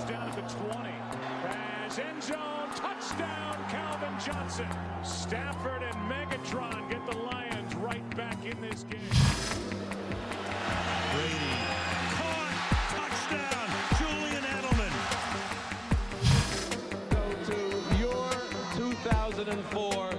goes 0.00 0.10
down 0.10 0.28
at 0.28 0.36
the 0.36 0.42
20. 0.42 0.90
As 1.84 1.98
end 1.98 2.22
zone, 2.22 2.68
touchdown, 2.74 3.56
Calvin 3.68 4.14
Johnson. 4.24 4.66
Stafford 5.02 5.82
and 5.82 5.94
Megatron 6.10 6.90
get 6.90 7.04
the 7.06 7.16
Lions 7.18 7.74
right 7.76 8.16
back 8.16 8.44
in 8.44 8.60
this 8.60 8.84
game. 8.84 9.00
Brady 11.12 11.56
caught, 12.16 12.52
touchdown, 12.94 13.68
Julian 13.98 14.44
Edelman. 14.44 14.94
Go 17.10 17.24
to 17.46 17.58
your 17.98 18.30
2004 18.76 20.10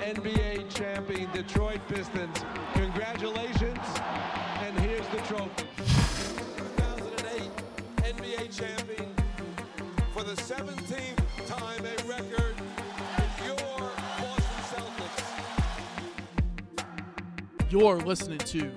NBA 0.00 0.74
champion 0.74 1.30
Detroit 1.32 1.80
Pistons. 1.88 2.44
Congratulations, 2.74 3.53
You're 17.76 17.98
listening 17.98 18.38
to 18.38 18.70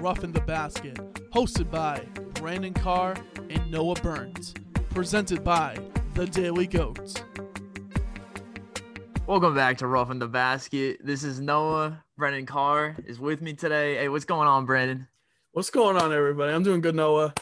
Rough 0.00 0.24
in 0.24 0.32
the 0.32 0.40
Basket, 0.40 0.96
hosted 1.30 1.70
by 1.70 2.04
Brandon 2.34 2.74
Carr 2.74 3.14
and 3.48 3.70
Noah 3.70 3.94
Burns, 3.94 4.54
presented 4.88 5.44
by 5.44 5.78
The 6.14 6.26
Daily 6.26 6.66
Goats. 6.66 7.14
Welcome 9.28 9.54
back 9.54 9.78
to 9.78 9.86
Rough 9.86 10.10
in 10.10 10.18
the 10.18 10.26
Basket. 10.26 10.98
This 11.04 11.22
is 11.22 11.38
Noah. 11.38 12.02
Brandon 12.18 12.44
Carr 12.44 12.96
is 13.06 13.20
with 13.20 13.40
me 13.40 13.52
today. 13.52 13.94
Hey, 13.98 14.08
what's 14.08 14.24
going 14.24 14.48
on, 14.48 14.66
Brandon? 14.66 15.06
What's 15.52 15.70
going 15.70 15.96
on, 15.96 16.12
everybody? 16.12 16.52
I'm 16.52 16.64
doing 16.64 16.80
good, 16.80 16.96
Noah. 16.96 17.32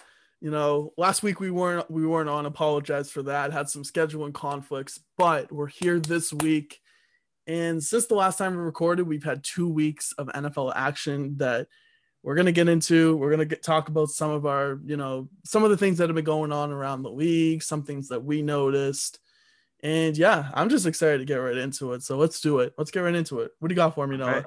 You 0.42 0.50
know, 0.50 0.92
last 0.98 1.22
week 1.22 1.40
we 1.40 1.50
weren't 1.50 1.90
we 1.90 2.06
weren't 2.06 2.28
on. 2.28 2.44
Apologize 2.44 3.10
for 3.10 3.22
that. 3.22 3.54
Had 3.54 3.70
some 3.70 3.82
scheduling 3.82 4.34
conflicts, 4.34 5.00
but 5.16 5.50
we're 5.50 5.68
here 5.68 6.00
this 6.00 6.34
week. 6.34 6.83
And 7.48 7.82
since 7.82 8.06
the 8.06 8.14
last 8.14 8.36
time 8.36 8.52
we 8.52 8.62
recorded, 8.62 9.08
we've 9.08 9.24
had 9.24 9.42
two 9.42 9.68
weeks 9.68 10.12
of 10.12 10.28
NFL 10.28 10.74
action 10.77 11.38
that 11.38 11.66
we're 12.22 12.34
gonna 12.34 12.52
get 12.52 12.68
into. 12.68 13.16
We're 13.16 13.30
gonna 13.30 13.46
talk 13.46 13.88
about 13.88 14.10
some 14.10 14.30
of 14.30 14.44
our, 14.44 14.78
you 14.84 14.98
know, 14.98 15.30
some 15.44 15.64
of 15.64 15.70
the 15.70 15.77
things 15.77 15.98
that 15.98 16.08
have 16.08 16.14
been 16.14 16.24
going 16.24 16.52
on 16.52 16.70
around 16.70 17.02
the 17.02 17.10
league, 17.10 17.62
some 17.62 17.82
things 17.82 18.08
that 18.08 18.22
we 18.22 18.42
noticed. 18.42 19.18
And 19.82 20.16
yeah, 20.16 20.50
I'm 20.52 20.68
just 20.68 20.86
excited 20.86 21.18
to 21.18 21.24
get 21.24 21.36
right 21.36 21.56
into 21.56 21.94
it. 21.94 22.02
So 22.02 22.18
let's 22.18 22.40
do 22.40 22.58
it. 22.58 22.74
Let's 22.77 22.90
get 22.90 23.00
right 23.00 23.14
into 23.14 23.40
it. 23.40 23.52
What 23.58 23.68
do 23.68 23.72
you 23.72 23.77
got 23.77 23.94
for 23.94 24.06
me, 24.06 24.18
Noah? 24.18 24.30
Okay. 24.30 24.46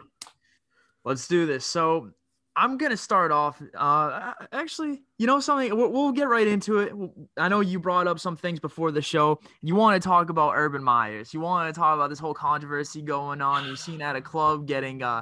Let's 1.04 1.28
do 1.28 1.48
this. 1.48 1.66
So 1.66 2.12
I'm 2.56 2.78
gonna 2.78 2.98
start 2.98 3.32
off. 3.32 3.62
Uh, 3.76 4.34
actually, 4.52 5.04
you 5.18 5.28
know 5.28 5.40
something? 5.40 5.76
We'll, 5.76 5.92
we'll 5.92 6.12
get 6.12 6.28
right 6.28 6.48
into 6.48 6.80
it. 6.80 6.94
I 7.38 7.48
know 7.48 7.62
you 7.62 7.80
brought 7.80 8.08
up 8.08 8.20
some 8.20 8.36
things 8.36 8.60
before 8.60 8.92
the 8.92 9.02
show. 9.02 9.40
You 9.62 9.76
want 9.76 10.02
to 10.02 10.06
talk 10.08 10.30
about 10.30 10.54
Urban 10.56 10.84
Meyers. 10.84 11.34
You 11.34 11.40
want 11.40 11.74
to 11.74 11.80
talk 11.80 11.96
about 11.96 12.10
this 12.10 12.20
whole 12.20 12.34
controversy 12.34 13.02
going 13.02 13.42
on. 13.42 13.66
You've 13.68 13.80
seen 13.80 14.02
at 14.02 14.16
a 14.16 14.22
club 14.22 14.68
getting 14.68 15.02
uh, 15.02 15.22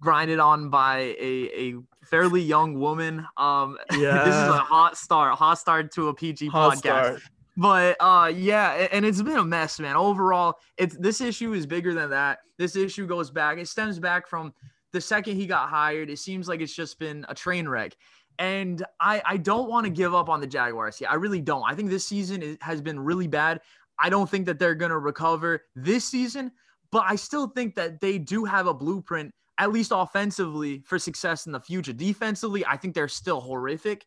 grinded 0.00 0.40
on 0.40 0.68
by 0.68 1.14
a, 1.20 1.50
a 1.56 1.74
fairly 2.04 2.42
young 2.42 2.78
woman. 2.78 3.24
Um, 3.36 3.78
Yeah. 3.92 4.24
this 4.24 4.34
is 4.34 4.48
a 4.48 4.58
hot 4.58 4.96
start. 4.96 5.36
Hot 5.38 5.58
start 5.58 5.92
to 5.92 6.08
a 6.08 6.14
PG 6.14 6.48
Hot 6.48 6.74
podcast. 6.74 6.78
start. 6.78 7.22
But 7.56 7.96
uh 8.00 8.32
yeah, 8.34 8.88
and 8.90 9.04
it's 9.04 9.22
been 9.22 9.36
a 9.36 9.44
mess, 9.44 9.78
man. 9.78 9.94
Overall, 9.94 10.56
it's 10.76 10.96
this 10.96 11.20
issue 11.20 11.52
is 11.52 11.66
bigger 11.66 11.94
than 11.94 12.10
that. 12.10 12.40
This 12.58 12.74
issue 12.74 13.06
goes 13.06 13.30
back. 13.30 13.58
It 13.58 13.68
stems 13.68 14.00
back 14.00 14.26
from 14.26 14.52
the 14.94 15.00
second 15.00 15.36
he 15.36 15.46
got 15.46 15.68
hired. 15.68 16.08
It 16.08 16.18
seems 16.18 16.48
like 16.48 16.60
it's 16.60 16.74
just 16.74 16.98
been 16.98 17.26
a 17.28 17.34
train 17.34 17.68
wreck. 17.68 17.96
And 18.38 18.82
I 19.00 19.20
I 19.26 19.36
don't 19.36 19.68
want 19.68 19.84
to 19.84 19.90
give 19.90 20.14
up 20.14 20.28
on 20.28 20.40
the 20.40 20.46
Jaguars 20.46 20.98
here. 20.98 21.08
I 21.10 21.16
really 21.16 21.40
don't. 21.40 21.64
I 21.68 21.74
think 21.74 21.90
this 21.90 22.06
season 22.06 22.42
is, 22.42 22.56
has 22.60 22.80
been 22.80 22.98
really 22.98 23.26
bad. 23.26 23.60
I 23.98 24.08
don't 24.08 24.30
think 24.30 24.46
that 24.46 24.58
they're 24.58 24.74
going 24.74 24.90
to 24.90 24.98
recover 24.98 25.64
this 25.76 26.04
season, 26.04 26.52
but 26.90 27.04
I 27.06 27.16
still 27.16 27.48
think 27.48 27.74
that 27.74 28.00
they 28.00 28.18
do 28.18 28.44
have 28.44 28.66
a 28.66 28.74
blueprint 28.74 29.32
at 29.58 29.72
least 29.72 29.92
offensively 29.94 30.82
for 30.86 30.98
success 30.98 31.46
in 31.46 31.52
the 31.52 31.60
future. 31.60 31.92
Defensively, 31.92 32.64
I 32.66 32.76
think 32.76 32.94
they're 32.94 33.08
still 33.08 33.40
horrific. 33.40 34.06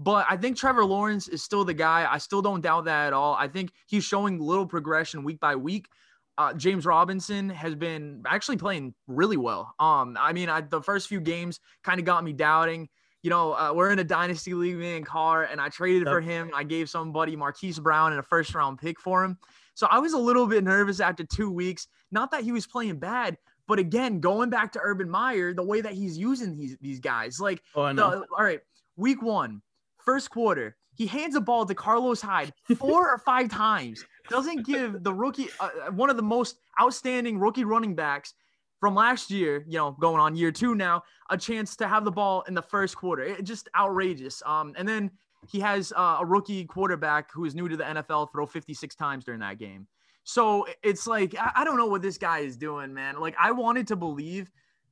But 0.00 0.26
I 0.30 0.36
think 0.36 0.56
Trevor 0.56 0.84
Lawrence 0.84 1.26
is 1.26 1.42
still 1.42 1.64
the 1.64 1.74
guy. 1.74 2.06
I 2.08 2.18
still 2.18 2.42
don't 2.42 2.60
doubt 2.60 2.84
that 2.84 3.08
at 3.08 3.12
all. 3.12 3.34
I 3.34 3.48
think 3.48 3.72
he's 3.86 4.04
showing 4.04 4.38
little 4.40 4.66
progression 4.66 5.24
week 5.24 5.40
by 5.40 5.56
week. 5.56 5.88
Uh, 6.38 6.54
James 6.54 6.86
Robinson 6.86 7.50
has 7.50 7.74
been 7.74 8.22
actually 8.26 8.56
playing 8.56 8.94
really 9.08 9.36
well. 9.36 9.74
Um, 9.80 10.16
I 10.18 10.32
mean, 10.32 10.48
I, 10.48 10.60
the 10.60 10.80
first 10.80 11.08
few 11.08 11.20
games 11.20 11.58
kind 11.82 11.98
of 11.98 12.06
got 12.06 12.22
me 12.22 12.32
doubting. 12.32 12.88
You 13.22 13.30
know, 13.30 13.52
uh, 13.54 13.72
we're 13.74 13.90
in 13.90 13.98
a 13.98 14.04
dynasty 14.04 14.54
league, 14.54 14.76
me 14.76 14.96
and 14.96 15.04
Carr, 15.04 15.42
and 15.42 15.60
I 15.60 15.68
traded 15.68 16.04
for 16.06 16.20
him. 16.20 16.50
I 16.54 16.62
gave 16.62 16.88
somebody 16.88 17.34
Marquise 17.34 17.80
Brown 17.80 18.12
and 18.12 18.20
a 18.20 18.22
first 18.22 18.54
round 18.54 18.78
pick 18.78 19.00
for 19.00 19.24
him. 19.24 19.36
So 19.74 19.88
I 19.90 19.98
was 19.98 20.12
a 20.12 20.18
little 20.18 20.46
bit 20.46 20.62
nervous 20.62 21.00
after 21.00 21.24
two 21.24 21.50
weeks. 21.50 21.88
Not 22.12 22.30
that 22.30 22.44
he 22.44 22.52
was 22.52 22.66
playing 22.66 23.00
bad, 23.00 23.36
but 23.66 23.80
again, 23.80 24.20
going 24.20 24.50
back 24.50 24.72
to 24.72 24.80
Urban 24.82 25.10
Meyer, 25.10 25.52
the 25.52 25.64
way 25.64 25.80
that 25.80 25.92
he's 25.94 26.16
using 26.16 26.56
these 26.56 26.76
these 26.80 27.00
guys, 27.00 27.40
like 27.40 27.62
Oh, 27.74 27.92
the, 28.20 28.26
all 28.36 28.44
right, 28.44 28.60
week 28.96 29.20
one, 29.22 29.62
first 29.98 30.30
quarter, 30.30 30.76
he 30.94 31.06
hands 31.06 31.36
a 31.36 31.40
ball 31.40 31.66
to 31.66 31.74
Carlos 31.74 32.20
Hyde 32.20 32.52
four 32.76 33.10
or 33.10 33.18
five 33.18 33.48
times. 33.50 34.04
Doesn't 34.28 34.66
give 34.66 35.02
the 35.02 35.12
rookie, 35.12 35.48
uh, 35.60 35.70
uh, 35.86 35.90
one 35.92 36.10
of 36.10 36.16
the 36.16 36.22
most 36.22 36.58
outstanding 36.80 37.38
rookie 37.38 37.64
running 37.64 37.94
backs 37.94 38.34
from 38.80 38.94
last 38.94 39.30
year, 39.30 39.64
you 39.66 39.78
know, 39.78 39.92
going 39.92 40.20
on 40.20 40.36
year 40.36 40.52
two 40.52 40.74
now, 40.74 41.02
a 41.30 41.36
chance 41.36 41.76
to 41.76 41.88
have 41.88 42.04
the 42.04 42.10
ball 42.10 42.42
in 42.42 42.54
the 42.54 42.62
first 42.62 42.96
quarter. 42.96 43.22
It, 43.22 43.44
just 43.44 43.68
outrageous. 43.76 44.42
Um, 44.46 44.74
and 44.76 44.86
then 44.88 45.10
he 45.50 45.60
has 45.60 45.92
uh, 45.96 46.18
a 46.20 46.26
rookie 46.26 46.64
quarterback 46.64 47.32
who 47.32 47.44
is 47.44 47.54
new 47.54 47.68
to 47.68 47.76
the 47.76 47.84
NFL 47.84 48.32
throw 48.32 48.46
56 48.46 48.94
times 48.94 49.24
during 49.24 49.40
that 49.40 49.58
game. 49.58 49.86
So 50.24 50.66
it's 50.82 51.06
like 51.06 51.34
I, 51.38 51.52
I 51.56 51.64
don't 51.64 51.78
know 51.78 51.86
what 51.86 52.02
this 52.02 52.18
guy 52.18 52.40
is 52.40 52.56
doing, 52.56 52.92
man. 52.92 53.18
Like 53.18 53.34
I 53.40 53.50
wanted 53.50 53.86
to 53.88 53.96
believe, 53.96 54.50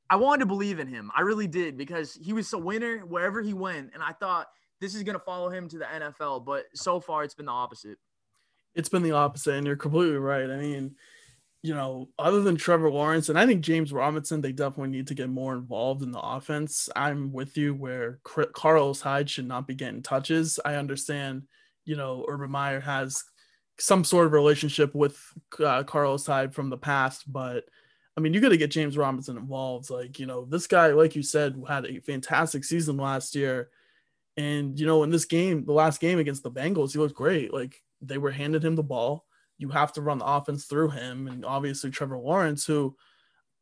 I 0.09 0.17
wanted 0.17 0.41
to 0.41 0.47
believe 0.47 0.79
in 0.79 0.89
him. 0.89 1.11
I 1.15 1.21
really 1.21 1.47
did 1.47 1.77
because 1.77 2.15
he 2.15 2.33
was 2.33 2.51
a 2.53 2.59
winner 2.59 3.01
wherever 3.01 3.43
he 3.43 3.53
went, 3.53 3.91
and 3.93 4.03
I 4.03 4.13
thought 4.13 4.47
this 4.81 4.95
is 4.95 5.03
gonna 5.03 5.19
follow 5.19 5.51
him 5.51 5.69
to 5.69 5.79
the 5.79 5.85
NFL. 5.85 6.47
But 6.47 6.65
so 6.75 7.01
far, 7.01 7.23
it's 7.23 7.35
been 7.35 7.47
the 7.47 7.53
opposite. 7.53 7.99
It's 8.77 8.89
been 8.89 9.03
the 9.03 9.13
opposite, 9.13 9.55
and 9.55 9.67
you're 9.67 9.77
completely 9.77 10.19
right. 10.19 10.51
I 10.51 10.57
mean, 10.57 10.95
you 11.63 11.75
know, 11.75 12.09
other 12.19 12.43
than 12.43 12.55
Trevor 12.55 12.91
Lawrence, 12.91 13.29
and 13.29 13.39
I 13.39 13.47
think 13.47 13.63
James 13.63 13.93
Robinson, 13.93 14.41
they 14.41 14.53
definitely 14.53 14.91
need 14.91 15.09
to 15.09 15.15
get 15.15 15.29
more 15.29 15.55
involved 15.55 16.03
in 16.03 16.13
the 16.13 16.21
offense. 16.21 16.89
I'm 16.95 17.33
with 17.33 17.57
you 17.57 17.75
where 17.75 18.21
Carlos 18.23 19.01
Hyde 19.01 19.29
should 19.29 19.49
not 19.49 19.67
be 19.67 19.75
getting 19.75 20.03
touches. 20.03 20.61
I 20.65 20.77
understand, 20.77 21.43
you 21.85 21.97
know, 21.97 22.25
Urban 22.29 22.51
Meyer 22.51 22.81
has 22.81 23.25
some 23.79 24.05
sort 24.05 24.27
of 24.27 24.33
relationship 24.33 24.95
with 24.95 25.19
uh, 25.59 25.83
Carlos 25.83 26.25
Hyde 26.27 26.55
from 26.55 26.71
the 26.71 26.79
past, 26.79 27.31
but 27.31 27.65
I 28.17 28.23
mean, 28.23 28.33
you 28.33 28.41
got 28.41 28.49
to 28.49 28.57
get 28.57 28.71
James 28.71 28.97
Robinson 28.97 29.37
involved. 29.37 29.91
Like, 29.91 30.19
you 30.19 30.27
know, 30.27 30.47
this 30.47 30.67
guy, 30.67 30.89
like 30.89 31.15
you 31.17 31.23
said, 31.23 31.63
had 31.69 31.85
a 31.85 32.01
fantastic 32.01 32.65
season 32.65 32.97
last 32.97 33.35
year. 33.35 33.69
And, 34.39 34.79
you 34.79 34.87
know, 34.87 35.03
in 35.03 35.11
this 35.11 35.27
game, 35.27 35.65
the 35.67 35.73
last 35.73 36.01
game 36.01 36.19
against 36.19 36.43
the 36.43 36.51
Bengals, 36.51 36.93
he 36.93 36.99
looked 36.99 37.15
great. 37.15 37.53
Like, 37.53 37.83
they 38.01 38.19
were 38.19 38.31
handed 38.31 38.65
him 38.65 38.77
the 38.77 38.83
ball. 38.83 39.25
You 39.59 39.71
have 39.71 39.93
to 39.95 40.03
run 40.03 40.19
the 40.19 40.27
offense 40.27 40.67
through 40.67 40.91
him. 40.91 41.29
And 41.29 41.45
obviously, 41.45 41.91
Trevor 41.91 42.19
Lawrence, 42.19 42.67
who 42.67 42.97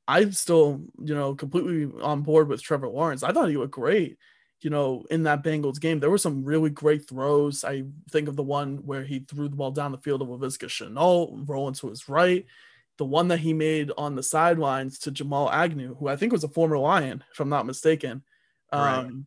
I'm 0.09 0.33
still, 0.33 0.83
you 0.99 1.15
know, 1.15 1.35
completely 1.35 1.91
on 2.03 2.23
board 2.23 2.49
with 2.49 2.63
Trevor 2.63 2.89
Lawrence. 2.89 3.23
I 3.23 3.33
thought 3.33 3.49
he 3.49 3.57
looked 3.57 3.73
great, 3.73 4.19
you 4.61 4.71
know, 4.71 5.05
in 5.11 5.23
that 5.23 5.43
Bengals 5.43 5.81
game. 5.81 6.01
There 6.01 6.11
were 6.11 6.19
some 6.19 6.45
really 6.45 6.71
great 6.71 7.09
throws. 7.09 7.65
I 7.65 7.85
think 8.11 8.29
of 8.29 8.37
the 8.37 8.43
one 8.43 8.79
where 8.79 9.05
he 9.05 9.21
threw 9.21 9.49
the 9.49 9.57
ball 9.57 9.71
down 9.71 9.93
the 9.93 9.99
field 9.99 10.21
of 10.21 10.29
Laviska 10.29 10.69
Shenault, 10.69 11.49
rolling 11.49 11.75
to 11.75 11.89
his 11.89 12.09
right. 12.09 12.45
The 12.99 13.05
one 13.05 13.29
that 13.29 13.41
he 13.41 13.53
made 13.53 13.91
on 13.97 14.15
the 14.15 14.23
sidelines 14.23 14.99
to 15.01 15.11
Jamal 15.11 15.51
Agnew, 15.51 15.95
who 15.95 16.09
I 16.09 16.17
think 16.17 16.33
was 16.33 16.45
a 16.45 16.49
former 16.49 16.79
Lion, 16.79 17.25
if 17.33 17.41
I'm 17.41 17.49
not 17.49 17.67
mistaken. 17.67 18.23
Right. 18.73 18.99
Um, 18.99 19.27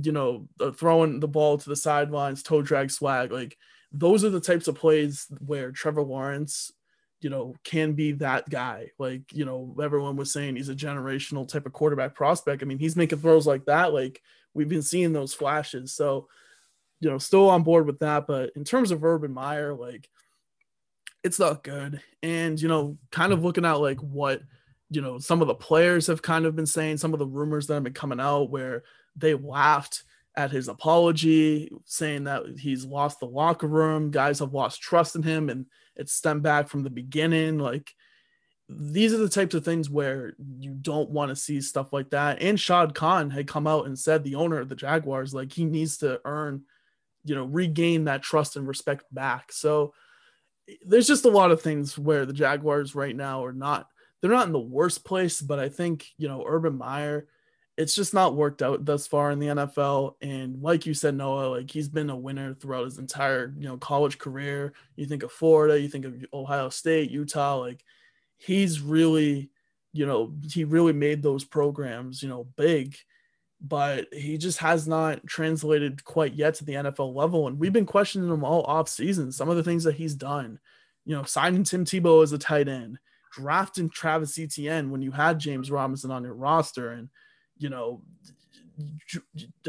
you 0.00 0.12
know, 0.12 0.48
throwing 0.74 1.20
the 1.20 1.28
ball 1.28 1.56
to 1.56 1.68
the 1.68 1.76
sidelines, 1.76 2.42
toe 2.42 2.62
drag 2.62 2.90
swag. 2.90 3.32
Like 3.32 3.56
those 3.98 4.24
are 4.24 4.30
the 4.30 4.40
types 4.40 4.68
of 4.68 4.74
plays 4.74 5.26
where 5.44 5.72
Trevor 5.72 6.02
Lawrence, 6.02 6.72
you 7.20 7.30
know, 7.30 7.54
can 7.64 7.94
be 7.94 8.12
that 8.12 8.48
guy. 8.48 8.90
Like, 8.98 9.22
you 9.32 9.44
know, 9.44 9.76
everyone 9.82 10.16
was 10.16 10.32
saying 10.32 10.56
he's 10.56 10.68
a 10.68 10.74
generational 10.74 11.48
type 11.48 11.66
of 11.66 11.72
quarterback 11.72 12.14
prospect. 12.14 12.62
I 12.62 12.66
mean, 12.66 12.78
he's 12.78 12.96
making 12.96 13.20
throws 13.20 13.46
like 13.46 13.64
that. 13.66 13.94
Like 13.94 14.20
we've 14.54 14.68
been 14.68 14.82
seeing 14.82 15.12
those 15.12 15.34
flashes. 15.34 15.92
So, 15.92 16.28
you 17.00 17.10
know, 17.10 17.18
still 17.18 17.48
on 17.48 17.62
board 17.62 17.86
with 17.86 17.98
that. 18.00 18.26
But 18.26 18.52
in 18.54 18.64
terms 18.64 18.90
of 18.90 19.04
Urban 19.04 19.32
Meyer, 19.32 19.74
like 19.74 20.08
it's 21.24 21.38
not 21.38 21.64
good. 21.64 22.00
And, 22.22 22.60
you 22.60 22.68
know, 22.68 22.98
kind 23.10 23.32
of 23.32 23.42
looking 23.42 23.64
at 23.64 23.80
like 23.80 23.98
what, 24.00 24.42
you 24.90 25.00
know, 25.00 25.18
some 25.18 25.40
of 25.40 25.48
the 25.48 25.54
players 25.54 26.06
have 26.06 26.22
kind 26.22 26.46
of 26.46 26.54
been 26.54 26.66
saying, 26.66 26.98
some 26.98 27.12
of 27.12 27.18
the 27.18 27.26
rumors 27.26 27.66
that 27.66 27.74
have 27.74 27.82
been 27.82 27.92
coming 27.92 28.20
out 28.20 28.50
where 28.50 28.84
they 29.16 29.34
laughed 29.34 30.04
at 30.36 30.50
his 30.50 30.68
apology, 30.68 31.70
saying 31.84 32.24
that 32.24 32.42
he's 32.58 32.84
lost 32.84 33.20
the 33.20 33.26
locker 33.26 33.66
room. 33.66 34.10
Guys 34.10 34.40
have 34.40 34.52
lost 34.52 34.80
trust 34.80 35.16
in 35.16 35.22
him, 35.22 35.48
and 35.48 35.66
it 35.96 36.08
stemmed 36.08 36.42
back 36.42 36.68
from 36.68 36.82
the 36.82 36.90
beginning. 36.90 37.58
Like 37.58 37.92
these 38.68 39.12
are 39.12 39.18
the 39.18 39.28
types 39.28 39.54
of 39.54 39.64
things 39.64 39.88
where 39.88 40.34
you 40.58 40.74
don't 40.74 41.10
want 41.10 41.30
to 41.30 41.36
see 41.36 41.60
stuff 41.60 41.92
like 41.92 42.10
that. 42.10 42.42
And 42.42 42.58
Shad 42.58 42.94
Khan 42.94 43.30
had 43.30 43.46
come 43.46 43.66
out 43.66 43.86
and 43.86 43.98
said, 43.98 44.24
the 44.24 44.34
owner 44.34 44.58
of 44.58 44.68
the 44.68 44.74
Jaguars, 44.74 45.32
like 45.32 45.52
he 45.52 45.64
needs 45.64 45.98
to 45.98 46.20
earn 46.24 46.64
you 47.26 47.34
know, 47.34 47.44
regain 47.44 48.04
that 48.04 48.22
trust 48.22 48.56
and 48.56 48.66
respect 48.66 49.04
back. 49.12 49.52
So 49.52 49.92
there's 50.84 51.08
just 51.08 51.24
a 51.24 51.30
lot 51.30 51.50
of 51.50 51.60
things 51.60 51.98
where 51.98 52.24
the 52.24 52.32
Jaguars 52.32 52.94
right 52.94 53.14
now 53.14 53.44
are 53.44 53.52
not 53.52 53.88
they're 54.20 54.30
not 54.30 54.46
in 54.46 54.52
the 54.52 54.58
worst 54.58 55.04
place, 55.04 55.42
but 55.42 55.58
I 55.58 55.68
think, 55.68 56.06
you 56.16 56.26
know, 56.26 56.42
Urban 56.46 56.78
Meyer, 56.78 57.28
it's 57.76 57.94
just 57.94 58.14
not 58.14 58.36
worked 58.36 58.62
out 58.62 58.84
thus 58.84 59.06
far 59.06 59.30
in 59.30 59.38
the 59.38 59.48
NFL. 59.48 60.14
And 60.22 60.62
like 60.62 60.86
you 60.86 60.94
said, 60.94 61.14
Noah, 61.14 61.48
like 61.56 61.70
he's 61.70 61.88
been 61.88 62.10
a 62.10 62.16
winner 62.16 62.54
throughout 62.54 62.84
his 62.84 62.98
entire, 62.98 63.52
you 63.58 63.68
know, 63.68 63.76
college 63.76 64.18
career. 64.18 64.72
You 64.96 65.06
think 65.06 65.22
of 65.22 65.32
Florida, 65.32 65.78
you 65.78 65.88
think 65.88 66.04
of 66.04 66.24
Ohio 66.32 66.70
State, 66.70 67.10
Utah, 67.10 67.56
like 67.56 67.84
he's 68.38 68.80
really, 68.80 69.50
you 69.92 70.06
know, 70.06 70.34
he 70.50 70.64
really 70.64 70.92
made 70.92 71.22
those 71.22 71.44
programs, 71.44 72.22
you 72.22 72.28
know, 72.28 72.44
big 72.56 72.96
but 73.60 74.12
he 74.12 74.36
just 74.38 74.58
has 74.58 74.86
not 74.86 75.26
translated 75.26 76.04
quite 76.04 76.34
yet 76.34 76.54
to 76.54 76.64
the 76.64 76.74
NFL 76.74 77.14
level. 77.14 77.46
And 77.46 77.58
we've 77.58 77.72
been 77.72 77.86
questioning 77.86 78.30
him 78.30 78.44
all 78.44 78.62
off 78.64 78.88
season. 78.88 79.32
Some 79.32 79.48
of 79.48 79.56
the 79.56 79.62
things 79.62 79.84
that 79.84 79.94
he's 79.94 80.14
done, 80.14 80.58
you 81.04 81.16
know, 81.16 81.24
signing 81.24 81.64
Tim 81.64 81.84
Tebow 81.84 82.22
as 82.22 82.32
a 82.32 82.38
tight 82.38 82.68
end, 82.68 82.98
drafting 83.32 83.88
Travis 83.88 84.38
Etienne 84.38 84.90
when 84.90 85.02
you 85.02 85.10
had 85.10 85.38
James 85.38 85.70
Robinson 85.70 86.10
on 86.10 86.22
your 86.22 86.34
roster, 86.34 86.92
and 86.92 87.08
you 87.58 87.68
know, 87.68 88.02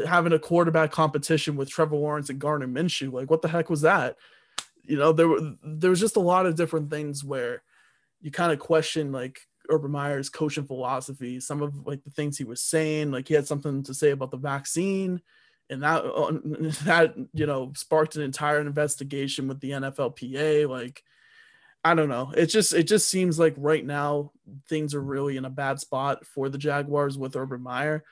having 0.06 0.32
a 0.32 0.38
quarterback 0.38 0.90
competition 0.90 1.56
with 1.56 1.70
Trevor 1.70 1.96
Lawrence 1.96 2.30
and 2.30 2.38
Gardner 2.38 2.68
Minshew. 2.68 3.12
Like, 3.12 3.30
what 3.30 3.42
the 3.42 3.48
heck 3.48 3.70
was 3.70 3.82
that? 3.82 4.16
You 4.84 4.96
know, 4.96 5.12
there 5.12 5.28
were 5.28 5.54
there 5.62 5.90
was 5.90 6.00
just 6.00 6.16
a 6.16 6.20
lot 6.20 6.46
of 6.46 6.56
different 6.56 6.90
things 6.90 7.24
where 7.24 7.62
you 8.20 8.30
kind 8.30 8.52
of 8.52 8.58
question 8.58 9.12
like 9.12 9.38
Urban 9.68 9.90
Meyer's 9.90 10.30
coaching 10.30 10.64
philosophy, 10.64 11.40
some 11.40 11.62
of 11.62 11.86
like 11.86 12.02
the 12.04 12.10
things 12.10 12.38
he 12.38 12.44
was 12.44 12.62
saying, 12.62 13.10
like 13.10 13.28
he 13.28 13.34
had 13.34 13.46
something 13.46 13.82
to 13.84 13.94
say 13.94 14.10
about 14.10 14.30
the 14.30 14.36
vaccine, 14.36 15.20
and 15.70 15.82
that 15.82 16.04
uh, 16.04 16.32
that 16.84 17.14
you 17.34 17.46
know 17.46 17.72
sparked 17.76 18.16
an 18.16 18.22
entire 18.22 18.60
investigation 18.60 19.48
with 19.48 19.60
the 19.60 19.72
NFLPA. 19.72 20.68
Like, 20.68 21.02
I 21.84 21.94
don't 21.94 22.08
know. 22.08 22.32
It 22.36 22.46
just 22.46 22.74
it 22.74 22.84
just 22.84 23.08
seems 23.08 23.38
like 23.38 23.54
right 23.56 23.84
now 23.84 24.32
things 24.68 24.94
are 24.94 25.02
really 25.02 25.36
in 25.36 25.44
a 25.44 25.50
bad 25.50 25.80
spot 25.80 26.26
for 26.26 26.48
the 26.48 26.58
Jaguars 26.58 27.16
with 27.16 27.36
Urban 27.36 27.62
Meyer. 27.62 28.04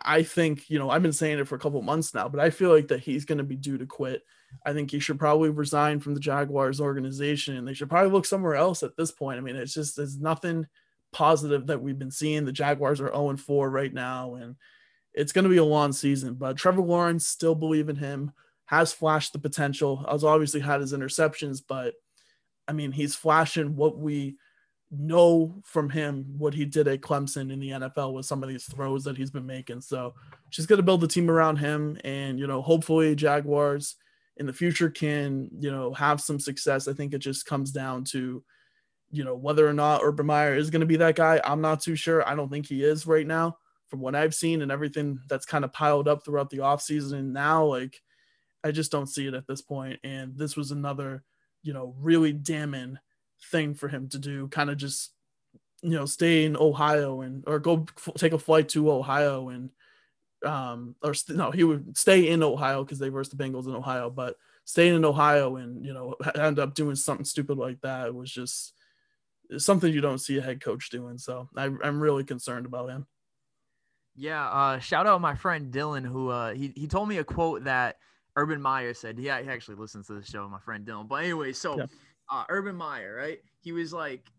I 0.00 0.22
think 0.22 0.70
you 0.70 0.78
know 0.78 0.90
I've 0.90 1.02
been 1.02 1.12
saying 1.12 1.38
it 1.38 1.48
for 1.48 1.56
a 1.56 1.58
couple 1.60 1.80
months 1.82 2.14
now, 2.14 2.28
but 2.28 2.40
I 2.40 2.50
feel 2.50 2.70
like 2.70 2.88
that 2.88 3.00
he's 3.00 3.24
going 3.24 3.38
to 3.38 3.44
be 3.44 3.56
due 3.56 3.78
to 3.78 3.86
quit 3.86 4.22
I 4.64 4.72
think 4.72 4.90
he 4.90 4.98
should 4.98 5.18
probably 5.18 5.50
resign 5.50 6.00
from 6.00 6.14
the 6.14 6.20
Jaguars 6.20 6.80
organization 6.80 7.56
and 7.56 7.66
they 7.66 7.74
should 7.74 7.88
probably 7.88 8.10
look 8.10 8.26
somewhere 8.26 8.54
else 8.54 8.82
at 8.82 8.96
this 8.96 9.10
point. 9.10 9.38
I 9.38 9.40
mean, 9.40 9.56
it's 9.56 9.74
just 9.74 9.96
there's 9.96 10.18
nothing 10.18 10.66
positive 11.12 11.66
that 11.66 11.82
we've 11.82 11.98
been 11.98 12.10
seeing. 12.10 12.44
The 12.44 12.52
Jaguars 12.52 13.00
are 13.00 13.12
0 13.12 13.36
4 13.36 13.70
right 13.70 13.92
now, 13.92 14.34
and 14.34 14.56
it's 15.12 15.32
going 15.32 15.44
to 15.44 15.50
be 15.50 15.56
a 15.58 15.64
long 15.64 15.92
season. 15.92 16.34
But 16.34 16.56
Trevor 16.56 16.82
Lawrence 16.82 17.26
still 17.26 17.54
believe 17.54 17.88
in 17.88 17.96
him, 17.96 18.32
has 18.66 18.92
flashed 18.92 19.32
the 19.32 19.38
potential. 19.38 20.04
Has 20.08 20.24
obviously 20.24 20.60
had 20.60 20.80
his 20.80 20.92
interceptions, 20.92 21.60
but 21.66 21.94
I 22.66 22.72
mean, 22.72 22.92
he's 22.92 23.14
flashing 23.14 23.76
what 23.76 23.98
we 23.98 24.36
know 24.90 25.60
from 25.64 25.90
him 25.90 26.24
what 26.38 26.54
he 26.54 26.64
did 26.64 26.86
at 26.86 27.00
Clemson 27.00 27.52
in 27.52 27.58
the 27.58 27.70
NFL 27.70 28.12
with 28.12 28.26
some 28.26 28.42
of 28.42 28.48
these 28.48 28.64
throws 28.64 29.04
that 29.04 29.16
he's 29.16 29.30
been 29.30 29.46
making. 29.46 29.80
So 29.80 30.14
just 30.50 30.68
going 30.68 30.76
to 30.78 30.84
build 30.84 31.02
a 31.04 31.08
team 31.08 31.30
around 31.30 31.56
him, 31.56 31.98
and 32.04 32.38
you 32.38 32.46
know, 32.46 32.62
hopefully 32.62 33.14
Jaguars 33.14 33.96
in 34.36 34.46
the 34.46 34.52
future 34.52 34.90
can 34.90 35.48
you 35.58 35.70
know 35.70 35.92
have 35.94 36.20
some 36.20 36.40
success. 36.40 36.88
I 36.88 36.92
think 36.92 37.14
it 37.14 37.18
just 37.18 37.46
comes 37.46 37.70
down 37.70 38.04
to 38.04 38.42
you 39.10 39.24
know 39.24 39.34
whether 39.34 39.66
or 39.66 39.72
not 39.72 40.02
Urban 40.02 40.26
Meyer 40.26 40.54
is 40.54 40.70
going 40.70 40.80
to 40.80 40.86
be 40.86 40.96
that 40.96 41.16
guy. 41.16 41.40
I'm 41.44 41.60
not 41.60 41.80
too 41.80 41.96
sure. 41.96 42.28
I 42.28 42.34
don't 42.34 42.50
think 42.50 42.66
he 42.66 42.84
is 42.84 43.06
right 43.06 43.26
now 43.26 43.56
from 43.88 44.00
what 44.00 44.14
I've 44.14 44.34
seen 44.34 44.62
and 44.62 44.72
everything 44.72 45.18
that's 45.28 45.46
kind 45.46 45.64
of 45.64 45.72
piled 45.72 46.08
up 46.08 46.24
throughout 46.24 46.50
the 46.50 46.58
offseason. 46.58 47.14
And 47.14 47.32
now 47.32 47.64
like 47.64 48.00
I 48.64 48.70
just 48.70 48.90
don't 48.90 49.06
see 49.06 49.26
it 49.26 49.34
at 49.34 49.46
this 49.46 49.60
point. 49.60 50.00
And 50.02 50.36
this 50.36 50.56
was 50.56 50.70
another 50.70 51.22
you 51.64 51.72
know 51.72 51.96
really 51.98 52.32
damning 52.32 52.98
thing 53.50 53.74
for 53.74 53.88
him 53.88 54.08
to 54.10 54.18
do. 54.18 54.46
Kind 54.48 54.70
of 54.70 54.76
just 54.76 55.10
you 55.82 55.90
know 55.90 56.06
stay 56.06 56.44
in 56.44 56.56
Ohio 56.56 57.22
and 57.22 57.42
or 57.46 57.58
go 57.58 57.86
f- 57.96 58.14
take 58.16 58.32
a 58.32 58.38
flight 58.38 58.68
to 58.70 58.90
Ohio 58.90 59.48
and 59.48 59.70
um, 60.44 60.94
or 61.02 61.14
st- 61.14 61.38
no, 61.38 61.50
he 61.50 61.64
would 61.64 61.96
stay 61.96 62.28
in 62.28 62.42
Ohio 62.42 62.84
because 62.84 62.98
they 62.98 63.08
versed 63.08 63.36
the 63.36 63.42
Bengals 63.42 63.66
in 63.66 63.74
Ohio, 63.74 64.10
but 64.10 64.36
staying 64.64 64.94
in 64.94 65.04
Ohio 65.04 65.56
and 65.56 65.84
you 65.84 65.92
know 65.92 66.14
end 66.34 66.58
up 66.58 66.74
doing 66.74 66.94
something 66.94 67.24
stupid 67.24 67.58
like 67.58 67.80
that 67.80 68.14
was 68.14 68.30
just 68.30 68.74
something 69.58 69.92
you 69.92 70.00
don't 70.00 70.18
see 70.18 70.38
a 70.38 70.42
head 70.42 70.60
coach 70.60 70.90
doing. 70.90 71.18
So 71.18 71.48
I, 71.56 71.64
am 71.64 72.00
really 72.00 72.24
concerned 72.24 72.66
about 72.66 72.90
him. 72.90 73.06
Yeah, 74.16 74.46
uh, 74.48 74.78
shout 74.78 75.06
out 75.06 75.20
my 75.20 75.34
friend 75.34 75.72
Dylan 75.72 76.06
who 76.06 76.28
uh, 76.28 76.54
he 76.54 76.72
he 76.76 76.86
told 76.86 77.08
me 77.08 77.18
a 77.18 77.24
quote 77.24 77.64
that 77.64 77.96
Urban 78.36 78.60
Meyer 78.60 78.94
said. 78.94 79.18
Yeah, 79.18 79.40
he 79.42 79.48
actually 79.48 79.76
listens 79.76 80.06
to 80.08 80.14
the 80.14 80.24
show, 80.24 80.48
my 80.48 80.58
friend 80.58 80.86
Dylan. 80.86 81.08
But 81.08 81.24
anyway, 81.24 81.52
so 81.52 81.78
yeah. 81.78 81.86
uh, 82.30 82.44
Urban 82.48 82.76
Meyer, 82.76 83.14
right? 83.14 83.38
He 83.60 83.72
was 83.72 83.92
like, 83.92 84.30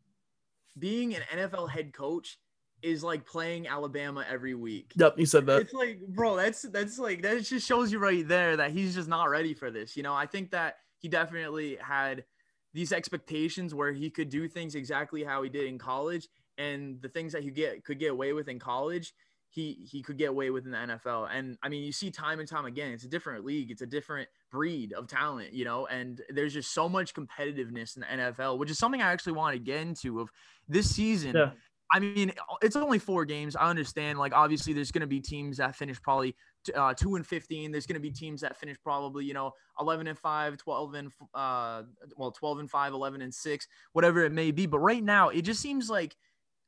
being 0.77 1.15
an 1.15 1.21
NFL 1.33 1.69
head 1.69 1.93
coach 1.93 2.37
is 2.81 3.03
like 3.03 3.25
playing 3.25 3.67
Alabama 3.67 4.25
every 4.29 4.53
week. 4.53 4.93
Yep, 4.95 5.17
he 5.17 5.25
said 5.25 5.45
that. 5.47 5.61
It's 5.61 5.73
like, 5.73 5.99
bro, 6.09 6.35
that's 6.35 6.61
that's 6.63 6.99
like 6.99 7.21
that 7.21 7.43
just 7.43 7.67
shows 7.67 7.91
you 7.91 7.99
right 7.99 8.27
there 8.27 8.57
that 8.57 8.71
he's 8.71 8.93
just 8.95 9.07
not 9.07 9.29
ready 9.29 9.53
for 9.53 9.71
this. 9.71 9.95
You 9.95 10.03
know, 10.03 10.13
I 10.13 10.25
think 10.25 10.51
that 10.51 10.75
he 10.99 11.07
definitely 11.07 11.77
had 11.81 12.25
these 12.73 12.91
expectations 12.91 13.73
where 13.73 13.93
he 13.93 14.09
could 14.09 14.29
do 14.29 14.47
things 14.47 14.75
exactly 14.75 15.23
how 15.23 15.41
he 15.43 15.49
did 15.49 15.65
in 15.65 15.77
college 15.77 16.27
and 16.57 17.01
the 17.01 17.09
things 17.09 17.33
that 17.33 17.43
he 17.43 17.49
get 17.49 17.83
could 17.83 17.99
get 17.99 18.11
away 18.11 18.33
with 18.33 18.49
in 18.49 18.59
college 18.59 19.13
he 19.55 19.87
he 19.89 20.01
could 20.01 20.17
get 20.17 20.29
away 20.29 20.49
with 20.49 20.65
in 20.65 20.71
the 20.71 20.77
NFL. 20.77 21.29
And 21.31 21.57
I 21.63 21.69
mean, 21.69 21.83
you 21.83 21.93
see 21.93 22.11
time 22.11 22.39
and 22.39 22.47
time 22.47 22.65
again, 22.65 22.91
it's 22.91 23.05
a 23.05 23.07
different 23.07 23.45
league, 23.45 23.71
it's 23.71 23.81
a 23.81 23.85
different 23.85 24.27
breed 24.51 24.91
of 24.91 25.07
talent, 25.07 25.53
you 25.53 25.63
know, 25.63 25.87
and 25.87 26.21
there's 26.29 26.53
just 26.53 26.73
so 26.73 26.89
much 26.89 27.13
competitiveness 27.13 27.95
in 27.95 28.01
the 28.01 28.07
NFL, 28.07 28.57
which 28.57 28.69
is 28.69 28.77
something 28.77 29.01
I 29.01 29.11
actually 29.11 29.33
want 29.33 29.53
to 29.53 29.59
get 29.59 29.79
into 29.79 30.19
of 30.19 30.29
this 30.67 30.93
season. 30.93 31.35
Yeah. 31.35 31.51
I 31.93 31.99
mean, 31.99 32.33
it's 32.61 32.75
only 32.75 32.99
four 32.99 33.23
games. 33.23 33.55
I 33.55 33.69
understand. 33.69 34.19
Like, 34.19 34.33
obviously, 34.33 34.73
there's 34.73 34.91
going 34.91 35.01
to 35.01 35.07
be 35.07 35.21
teams 35.21 35.57
that 35.57 35.75
finish 35.75 36.01
probably 36.01 36.35
uh, 36.75 36.93
two 36.95 37.15
and 37.15 37.25
15. 37.25 37.71
There's 37.71 37.85
going 37.85 37.93
to 37.93 38.01
be 38.01 38.09
teams 38.09 38.41
that 38.41 38.57
finish 38.57 38.75
probably, 38.83 39.23
you 39.23 39.35
know, 39.35 39.53
11 39.79 40.07
and 40.07 40.17
5, 40.17 40.57
12 40.57 40.93
and, 40.95 41.11
uh, 41.35 41.83
well, 42.17 42.31
12 42.31 42.59
and 42.59 42.71
5, 42.71 42.93
11 42.93 43.21
and 43.21 43.33
6, 43.33 43.67
whatever 43.93 44.25
it 44.25 44.31
may 44.31 44.49
be. 44.49 44.65
But 44.65 44.79
right 44.79 45.03
now, 45.03 45.29
it 45.29 45.43
just 45.43 45.61
seems 45.61 45.87
like 45.87 46.15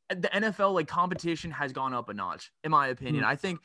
the 0.09 0.30
NFL, 0.33 0.74
like, 0.74 0.88
competition 0.88 1.51
has 1.51 1.71
gone 1.74 1.94
up 1.94 2.09
a 2.09 2.13
notch, 2.13 2.51
in 2.63 2.71
my 2.71 2.88
opinion. 2.88 3.24
Mm-hmm. 3.24 3.31
I 3.31 3.36
think, 3.36 3.59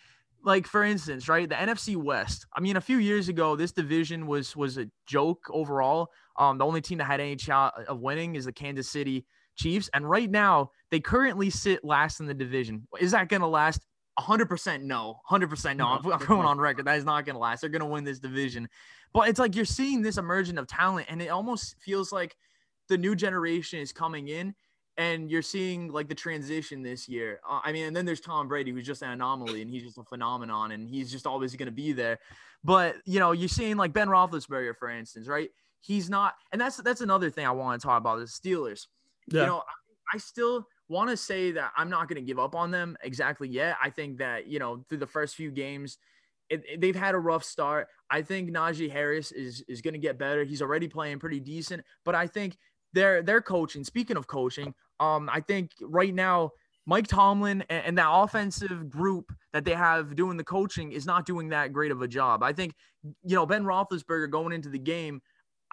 like, 0.44 0.67
for 0.67 0.83
instance, 0.83 1.29
right, 1.29 1.49
the 1.49 1.55
NFC 1.55 1.97
West. 1.97 2.47
I 2.55 2.61
mean, 2.61 2.77
a 2.77 2.81
few 2.81 2.99
years 2.99 3.29
ago, 3.29 3.56
this 3.56 3.73
division 3.73 4.27
was 4.27 4.56
was 4.56 4.79
a 4.79 4.87
joke 5.06 5.44
overall. 5.50 6.11
Um, 6.37 6.58
the 6.58 6.67
only 6.67 6.81
team 6.81 6.99
that 6.99 7.05
had 7.05 7.20
any 7.20 7.37
shot 7.39 7.75
of 7.87 8.01
winning 8.01 8.34
is 8.34 8.46
the 8.46 8.53
Kansas 8.53 8.89
City 8.89 9.27
Chiefs. 9.56 9.89
And 9.94 10.08
right 10.08 10.31
now, 10.31 10.70
they 10.91 11.01
currently 11.01 11.51
sit 11.51 11.84
last 11.84 12.20
in 12.20 12.27
the 12.27 12.34
division. 12.34 12.87
Is 13.01 13.13
that 13.13 13.29
going 13.29 13.43
to 13.43 13.49
last? 13.49 13.81
100% 14.19 14.82
no. 14.82 15.20
100% 15.31 15.77
no. 15.77 15.87
I'm, 15.87 16.13
I'm 16.13 16.27
going 16.27 16.46
on 16.46 16.58
record. 16.58 16.84
That 16.87 16.99
is 16.99 17.05
not 17.05 17.25
going 17.25 17.34
to 17.34 17.41
last. 17.41 17.61
They're 17.61 17.70
going 17.70 17.81
to 17.81 17.87
win 17.87 18.05
this 18.05 18.19
division. 18.19 18.69
But 19.13 19.29
it's 19.29 19.39
like 19.39 19.56
you're 19.56 19.65
seeing 19.65 20.03
this 20.03 20.19
emergence 20.19 20.58
of 20.58 20.67
talent, 20.67 21.06
and 21.08 21.20
it 21.20 21.29
almost 21.29 21.77
feels 21.81 22.13
like 22.13 22.37
the 22.89 22.99
new 22.99 23.15
generation 23.15 23.81
is 23.81 23.93
coming 23.93 24.29
in 24.29 24.55
and 24.96 25.31
you're 25.31 25.43
seeing 25.43 25.89
like 25.89 26.08
the 26.08 26.15
transition 26.15 26.82
this 26.82 27.08
year. 27.08 27.41
Uh, 27.49 27.61
I 27.65 27.72
mean, 27.72 27.87
and 27.87 27.96
then 27.96 28.05
there's 28.05 28.20
Tom 28.20 28.49
Brady, 28.49 28.70
who's 28.72 28.87
just 28.87 29.03
an 29.03 29.11
anomaly, 29.11 29.63
and 29.63 29.70
he's 29.70 29.82
just 29.82 29.99
a 29.99 30.05
phenomenon, 30.05 30.72
and 30.72 30.89
he's 30.89 31.11
just 31.11 31.27
always 31.27 31.55
going 31.56 31.67
to 31.67 31.72
be 31.72 31.93
there. 31.93 32.19
But 32.65 32.96
you 33.05 33.19
know, 33.19 33.32
you're 33.32 33.49
seeing 33.49 33.77
like 33.77 33.93
Ben 33.93 34.08
Roethlisberger, 34.08 34.77
for 34.77 34.91
instance, 34.91 35.29
right? 35.29 35.51
He's 35.81 36.08
not, 36.08 36.34
and 36.53 36.61
that's 36.61 36.77
that's 36.77 37.01
another 37.01 37.31
thing 37.31 37.46
I 37.46 37.51
want 37.51 37.81
to 37.81 37.87
talk 37.87 37.99
about 37.99 38.19
the 38.19 38.27
Steelers. 38.27 38.87
Yeah. 39.29 39.41
You 39.41 39.46
know, 39.46 39.63
I 40.13 40.19
still 40.19 40.67
want 40.89 41.11
to 41.11 41.17
say 41.17 41.53
that 41.53 41.72
I'm 41.77 41.89
not 41.89 42.08
going 42.08 42.20
to 42.20 42.27
give 42.27 42.39
up 42.39 42.55
on 42.55 42.70
them 42.70 42.96
exactly 43.03 43.49
yet. 43.49 43.77
I 43.82 43.91
think 43.91 44.19
that, 44.19 44.46
you 44.46 44.58
know, 44.58 44.84
through 44.89 44.99
the 44.99 45.06
first 45.06 45.34
few 45.34 45.51
games, 45.51 45.96
it, 46.51 46.63
it, 46.69 46.81
they've 46.81 46.94
had 46.94 47.15
a 47.15 47.19
rough 47.19 47.44
start. 47.44 47.89
I 48.11 48.20
think 48.20 48.51
Najee 48.51 48.91
Harris 48.91 49.32
is 49.32 49.65
is 49.69 49.81
going 49.81 49.94
to 49.94 50.01
get 50.01 50.19
better. 50.19 50.44
He's 50.44 50.61
already 50.61 50.87
playing 50.87 51.19
pretty 51.19 51.41
decent, 51.41 51.82
but 52.05 52.15
I 52.15 52.27
think 52.27 52.58
their 52.93 53.22
their 53.22 53.41
coaching. 53.41 53.84
Speaking 53.84 54.17
of 54.17 54.27
coaching, 54.27 54.75
um, 55.01 55.29
I 55.32 55.41
think 55.41 55.72
right 55.81 56.15
now 56.15 56.51
Mike 56.87 57.06
Tomlin 57.06 57.65
and, 57.69 57.87
and 57.87 57.99
that 57.99 58.08
offensive 58.11 58.89
group 58.89 59.32
that 59.53 59.65
they 59.65 59.75
have 59.75 60.17
doing 60.17 60.37
the 60.37 60.44
coaching 60.44 60.93
is 60.93 61.06
not 61.06 61.27
doing 61.27 61.49
that 61.51 61.72
great 61.72 61.91
of 61.93 62.03
a 62.03 62.08
job. 62.08 62.43
I 62.43 62.53
think 62.53 62.75
you 63.03 63.37
know 63.37 63.46
Ben 63.46 63.65
Roethlisberger 63.65 64.31
going 64.31 64.53
into 64.53 64.69
the 64.69 64.79
game 64.79 65.20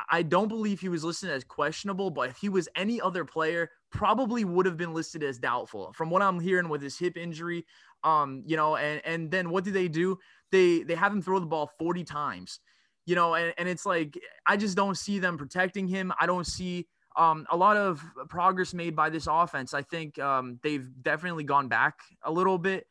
I 0.10 0.22
don't 0.22 0.48
believe 0.48 0.80
he 0.80 0.90
was 0.90 1.04
listed 1.04 1.30
as 1.30 1.44
questionable, 1.44 2.10
but 2.10 2.30
if 2.30 2.38
he 2.38 2.50
was 2.50 2.70
any 2.76 3.02
other 3.02 3.26
player, 3.26 3.70
probably 3.92 4.46
would 4.46 4.66
have 4.66 4.78
been 4.78 4.94
listed 4.94 5.24
as 5.24 5.40
doubtful. 5.40 5.92
From 5.94 6.10
what 6.10 6.22
I'm 6.22 6.40
hearing 6.40 6.70
with 6.70 6.82
his 6.82 6.98
hip 6.98 7.18
injury, 7.18 7.66
um, 8.04 8.44
you 8.46 8.56
know, 8.56 8.76
and 8.76 9.02
and 9.04 9.32
then 9.32 9.50
what 9.50 9.64
do 9.64 9.72
they 9.72 9.88
do? 9.88 10.18
They 10.52 10.84
they 10.84 10.96
have 10.96 11.12
him 11.12 11.22
throw 11.22 11.40
the 11.40 11.46
ball 11.46 11.72
40 11.80 12.04
times, 12.04 12.60
you 13.06 13.16
know, 13.16 13.36
and, 13.36 13.54
and 13.58 13.68
it's 13.68 13.86
like 13.86 14.18
I 14.46 14.58
just 14.58 14.78
don't 14.78 14.98
see 14.98 15.20
them 15.20 15.38
protecting 15.38 15.88
him. 15.88 16.14
I 16.20 16.26
don't 16.26 16.48
see 16.48 16.88
um, 17.16 17.46
a 17.51 17.58
lot 17.58 17.78
of 17.78 18.04
progress 18.30 18.74
made 18.74 18.96
by 18.96 19.10
this 19.10 19.28
offense. 19.30 19.74
I 19.74 19.82
think 19.82 20.20
um, 20.20 20.60
they've 20.63 20.88
definitely 21.01 21.44
gone 21.44 21.68
back 21.68 22.00
a 22.24 22.32
little 22.32 22.58
bit, 22.58 22.86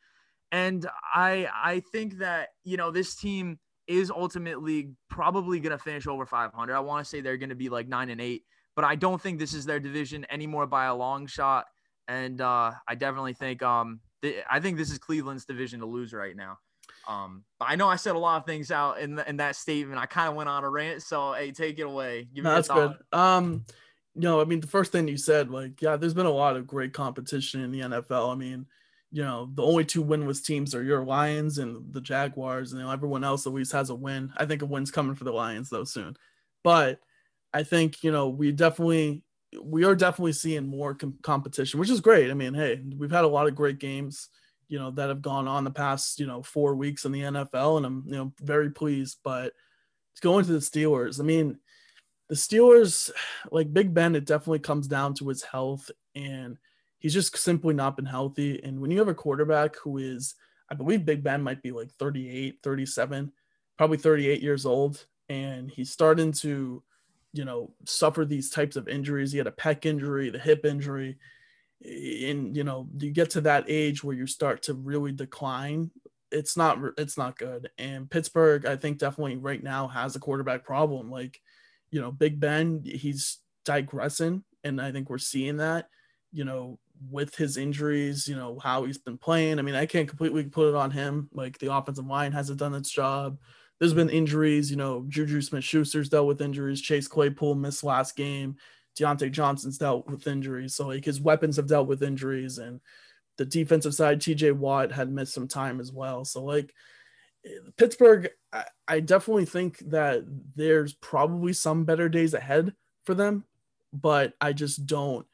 and 0.52 0.86
I 1.14 1.48
I 1.54 1.82
think 1.92 2.18
that 2.18 2.48
you 2.64 2.76
know 2.76 2.90
this 2.90 3.16
team 3.16 3.58
is 3.86 4.10
ultimately 4.10 4.90
probably 5.08 5.60
going 5.60 5.76
to 5.76 5.82
finish 5.82 6.06
over 6.06 6.26
500. 6.26 6.76
I 6.76 6.80
want 6.80 7.04
to 7.04 7.08
say 7.08 7.22
they're 7.22 7.38
going 7.38 7.48
to 7.48 7.54
be 7.54 7.70
like 7.70 7.88
nine 7.88 8.10
and 8.10 8.20
eight, 8.20 8.44
but 8.76 8.84
I 8.84 8.94
don't 8.94 9.20
think 9.20 9.38
this 9.38 9.54
is 9.54 9.64
their 9.64 9.80
division 9.80 10.26
anymore 10.30 10.66
by 10.66 10.84
a 10.84 10.94
long 10.94 11.26
shot. 11.26 11.64
And 12.06 12.40
uh, 12.40 12.72
I 12.86 12.94
definitely 12.94 13.32
think 13.32 13.62
um, 13.62 14.00
th- 14.22 14.44
I 14.48 14.60
think 14.60 14.76
this 14.76 14.90
is 14.90 14.98
Cleveland's 14.98 15.46
division 15.46 15.80
to 15.80 15.86
lose 15.86 16.12
right 16.12 16.36
now. 16.36 16.58
Um, 17.08 17.44
but 17.58 17.68
I 17.70 17.76
know 17.76 17.88
I 17.88 17.96
said 17.96 18.14
a 18.14 18.18
lot 18.18 18.36
of 18.36 18.46
things 18.46 18.70
out 18.70 19.00
in 19.00 19.14
the, 19.14 19.28
in 19.28 19.38
that 19.38 19.56
statement. 19.56 19.98
I 19.98 20.06
kind 20.06 20.28
of 20.28 20.34
went 20.34 20.48
on 20.48 20.64
a 20.64 20.68
rant, 20.68 21.02
so 21.02 21.32
hey, 21.32 21.50
take 21.52 21.78
it 21.78 21.82
away. 21.82 22.28
Give 22.34 22.44
no, 22.44 22.54
that's 22.54 22.68
good. 22.68 22.94
Um, 23.12 23.64
know, 24.22 24.40
I 24.40 24.44
mean, 24.44 24.60
the 24.60 24.66
first 24.66 24.92
thing 24.92 25.08
you 25.08 25.16
said, 25.16 25.50
like, 25.50 25.80
yeah, 25.80 25.96
there's 25.96 26.14
been 26.14 26.26
a 26.26 26.30
lot 26.30 26.56
of 26.56 26.66
great 26.66 26.92
competition 26.92 27.62
in 27.62 27.70
the 27.70 27.80
NFL. 27.80 28.32
I 28.32 28.34
mean, 28.34 28.66
you 29.10 29.22
know, 29.22 29.48
the 29.54 29.62
only 29.62 29.84
two 29.84 30.04
winless 30.04 30.44
teams 30.44 30.74
are 30.74 30.82
your 30.82 31.04
Lions 31.04 31.58
and 31.58 31.92
the 31.92 32.00
Jaguars, 32.00 32.72
and 32.72 32.80
you 32.80 32.86
know, 32.86 32.92
everyone 32.92 33.24
else 33.24 33.46
always 33.46 33.72
has 33.72 33.90
a 33.90 33.94
win. 33.94 34.32
I 34.36 34.44
think 34.44 34.62
a 34.62 34.66
win's 34.66 34.90
coming 34.90 35.14
for 35.14 35.24
the 35.24 35.32
Lions 35.32 35.70
though 35.70 35.84
soon, 35.84 36.16
but 36.62 37.00
I 37.54 37.62
think 37.62 38.02
you 38.02 38.12
know 38.12 38.28
we 38.28 38.52
definitely 38.52 39.22
we 39.62 39.84
are 39.84 39.94
definitely 39.94 40.34
seeing 40.34 40.66
more 40.66 40.94
com- 40.94 41.18
competition, 41.22 41.80
which 41.80 41.90
is 41.90 42.00
great. 42.00 42.30
I 42.30 42.34
mean, 42.34 42.52
hey, 42.52 42.82
we've 42.96 43.10
had 43.10 43.24
a 43.24 43.28
lot 43.28 43.46
of 43.46 43.54
great 43.54 43.78
games, 43.78 44.28
you 44.68 44.78
know, 44.78 44.90
that 44.90 45.08
have 45.08 45.22
gone 45.22 45.48
on 45.48 45.64
the 45.64 45.70
past 45.70 46.20
you 46.20 46.26
know 46.26 46.42
four 46.42 46.74
weeks 46.74 47.06
in 47.06 47.12
the 47.12 47.22
NFL, 47.22 47.78
and 47.78 47.86
I'm 47.86 48.04
you 48.06 48.16
know 48.16 48.32
very 48.42 48.70
pleased. 48.70 49.18
But 49.24 49.54
going 50.20 50.44
to 50.44 50.52
the 50.52 50.58
Steelers, 50.58 51.18
I 51.18 51.22
mean, 51.22 51.58
the 52.28 52.34
Steelers, 52.34 53.10
like 53.50 53.72
Big 53.72 53.94
Ben, 53.94 54.14
it 54.14 54.26
definitely 54.26 54.58
comes 54.58 54.86
down 54.86 55.14
to 55.14 55.28
his 55.28 55.42
health 55.42 55.90
and 56.14 56.58
he's 56.98 57.14
just 57.14 57.36
simply 57.36 57.74
not 57.74 57.96
been 57.96 58.06
healthy. 58.06 58.62
And 58.62 58.80
when 58.80 58.90
you 58.90 58.98
have 58.98 59.08
a 59.08 59.14
quarterback 59.14 59.76
who 59.76 59.98
is, 59.98 60.34
I 60.70 60.74
believe 60.74 61.06
Big 61.06 61.22
Ben 61.22 61.42
might 61.42 61.62
be 61.62 61.70
like 61.72 61.90
38, 61.92 62.58
37, 62.62 63.32
probably 63.78 63.96
38 63.96 64.42
years 64.42 64.66
old, 64.66 65.06
and 65.30 65.70
he's 65.70 65.90
starting 65.90 66.32
to, 66.32 66.82
you 67.32 67.44
know, 67.44 67.72
suffer 67.86 68.24
these 68.24 68.50
types 68.50 68.76
of 68.76 68.88
injuries. 68.88 69.32
He 69.32 69.38
had 69.38 69.46
a 69.46 69.52
pec 69.52 69.86
injury, 69.86 70.28
the 70.28 70.38
hip 70.38 70.66
injury. 70.66 71.18
And, 71.82 72.56
you 72.56 72.64
know, 72.64 72.88
you 72.98 73.12
get 73.12 73.30
to 73.30 73.40
that 73.42 73.64
age 73.68 74.02
where 74.02 74.16
you 74.16 74.26
start 74.26 74.62
to 74.64 74.74
really 74.74 75.12
decline. 75.12 75.90
It's 76.30 76.56
not, 76.56 76.78
it's 76.98 77.16
not 77.16 77.38
good. 77.38 77.70
And 77.78 78.10
Pittsburgh, 78.10 78.66
I 78.66 78.76
think 78.76 78.98
definitely 78.98 79.36
right 79.36 79.62
now 79.62 79.88
has 79.88 80.16
a 80.16 80.20
quarterback 80.20 80.64
problem. 80.64 81.10
Like, 81.10 81.40
you 81.90 82.00
know, 82.00 82.10
Big 82.10 82.40
Ben, 82.40 82.82
he's 82.84 83.38
digressing. 83.64 84.44
And 84.64 84.80
I 84.80 84.92
think 84.92 85.08
we're 85.08 85.18
seeing 85.18 85.58
that, 85.58 85.88
you 86.32 86.44
know, 86.44 86.78
with 87.10 87.34
his 87.36 87.56
injuries, 87.56 88.26
you 88.26 88.36
know, 88.36 88.58
how 88.58 88.84
he's 88.84 88.98
been 88.98 89.18
playing. 89.18 89.58
I 89.58 89.62
mean, 89.62 89.74
I 89.74 89.86
can't 89.86 90.08
completely 90.08 90.44
put 90.44 90.68
it 90.68 90.74
on 90.74 90.90
him. 90.90 91.28
Like 91.32 91.58
the 91.58 91.72
offensive 91.72 92.06
line 92.06 92.32
hasn't 92.32 92.58
done 92.58 92.74
its 92.74 92.90
job. 92.90 93.38
There's 93.78 93.94
been 93.94 94.10
injuries, 94.10 94.70
you 94.70 94.76
know, 94.76 95.04
Juju 95.08 95.40
Smith 95.40 95.62
Schuster's 95.62 96.08
dealt 96.08 96.26
with 96.26 96.40
injuries. 96.40 96.80
Chase 96.80 97.06
Claypool 97.06 97.54
missed 97.54 97.84
last 97.84 98.16
game. 98.16 98.56
Diontae 98.98 99.30
Johnson's 99.30 99.78
dealt 99.78 100.10
with 100.10 100.26
injuries. 100.26 100.74
So 100.74 100.88
like 100.88 101.04
his 101.04 101.20
weapons 101.20 101.56
have 101.56 101.68
dealt 101.68 101.86
with 101.86 102.02
injuries 102.02 102.58
and 102.58 102.80
the 103.36 103.46
defensive 103.46 103.94
side, 103.94 104.20
TJ 104.20 104.52
Watt 104.52 104.90
had 104.90 105.12
missed 105.12 105.32
some 105.32 105.46
time 105.46 105.80
as 105.80 105.92
well. 105.92 106.24
So 106.24 106.42
like 106.42 106.74
Pittsburgh, 107.76 108.30
I, 108.52 108.64
I 108.86 109.00
definitely 109.00 109.44
think 109.44 109.78
that 109.90 110.24
there's 110.56 110.94
probably 110.94 111.52
some 111.52 111.84
better 111.84 112.08
days 112.08 112.34
ahead 112.34 112.74
for 113.04 113.14
them, 113.14 113.44
but 113.92 114.34
I 114.40 114.52
just 114.52 114.86
don't. 114.86 115.26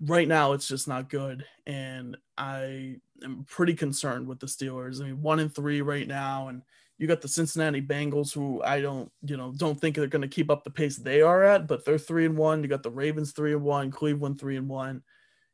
Right 0.00 0.28
now 0.28 0.52
it's 0.52 0.68
just 0.68 0.86
not 0.86 1.10
good 1.10 1.44
and 1.66 2.16
i 2.36 2.96
am 3.24 3.44
pretty 3.48 3.74
concerned 3.74 4.28
with 4.28 4.38
the 4.38 4.46
steelers. 4.46 5.00
I 5.00 5.06
mean 5.06 5.22
one 5.22 5.40
and 5.40 5.52
three 5.54 5.82
right 5.82 6.06
now 6.06 6.48
and 6.48 6.62
you 6.98 7.06
got 7.06 7.20
the 7.20 7.28
cincinnati 7.28 7.82
bengals 7.82 8.32
who 8.32 8.62
i 8.62 8.80
don't 8.80 9.10
you 9.22 9.36
know 9.36 9.52
don't 9.56 9.80
think 9.80 9.96
they're 9.96 10.06
going 10.06 10.22
to 10.22 10.28
keep 10.28 10.50
up 10.50 10.64
the 10.64 10.70
pace 10.70 10.96
they 10.96 11.20
are 11.20 11.42
at 11.44 11.66
but 11.66 11.84
they're 11.84 11.98
three 11.98 12.26
and 12.26 12.36
one. 12.36 12.62
You 12.62 12.68
got 12.68 12.82
the 12.82 12.90
ravens 12.90 13.32
three 13.32 13.52
and 13.52 13.62
one 13.62 13.90
cleveland 13.90 14.40
three 14.40 14.56
and 14.56 14.68
one. 14.68 15.02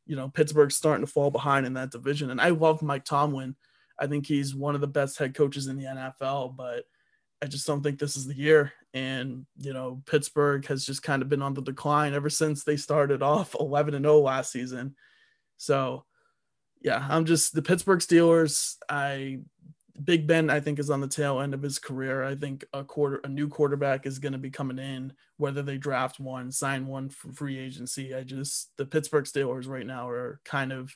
You 0.05 0.15
know 0.15 0.29
pittsburgh's 0.29 0.75
starting 0.77 1.05
to 1.05 1.11
fall 1.11 1.31
behind 1.31 1.65
in 1.65 1.73
that 1.73 1.91
division 1.91 2.29
and 2.29 2.39
i 2.39 2.49
love 2.49 2.81
mike 2.81 3.03
tomlin 3.03 3.55
i 3.99 4.07
think 4.07 4.25
he's 4.25 4.55
one 4.55 4.75
of 4.75 4.81
the 4.81 4.87
best 4.87 5.17
head 5.17 5.33
coaches 5.33 5.67
in 5.67 5.77
the 5.77 5.85
nfl 5.85 6.55
but 6.55 6.85
I 7.41 7.47
just 7.47 7.67
don't 7.67 7.83
think 7.83 7.99
this 7.99 8.15
is 8.15 8.25
the 8.25 8.35
year. 8.35 8.73
And, 8.93 9.45
you 9.57 9.73
know, 9.73 10.01
Pittsburgh 10.05 10.65
has 10.67 10.85
just 10.85 11.03
kind 11.03 11.21
of 11.21 11.29
been 11.29 11.41
on 11.41 11.53
the 11.53 11.61
decline 11.61 12.13
ever 12.13 12.29
since 12.29 12.63
they 12.63 12.77
started 12.77 13.21
off 13.21 13.55
11 13.59 13.93
and 13.93 14.05
0 14.05 14.19
last 14.19 14.51
season. 14.51 14.95
So, 15.57 16.05
yeah, 16.81 17.05
I'm 17.07 17.25
just 17.25 17.53
the 17.53 17.61
Pittsburgh 17.61 17.99
Steelers. 17.99 18.75
I, 18.89 19.39
Big 20.03 20.27
Ben, 20.27 20.49
I 20.49 20.59
think, 20.59 20.79
is 20.79 20.89
on 20.89 21.01
the 21.01 21.07
tail 21.07 21.39
end 21.39 21.53
of 21.53 21.61
his 21.61 21.79
career. 21.79 22.23
I 22.23 22.35
think 22.35 22.65
a 22.73 22.83
quarter, 22.83 23.21
a 23.23 23.29
new 23.29 23.47
quarterback 23.47 24.05
is 24.05 24.19
going 24.19 24.33
to 24.33 24.39
be 24.39 24.49
coming 24.49 24.79
in, 24.79 25.13
whether 25.37 25.61
they 25.61 25.77
draft 25.77 26.19
one, 26.19 26.51
sign 26.51 26.87
one 26.87 27.09
for 27.09 27.31
free 27.31 27.57
agency. 27.57 28.13
I 28.13 28.23
just, 28.23 28.71
the 28.77 28.85
Pittsburgh 28.85 29.25
Steelers 29.25 29.67
right 29.67 29.85
now 29.85 30.09
are 30.09 30.41
kind 30.45 30.73
of, 30.73 30.95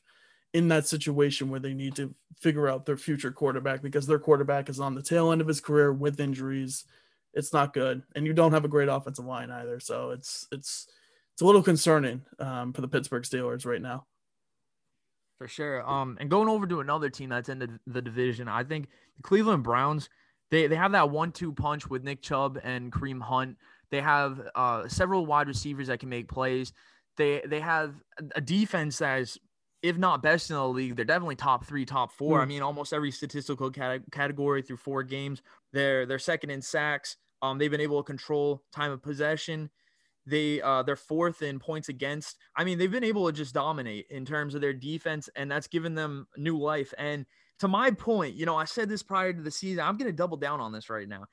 in 0.53 0.67
that 0.69 0.87
situation 0.87 1.49
where 1.49 1.59
they 1.59 1.73
need 1.73 1.95
to 1.95 2.13
figure 2.39 2.67
out 2.67 2.85
their 2.85 2.97
future 2.97 3.31
quarterback 3.31 3.81
because 3.81 4.07
their 4.07 4.19
quarterback 4.19 4.69
is 4.69 4.79
on 4.79 4.95
the 4.95 5.01
tail 5.01 5.31
end 5.31 5.41
of 5.41 5.47
his 5.47 5.61
career 5.61 5.93
with 5.93 6.19
injuries. 6.19 6.85
It's 7.33 7.53
not 7.53 7.73
good, 7.73 8.01
and 8.15 8.25
you 8.25 8.33
don't 8.33 8.53
have 8.53 8.65
a 8.65 8.69
great 8.69 8.89
offensive 8.89 9.25
line 9.25 9.51
either. 9.51 9.79
So 9.79 10.11
it's 10.11 10.47
it's 10.51 10.87
it's 11.33 11.41
a 11.41 11.45
little 11.45 11.61
concerning 11.63 12.23
um, 12.39 12.73
for 12.73 12.81
the 12.81 12.87
Pittsburgh 12.87 13.23
Steelers 13.23 13.65
right 13.65 13.81
now. 13.81 14.05
For 15.37 15.47
sure. 15.47 15.89
Um, 15.89 16.17
and 16.19 16.29
going 16.29 16.49
over 16.49 16.67
to 16.67 16.81
another 16.81 17.09
team 17.09 17.29
that's 17.29 17.47
in 17.47 17.59
the, 17.59 17.79
the 17.87 18.01
division, 18.01 18.49
I 18.49 18.65
think 18.65 18.89
the 19.15 19.23
Cleveland 19.23 19.63
Browns. 19.63 20.09
They, 20.51 20.65
they 20.65 20.75
have 20.75 20.93
that 20.93 21.11
one-two 21.11 21.53
punch 21.53 21.87
with 21.87 22.03
Nick 22.03 22.23
Chubb 22.23 22.59
and 22.63 22.91
Kareem 22.91 23.21
Hunt. 23.21 23.55
They 23.91 24.01
have 24.01 24.41
uh, 24.55 24.87
several 24.87 25.27
wide 25.27 25.47
receivers 25.47 25.87
that 25.87 25.99
can 25.99 26.09
make 26.09 26.27
plays. 26.27 26.73
They 27.17 27.41
they 27.45 27.59
have 27.59 27.93
a 28.35 28.41
defense 28.41 28.97
that 28.97 29.21
is 29.21 29.37
if 29.81 29.97
not 29.97 30.21
best 30.21 30.49
in 30.49 30.55
the 30.55 30.67
league, 30.67 30.95
they're 30.95 31.05
definitely 31.05 31.35
top 31.35 31.65
three, 31.65 31.85
top 31.85 32.11
four. 32.11 32.39
Mm. 32.39 32.41
I 32.41 32.43
hmm. 32.43 32.49
mean, 32.49 32.61
almost 32.61 32.93
every 32.93 33.11
statistical 33.11 33.71
cat- 33.71 34.01
category 34.11 34.61
through 34.61 34.77
four 34.77 35.03
games. 35.03 35.41
They're 35.73 36.05
they're 36.05 36.19
second 36.19 36.49
in 36.49 36.61
sacks. 36.61 37.17
Um, 37.41 37.57
they've 37.57 37.71
been 37.71 37.81
able 37.81 38.01
to 38.03 38.07
control 38.07 38.63
time 38.73 38.91
of 38.91 39.01
possession. 39.01 39.69
They 40.25 40.61
uh, 40.61 40.83
they're 40.83 40.95
fourth 40.95 41.41
in 41.41 41.59
points 41.59 41.89
against. 41.89 42.37
I 42.55 42.63
mean, 42.63 42.77
they've 42.77 42.91
been 42.91 43.03
able 43.03 43.25
to 43.27 43.33
just 43.33 43.53
dominate 43.53 44.07
in 44.09 44.25
terms 44.25 44.53
of 44.53 44.61
their 44.61 44.73
defense, 44.73 45.29
and 45.35 45.49
that's 45.49 45.67
given 45.67 45.95
them 45.95 46.27
new 46.37 46.59
life. 46.59 46.93
And 46.97 47.25
to 47.59 47.67
my 47.67 47.91
point, 47.91 48.35
you 48.35 48.45
know, 48.45 48.55
I 48.55 48.65
said 48.65 48.89
this 48.89 49.03
prior 49.03 49.33
to 49.33 49.41
the 49.41 49.51
season. 49.51 49.83
I'm 49.83 49.97
going 49.97 50.11
to 50.11 50.15
double 50.15 50.37
down 50.37 50.59
on 50.59 50.71
this 50.71 50.89
right 50.89 51.07
now. 51.07 51.25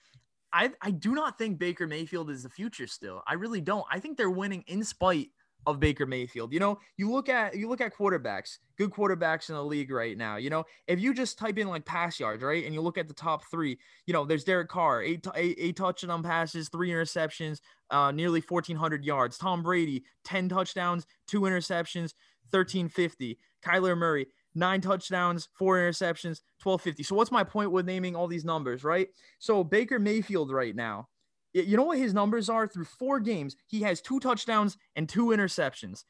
I 0.52 0.70
I 0.80 0.92
do 0.92 1.14
not 1.14 1.36
think 1.36 1.58
Baker 1.58 1.86
Mayfield 1.86 2.30
is 2.30 2.44
the 2.44 2.48
future. 2.48 2.86
Still, 2.86 3.22
I 3.26 3.34
really 3.34 3.60
don't. 3.60 3.84
I 3.90 3.98
think 3.98 4.16
they're 4.16 4.30
winning 4.30 4.64
in 4.68 4.84
spite 4.84 5.30
of 5.66 5.80
Baker 5.80 6.06
Mayfield. 6.06 6.52
You 6.52 6.60
know, 6.60 6.78
you 6.96 7.10
look 7.10 7.28
at 7.28 7.56
you 7.56 7.68
look 7.68 7.80
at 7.80 7.94
quarterbacks, 7.94 8.58
good 8.76 8.90
quarterbacks 8.90 9.48
in 9.48 9.54
the 9.54 9.64
league 9.64 9.90
right 9.90 10.16
now. 10.16 10.36
You 10.36 10.50
know, 10.50 10.64
if 10.86 11.00
you 11.00 11.12
just 11.12 11.38
type 11.38 11.58
in 11.58 11.68
like 11.68 11.84
pass 11.84 12.20
yards, 12.20 12.42
right, 12.42 12.64
and 12.64 12.72
you 12.74 12.80
look 12.80 12.98
at 12.98 13.08
the 13.08 13.14
top 13.14 13.44
three, 13.50 13.78
you 14.06 14.12
know, 14.12 14.24
there's 14.24 14.44
Derek 14.44 14.68
Carr, 14.68 15.02
eight 15.02 15.26
eight, 15.34 15.56
eight 15.58 15.76
touchdown 15.76 16.22
passes, 16.22 16.68
three 16.68 16.90
interceptions, 16.90 17.60
uh, 17.90 18.10
nearly 18.10 18.40
1,400 18.40 19.04
yards. 19.04 19.38
Tom 19.38 19.62
Brady, 19.62 20.04
10 20.24 20.48
touchdowns, 20.48 21.06
two 21.26 21.42
interceptions, 21.42 22.14
1,350. 22.50 23.38
Kyler 23.64 23.96
Murray, 23.96 24.26
nine 24.54 24.80
touchdowns, 24.80 25.48
four 25.58 25.76
interceptions, 25.76 26.40
1250. 26.62 27.02
So 27.02 27.14
what's 27.16 27.32
my 27.32 27.44
point 27.44 27.72
with 27.72 27.86
naming 27.86 28.14
all 28.14 28.28
these 28.28 28.44
numbers, 28.44 28.84
right? 28.84 29.08
So 29.38 29.64
Baker 29.64 29.98
Mayfield 29.98 30.52
right 30.52 30.74
now, 30.74 31.08
you 31.52 31.76
know 31.76 31.84
what 31.84 31.98
his 31.98 32.14
numbers 32.14 32.48
are 32.48 32.66
through 32.66 32.84
four 32.84 33.20
games? 33.20 33.56
He 33.66 33.80
has 33.82 34.00
two 34.00 34.20
touchdowns 34.20 34.76
and 34.94 35.08
two 35.08 35.26
interceptions. 35.26 36.04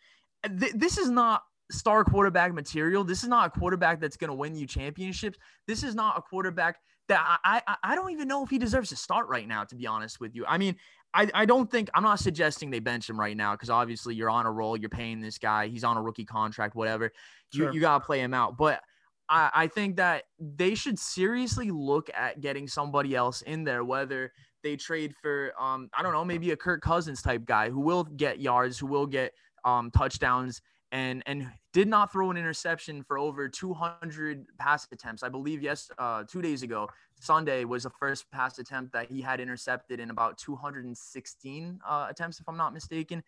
This 0.49 0.99
is 0.99 1.11
not 1.11 1.43
star 1.71 2.05
quarterback 2.05 2.53
material. 2.53 3.05
This 3.05 3.23
is 3.23 3.29
not 3.29 3.49
a 3.49 3.59
quarterback 3.59 4.01
that's 4.01 4.17
going 4.17 4.29
to 4.29 4.35
win 4.35 4.55
you 4.55 4.67
championships. 4.67 5.39
This 5.67 5.83
is 5.83 5.95
not 5.95 6.19
a 6.19 6.23
quarterback 6.23 6.77
that 7.09 7.39
I, 7.45 7.63
I 7.67 7.77
I 7.83 7.95
don't 7.95 8.11
even 8.11 8.29
know 8.29 8.43
if 8.43 8.51
he 8.51 8.59
deserves 8.59 8.89
to 8.91 8.97
start 8.97 9.29
right 9.29 9.47
now. 9.47 9.65
To 9.65 9.75
be 9.77 9.87
honest 9.87 10.21
with 10.21 10.35
you, 10.35 10.45
I 10.47 10.59
mean, 10.59 10.77
I 11.15 11.29
I 11.35 11.45
don't 11.47 11.71
think 11.71 11.89
I'm 11.95 12.03
not 12.03 12.19
suggesting 12.19 12.71
they 12.71 12.81
bench 12.81 13.09
him 13.09 13.19
right 13.19 13.37
now 13.37 13.53
because 13.53 13.71
obviously 13.71 14.15
you're 14.15 14.31
on 14.31 14.47
a 14.47 14.51
roll. 14.53 14.77
You're 14.77 14.89
paying 14.89 15.21
this 15.21 15.39
guy. 15.39 15.69
He's 15.69 15.85
on 15.85 15.97
a 15.97 16.03
rookie 16.03 16.25
contract. 16.25 16.75
Whatever. 16.75 17.13
Sure. 17.55 17.69
You 17.69 17.75
you 17.75 17.81
gotta 17.81 18.05
play 18.05 18.21
him 18.21 18.35
out, 18.35 18.57
but. 18.57 18.81
I, 19.29 19.51
I 19.53 19.67
think 19.67 19.97
that 19.97 20.23
they 20.39 20.77
should 20.77 21.01
seriously 21.01 21.73
look 21.73 22.09
at 22.15 22.41
getting 22.41 22.69
somebody 22.69 23.17
else 23.17 23.43
in 23.43 23.65
there, 23.65 23.83
whether 23.83 24.33
they 24.67 24.77
trade 24.77 25.15
for 25.23 25.53
um 25.61 25.89
I 25.97 26.03
don't 26.03 26.13
know 26.13 26.25
maybe 26.25 26.51
a 26.51 26.57
Kirk 26.57 26.83
Cousins 26.83 27.23
type 27.23 27.45
guy 27.45 27.71
who 27.71 27.81
will 27.81 28.03
get 28.05 28.41
yards, 28.41 28.79
who 28.79 28.87
will 28.87 29.07
get 29.07 29.33
um 29.65 29.91
touchdowns 29.93 30.61
and 30.91 31.23
and 31.27 31.49
did 31.73 31.87
not 31.87 32.11
throw 32.11 32.31
an 32.31 32.37
interception 32.37 33.05
for 33.05 33.19
over 33.19 33.49
200 33.49 34.47
pass 34.59 34.89
attempts. 34.91 35.23
I 35.23 35.29
believe 35.29 35.63
yes, 35.63 35.89
uh, 35.99 36.25
two 36.25 36.43
days 36.43 36.63
ago, 36.63 36.89
Sunday 37.21 37.65
was 37.65 37.85
the 37.85 37.91
first 37.91 38.31
pass 38.31 38.59
attempt 38.59 38.93
that 38.93 39.11
he 39.11 39.21
had 39.21 39.41
intercepted 39.41 40.01
in 40.01 40.11
about 40.11 40.39
216 40.39 41.81
uh, 41.87 42.07
attempts, 42.09 42.41
if 42.41 42.49
I'm 42.49 42.57
not 42.57 42.73
mistaken. 42.73 43.23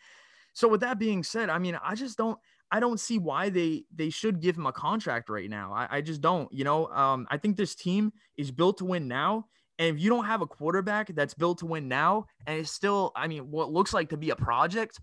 So 0.54 0.66
with 0.66 0.80
that 0.80 0.98
being 0.98 1.22
said, 1.22 1.50
I 1.50 1.58
mean, 1.58 1.78
I 1.84 1.94
just 1.94 2.16
don't, 2.16 2.38
I 2.72 2.80
don't 2.80 2.98
see 2.98 3.18
why 3.18 3.48
they 3.48 3.84
they 3.94 4.10
should 4.10 4.40
give 4.40 4.56
him 4.56 4.66
a 4.66 4.72
contract 4.72 5.28
right 5.28 5.48
now. 5.48 5.72
I, 5.72 5.98
I 5.98 6.00
just 6.00 6.20
don't. 6.20 6.52
You 6.52 6.64
know, 6.64 6.86
um, 6.88 7.26
I 7.30 7.36
think 7.36 7.56
this 7.56 7.74
team 7.74 8.12
is 8.36 8.50
built 8.50 8.78
to 8.78 8.84
win 8.84 9.08
now, 9.08 9.46
And 9.78 9.96
if 9.96 10.02
you 10.02 10.10
don't 10.10 10.24
have 10.24 10.42
a 10.42 10.46
quarterback 10.46 11.08
that's 11.14 11.34
built 11.34 11.58
to 11.58 11.66
win 11.66 11.88
now, 11.88 12.26
and 12.46 12.58
it's 12.58 12.72
still, 12.72 13.12
I 13.14 13.28
mean, 13.28 13.50
what 13.50 13.72
looks 13.72 13.94
like 13.94 14.10
to 14.10 14.16
be 14.16 14.30
a 14.30 14.36
project, 14.36 14.98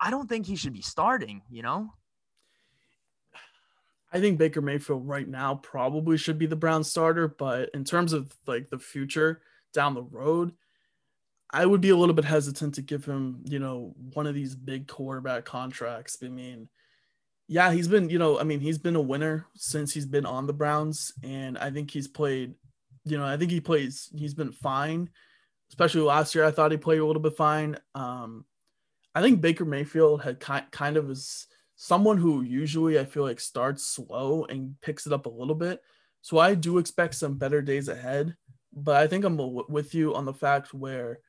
I 0.00 0.10
don't 0.10 0.28
think 0.28 0.46
he 0.46 0.56
should 0.56 0.72
be 0.72 0.82
starting, 0.82 1.42
you 1.50 1.62
know? 1.62 1.92
I 4.12 4.20
think 4.20 4.38
Baker 4.38 4.60
Mayfield 4.60 5.06
right 5.06 5.28
now 5.28 5.56
probably 5.56 6.16
should 6.16 6.38
be 6.38 6.46
the 6.46 6.56
Brown 6.56 6.82
starter, 6.82 7.28
but 7.28 7.70
in 7.74 7.84
terms 7.84 8.12
of 8.12 8.34
like 8.46 8.70
the 8.70 8.78
future 8.78 9.42
down 9.72 9.94
the 9.94 10.02
road, 10.02 10.52
I 11.50 11.64
would 11.64 11.80
be 11.80 11.90
a 11.90 11.96
little 11.96 12.14
bit 12.14 12.24
hesitant 12.24 12.74
to 12.74 12.82
give 12.82 13.04
him, 13.04 13.42
you 13.44 13.58
know, 13.58 13.94
one 14.14 14.26
of 14.26 14.34
these 14.34 14.54
big 14.54 14.86
quarterback 14.86 15.44
contracts. 15.44 16.18
I 16.22 16.28
mean, 16.28 16.68
yeah, 17.46 17.72
he's 17.72 17.88
been, 17.88 18.10
you 18.10 18.18
know, 18.18 18.38
I 18.38 18.44
mean, 18.44 18.60
he's 18.60 18.78
been 18.78 18.96
a 18.96 19.00
winner 19.00 19.46
since 19.54 19.92
he's 19.94 20.04
been 20.04 20.26
on 20.26 20.46
the 20.46 20.52
Browns, 20.52 21.12
and 21.22 21.56
I 21.56 21.70
think 21.70 21.90
he's 21.90 22.06
played, 22.06 22.54
you 23.04 23.18
know, 23.18 23.24
I 23.24 23.36
think 23.36 23.50
he 23.50 23.60
plays, 23.60 24.10
he's 24.16 24.34
been 24.34 24.52
fine. 24.52 25.10
Especially 25.70 26.00
last 26.00 26.34
year, 26.34 26.44
I 26.44 26.50
thought 26.50 26.72
he 26.72 26.78
played 26.78 27.00
a 27.00 27.04
little 27.04 27.22
bit 27.22 27.36
fine. 27.36 27.76
Um, 27.94 28.44
I 29.14 29.20
think 29.20 29.40
Baker 29.40 29.64
Mayfield 29.64 30.22
had 30.22 30.40
kind 30.40 30.64
kind 30.70 30.96
of 30.96 31.10
is 31.10 31.46
someone 31.76 32.16
who 32.16 32.42
usually 32.42 32.98
I 32.98 33.04
feel 33.04 33.22
like 33.22 33.40
starts 33.40 33.84
slow 33.84 34.44
and 34.44 34.74
picks 34.80 35.06
it 35.06 35.12
up 35.12 35.26
a 35.26 35.30
little 35.30 35.54
bit. 35.54 35.82
So 36.22 36.38
I 36.38 36.54
do 36.54 36.78
expect 36.78 37.14
some 37.14 37.38
better 37.38 37.62
days 37.62 37.88
ahead, 37.88 38.34
but 38.72 38.96
I 38.96 39.06
think 39.06 39.24
I'm 39.24 39.38
with 39.68 39.94
you 39.94 40.14
on 40.14 40.24
the 40.24 40.32
fact 40.32 40.74
where 40.74 41.20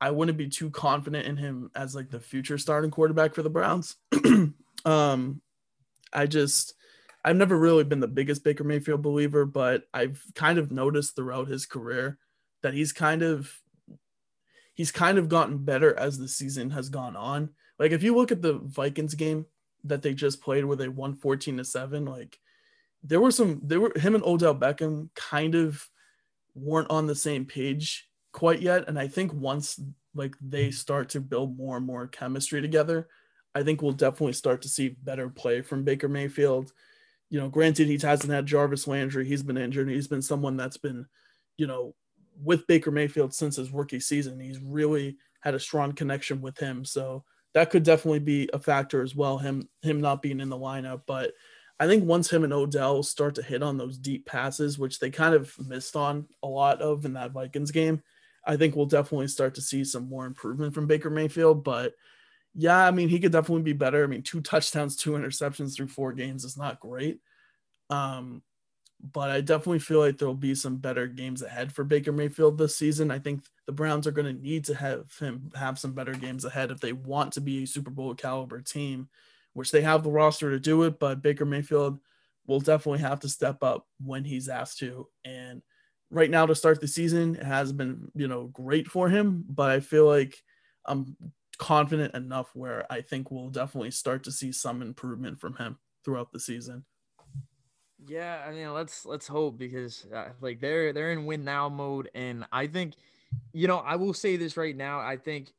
I 0.00 0.10
wouldn't 0.10 0.38
be 0.38 0.48
too 0.48 0.70
confident 0.70 1.26
in 1.26 1.36
him 1.36 1.70
as 1.74 1.94
like 1.94 2.10
the 2.10 2.20
future 2.20 2.58
starting 2.58 2.90
quarterback 2.90 3.34
for 3.34 3.42
the 3.42 3.50
Browns. 3.50 3.96
um, 4.84 5.40
I 6.12 6.26
just 6.26 6.74
I've 7.28 7.36
never 7.36 7.58
really 7.58 7.84
been 7.84 8.00
the 8.00 8.08
biggest 8.08 8.42
Baker 8.42 8.64
Mayfield 8.64 9.02
believer, 9.02 9.44
but 9.44 9.82
I've 9.92 10.22
kind 10.34 10.58
of 10.58 10.72
noticed 10.72 11.14
throughout 11.14 11.46
his 11.46 11.66
career 11.66 12.16
that 12.62 12.72
he's 12.72 12.90
kind 12.90 13.22
of 13.22 13.52
he's 14.72 14.90
kind 14.90 15.18
of 15.18 15.28
gotten 15.28 15.58
better 15.58 15.94
as 15.98 16.16
the 16.16 16.26
season 16.26 16.70
has 16.70 16.88
gone 16.88 17.16
on. 17.16 17.50
Like 17.78 17.92
if 17.92 18.02
you 18.02 18.16
look 18.16 18.32
at 18.32 18.40
the 18.40 18.54
Vikings 18.54 19.12
game 19.12 19.44
that 19.84 20.00
they 20.00 20.14
just 20.14 20.40
played 20.40 20.64
where 20.64 20.78
they 20.78 20.88
won 20.88 21.16
14 21.16 21.58
to 21.58 21.66
7, 21.66 22.06
like 22.06 22.38
there 23.02 23.20
were 23.20 23.30
some 23.30 23.60
there 23.62 23.80
were 23.80 23.92
him 23.94 24.14
and 24.14 24.24
Odell 24.24 24.54
Beckham 24.54 25.10
kind 25.14 25.54
of 25.54 25.86
weren't 26.54 26.90
on 26.90 27.06
the 27.06 27.14
same 27.14 27.44
page 27.44 28.08
quite 28.32 28.62
yet. 28.62 28.88
And 28.88 28.98
I 28.98 29.06
think 29.06 29.34
once 29.34 29.78
like 30.14 30.34
they 30.40 30.68
mm-hmm. 30.68 30.72
start 30.72 31.10
to 31.10 31.20
build 31.20 31.58
more 31.58 31.76
and 31.76 31.84
more 31.84 32.06
chemistry 32.06 32.62
together, 32.62 33.06
I 33.54 33.64
think 33.64 33.82
we'll 33.82 33.92
definitely 33.92 34.32
start 34.32 34.62
to 34.62 34.68
see 34.70 34.96
better 35.02 35.28
play 35.28 35.60
from 35.60 35.84
Baker 35.84 36.08
Mayfield. 36.08 36.72
You 37.30 37.40
know, 37.40 37.48
granted, 37.48 37.88
he 37.88 37.98
hasn't 37.98 38.32
had 38.32 38.46
Jarvis 38.46 38.86
Landry. 38.86 39.26
He's 39.26 39.42
been 39.42 39.58
injured. 39.58 39.88
He's 39.88 40.08
been 40.08 40.22
someone 40.22 40.56
that's 40.56 40.78
been, 40.78 41.06
you 41.56 41.66
know, 41.66 41.94
with 42.42 42.66
Baker 42.66 42.90
Mayfield 42.90 43.34
since 43.34 43.56
his 43.56 43.70
rookie 43.70 44.00
season. 44.00 44.40
He's 44.40 44.60
really 44.60 45.16
had 45.40 45.54
a 45.54 45.60
strong 45.60 45.92
connection 45.92 46.40
with 46.40 46.58
him. 46.58 46.84
So 46.84 47.24
that 47.54 47.70
could 47.70 47.82
definitely 47.82 48.20
be 48.20 48.48
a 48.52 48.58
factor 48.58 49.02
as 49.02 49.14
well, 49.14 49.38
him 49.38 49.68
him 49.82 50.00
not 50.00 50.22
being 50.22 50.40
in 50.40 50.48
the 50.48 50.56
lineup. 50.56 51.02
But 51.06 51.32
I 51.80 51.86
think 51.86 52.04
once 52.04 52.30
him 52.30 52.44
and 52.44 52.52
Odell 52.52 53.02
start 53.02 53.34
to 53.36 53.42
hit 53.42 53.62
on 53.62 53.76
those 53.76 53.98
deep 53.98 54.26
passes, 54.26 54.78
which 54.78 54.98
they 54.98 55.10
kind 55.10 55.34
of 55.34 55.54
missed 55.66 55.96
on 55.96 56.26
a 56.42 56.46
lot 56.46 56.80
of 56.82 57.04
in 57.04 57.14
that 57.14 57.32
Vikings 57.32 57.70
game, 57.70 58.02
I 58.44 58.56
think 58.56 58.74
we'll 58.74 58.86
definitely 58.86 59.28
start 59.28 59.54
to 59.56 59.62
see 59.62 59.84
some 59.84 60.08
more 60.08 60.26
improvement 60.26 60.74
from 60.74 60.86
Baker 60.86 61.10
Mayfield. 61.10 61.64
But 61.64 61.94
yeah, 62.60 62.84
I 62.84 62.90
mean, 62.90 63.08
he 63.08 63.20
could 63.20 63.30
definitely 63.30 63.62
be 63.62 63.72
better. 63.72 64.02
I 64.02 64.08
mean, 64.08 64.22
two 64.22 64.40
touchdowns, 64.40 64.96
two 64.96 65.12
interceptions 65.12 65.76
through 65.76 65.86
four 65.86 66.12
games 66.12 66.42
is 66.42 66.56
not 66.56 66.80
great. 66.80 67.20
Um, 67.88 68.42
but 69.00 69.30
I 69.30 69.42
definitely 69.42 69.78
feel 69.78 70.00
like 70.00 70.18
there'll 70.18 70.34
be 70.34 70.56
some 70.56 70.78
better 70.78 71.06
games 71.06 71.42
ahead 71.42 71.72
for 71.72 71.84
Baker 71.84 72.10
Mayfield 72.10 72.58
this 72.58 72.74
season. 72.74 73.12
I 73.12 73.20
think 73.20 73.44
the 73.66 73.72
Browns 73.72 74.08
are 74.08 74.10
going 74.10 74.26
to 74.26 74.42
need 74.42 74.64
to 74.64 74.74
have 74.74 75.16
him 75.18 75.52
have 75.54 75.78
some 75.78 75.92
better 75.92 76.14
games 76.14 76.44
ahead 76.44 76.72
if 76.72 76.80
they 76.80 76.92
want 76.92 77.32
to 77.34 77.40
be 77.40 77.62
a 77.62 77.66
Super 77.66 77.90
Bowl 77.90 78.12
caliber 78.16 78.60
team, 78.60 79.08
which 79.52 79.70
they 79.70 79.82
have 79.82 80.02
the 80.02 80.10
roster 80.10 80.50
to 80.50 80.58
do 80.58 80.82
it. 80.82 80.98
But 80.98 81.22
Baker 81.22 81.44
Mayfield 81.44 82.00
will 82.48 82.58
definitely 82.58 83.02
have 83.02 83.20
to 83.20 83.28
step 83.28 83.62
up 83.62 83.86
when 84.04 84.24
he's 84.24 84.48
asked 84.48 84.80
to. 84.80 85.06
And 85.24 85.62
right 86.10 86.28
now, 86.28 86.46
to 86.46 86.56
start 86.56 86.80
the 86.80 86.88
season, 86.88 87.36
it 87.36 87.44
has 87.44 87.72
been 87.72 88.10
you 88.16 88.26
know 88.26 88.46
great 88.48 88.88
for 88.88 89.08
him. 89.08 89.44
But 89.48 89.70
I 89.70 89.78
feel 89.78 90.06
like 90.06 90.42
I'm 90.84 91.16
confident 91.58 92.14
enough 92.14 92.50
where 92.54 92.90
I 92.90 93.00
think 93.00 93.30
we'll 93.30 93.50
definitely 93.50 93.90
start 93.90 94.24
to 94.24 94.32
see 94.32 94.52
some 94.52 94.80
improvement 94.80 95.40
from 95.40 95.56
him 95.56 95.78
throughout 96.04 96.32
the 96.32 96.40
season. 96.40 96.84
Yeah, 98.06 98.44
I 98.46 98.52
mean, 98.52 98.72
let's 98.72 99.04
let's 99.04 99.26
hope 99.26 99.58
because 99.58 100.06
uh, 100.14 100.28
like 100.40 100.60
they're 100.60 100.92
they're 100.92 101.10
in 101.12 101.26
win 101.26 101.44
now 101.44 101.68
mode, 101.68 102.08
and 102.14 102.46
I 102.52 102.68
think, 102.68 102.94
you 103.52 103.66
know, 103.66 103.78
I 103.78 103.96
will 103.96 104.14
say 104.14 104.36
this 104.36 104.56
right 104.56 104.76
now. 104.76 105.00
I 105.00 105.16
think, 105.16 105.52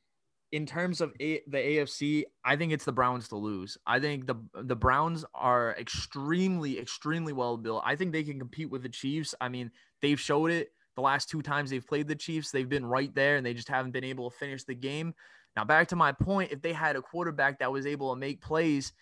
in 0.53 0.65
terms 0.65 1.01
of 1.01 1.13
a- 1.19 1.43
the 1.47 1.57
AFC, 1.57 2.23
I 2.45 2.55
think 2.55 2.71
it's 2.71 2.85
the 2.85 2.93
Browns 2.93 3.27
to 3.29 3.35
lose. 3.35 3.77
I 3.85 3.99
think 3.99 4.25
the 4.25 4.35
the 4.53 4.75
Browns 4.75 5.25
are 5.35 5.75
extremely 5.77 6.79
extremely 6.79 7.33
well 7.33 7.57
built. 7.57 7.83
I 7.85 7.97
think 7.97 8.13
they 8.13 8.23
can 8.23 8.39
compete 8.39 8.69
with 8.69 8.83
the 8.83 8.89
Chiefs. 8.89 9.35
I 9.41 9.49
mean, 9.49 9.69
they've 10.01 10.19
showed 10.19 10.49
it 10.49 10.69
the 10.95 11.01
last 11.01 11.29
two 11.29 11.41
times 11.41 11.69
they've 11.69 11.85
played 11.85 12.07
the 12.07 12.15
Chiefs. 12.15 12.51
They've 12.51 12.69
been 12.69 12.85
right 12.85 13.13
there, 13.13 13.35
and 13.35 13.45
they 13.45 13.53
just 13.53 13.67
haven't 13.67 13.91
been 13.91 14.05
able 14.05 14.29
to 14.29 14.37
finish 14.37 14.63
the 14.63 14.75
game. 14.75 15.13
Now, 15.55 15.65
back 15.65 15.87
to 15.89 15.95
my 15.95 16.11
point, 16.11 16.51
if 16.51 16.61
they 16.61 16.73
had 16.73 16.95
a 16.95 17.01
quarterback 17.01 17.59
that 17.59 17.71
was 17.71 17.85
able 17.85 18.13
to 18.13 18.19
make 18.19 18.41
plays 18.41 18.93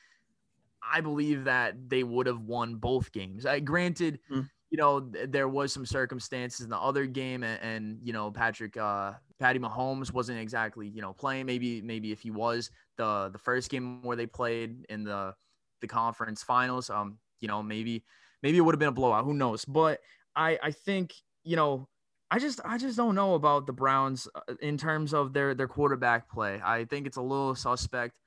I 0.91 1.01
believe 1.01 1.45
that 1.45 1.89
they 1.89 2.03
would 2.03 2.27
have 2.27 2.41
won 2.41 2.75
both 2.75 3.11
games. 3.11 3.45
I 3.45 3.59
granted, 3.59 4.19
mm. 4.31 4.47
you 4.69 4.77
know, 4.77 5.01
th- 5.01 5.29
there 5.31 5.47
was 5.47 5.73
some 5.73 5.85
circumstances 5.85 6.61
in 6.61 6.69
the 6.69 6.77
other 6.77 7.05
game, 7.05 7.43
and, 7.43 7.61
and 7.61 7.99
you 8.03 8.13
know, 8.13 8.31
Patrick, 8.31 8.77
uh, 8.77 9.13
Patty 9.39 9.59
Mahomes 9.59 10.11
wasn't 10.11 10.39
exactly, 10.39 10.87
you 10.87 11.01
know, 11.01 11.13
playing. 11.13 11.45
Maybe, 11.45 11.81
maybe 11.81 12.11
if 12.11 12.21
he 12.21 12.31
was 12.31 12.71
the 12.97 13.29
the 13.31 13.39
first 13.39 13.69
game 13.69 14.01
where 14.03 14.15
they 14.15 14.27
played 14.27 14.85
in 14.89 15.03
the 15.03 15.33
the 15.81 15.87
conference 15.87 16.43
finals, 16.43 16.89
um, 16.89 17.17
you 17.39 17.47
know, 17.47 17.61
maybe 17.61 18.03
maybe 18.43 18.57
it 18.57 18.61
would 18.61 18.73
have 18.73 18.79
been 18.79 18.89
a 18.89 18.93
blowout. 18.93 19.25
Who 19.25 19.33
knows? 19.33 19.65
But 19.65 19.99
I 20.35 20.57
I 20.61 20.71
think 20.71 21.13
you 21.43 21.55
know. 21.55 21.87
I 22.29 22.39
just 22.39 22.59
I 22.65 22.77
just 22.77 22.97
don't 22.97 23.15
know 23.15 23.35
about 23.35 23.67
the 23.67 23.73
Browns 23.73 24.27
uh, 24.35 24.53
in 24.61 24.77
terms 24.77 25.13
of 25.13 25.33
their 25.33 25.53
their 25.53 25.67
quarterback 25.67 26.29
play. 26.29 26.61
I 26.63 26.85
think 26.85 27.07
it's 27.07 27.17
a 27.17 27.21
little 27.21 27.55
suspect 27.55 28.19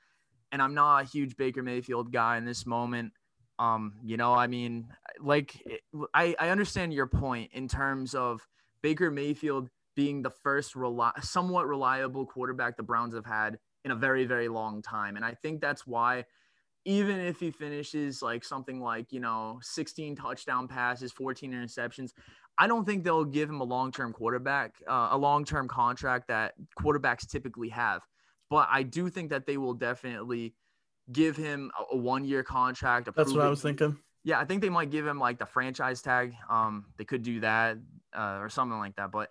and 0.53 0.61
I'm 0.61 0.75
not 0.75 1.03
a 1.03 1.07
huge 1.07 1.37
Baker 1.37 1.63
Mayfield 1.63 2.13
guy 2.13 2.37
in 2.37 2.45
this 2.45 2.67
moment. 2.67 3.13
Um, 3.59 3.95
you 4.03 4.17
know, 4.17 4.33
I 4.33 4.47
mean, 4.47 4.89
like 5.21 5.55
I, 6.15 6.35
I 6.39 6.49
understand 6.49 6.95
your 6.95 7.07
point 7.07 7.51
in 7.53 7.69
terms 7.69 8.15
of 8.15 8.41
Baker 8.83 9.11
Mayfield 9.11 9.69
being 9.95 10.23
the 10.23 10.31
first 10.31 10.75
reli- 10.75 11.23
somewhat 11.23 11.67
reliable 11.69 12.25
quarterback 12.27 12.77
the 12.77 12.83
Browns 12.83 13.15
have 13.15 13.27
had 13.27 13.59
in 13.85 13.91
a 13.91 13.97
very, 13.97 14.25
very 14.25 14.49
long 14.49 14.83
time. 14.83 15.17
And 15.17 15.25
I 15.25 15.35
think 15.35 15.61
that's 15.61 15.87
why, 15.87 16.25
even 16.85 17.21
if 17.21 17.41
he 17.41 17.51
finishes 17.51 18.23
like 18.23 18.45
something 18.45 18.81
like, 18.81 19.13
you 19.13 19.21
know, 19.21 19.59
16 19.63 20.17
touchdown 20.17 20.69
passes, 20.69 21.13
14 21.13 21.53
interceptions, 21.53 22.13
I 22.59 22.67
don't 22.67 22.85
think 22.85 23.05
they'll 23.05 23.25
give 23.25 23.49
him 23.49 23.61
a 23.61 23.65
long 23.65 23.93
term 23.93 24.13
quarterback, 24.13 24.75
uh, 24.89 25.09
a 25.13 25.19
long 25.19 25.45
term 25.45 25.69
contract 25.69 26.29
that 26.29 26.55
quarterbacks 26.79 27.29
typically 27.29 27.69
have 27.71 28.03
but 28.51 28.69
I 28.71 28.83
do 28.83 29.09
think 29.09 29.31
that 29.31 29.47
they 29.47 29.57
will 29.57 29.75
definitely 29.75 30.55
give 31.11 31.37
him 31.37 31.71
a, 31.79 31.95
a 31.95 31.97
one 31.97 32.25
year 32.25 32.43
contract. 32.43 33.09
That's 33.15 33.33
what 33.33 33.41
I 33.41 33.49
was 33.49 33.63
thinking. 33.63 33.97
Yeah, 34.25 34.39
I 34.39 34.45
think 34.45 34.61
they 34.61 34.69
might 34.69 34.91
give 34.91 35.07
him 35.07 35.19
like 35.19 35.39
the 35.39 35.47
franchise 35.47 36.03
tag. 36.03 36.35
Um, 36.51 36.87
they 36.99 37.05
could 37.05 37.23
do 37.23 37.41
that 37.41 37.79
uh, 38.15 38.39
or 38.41 38.51
something 38.51 38.79
like 38.79 38.97
that. 38.97 39.11
But 39.11 39.31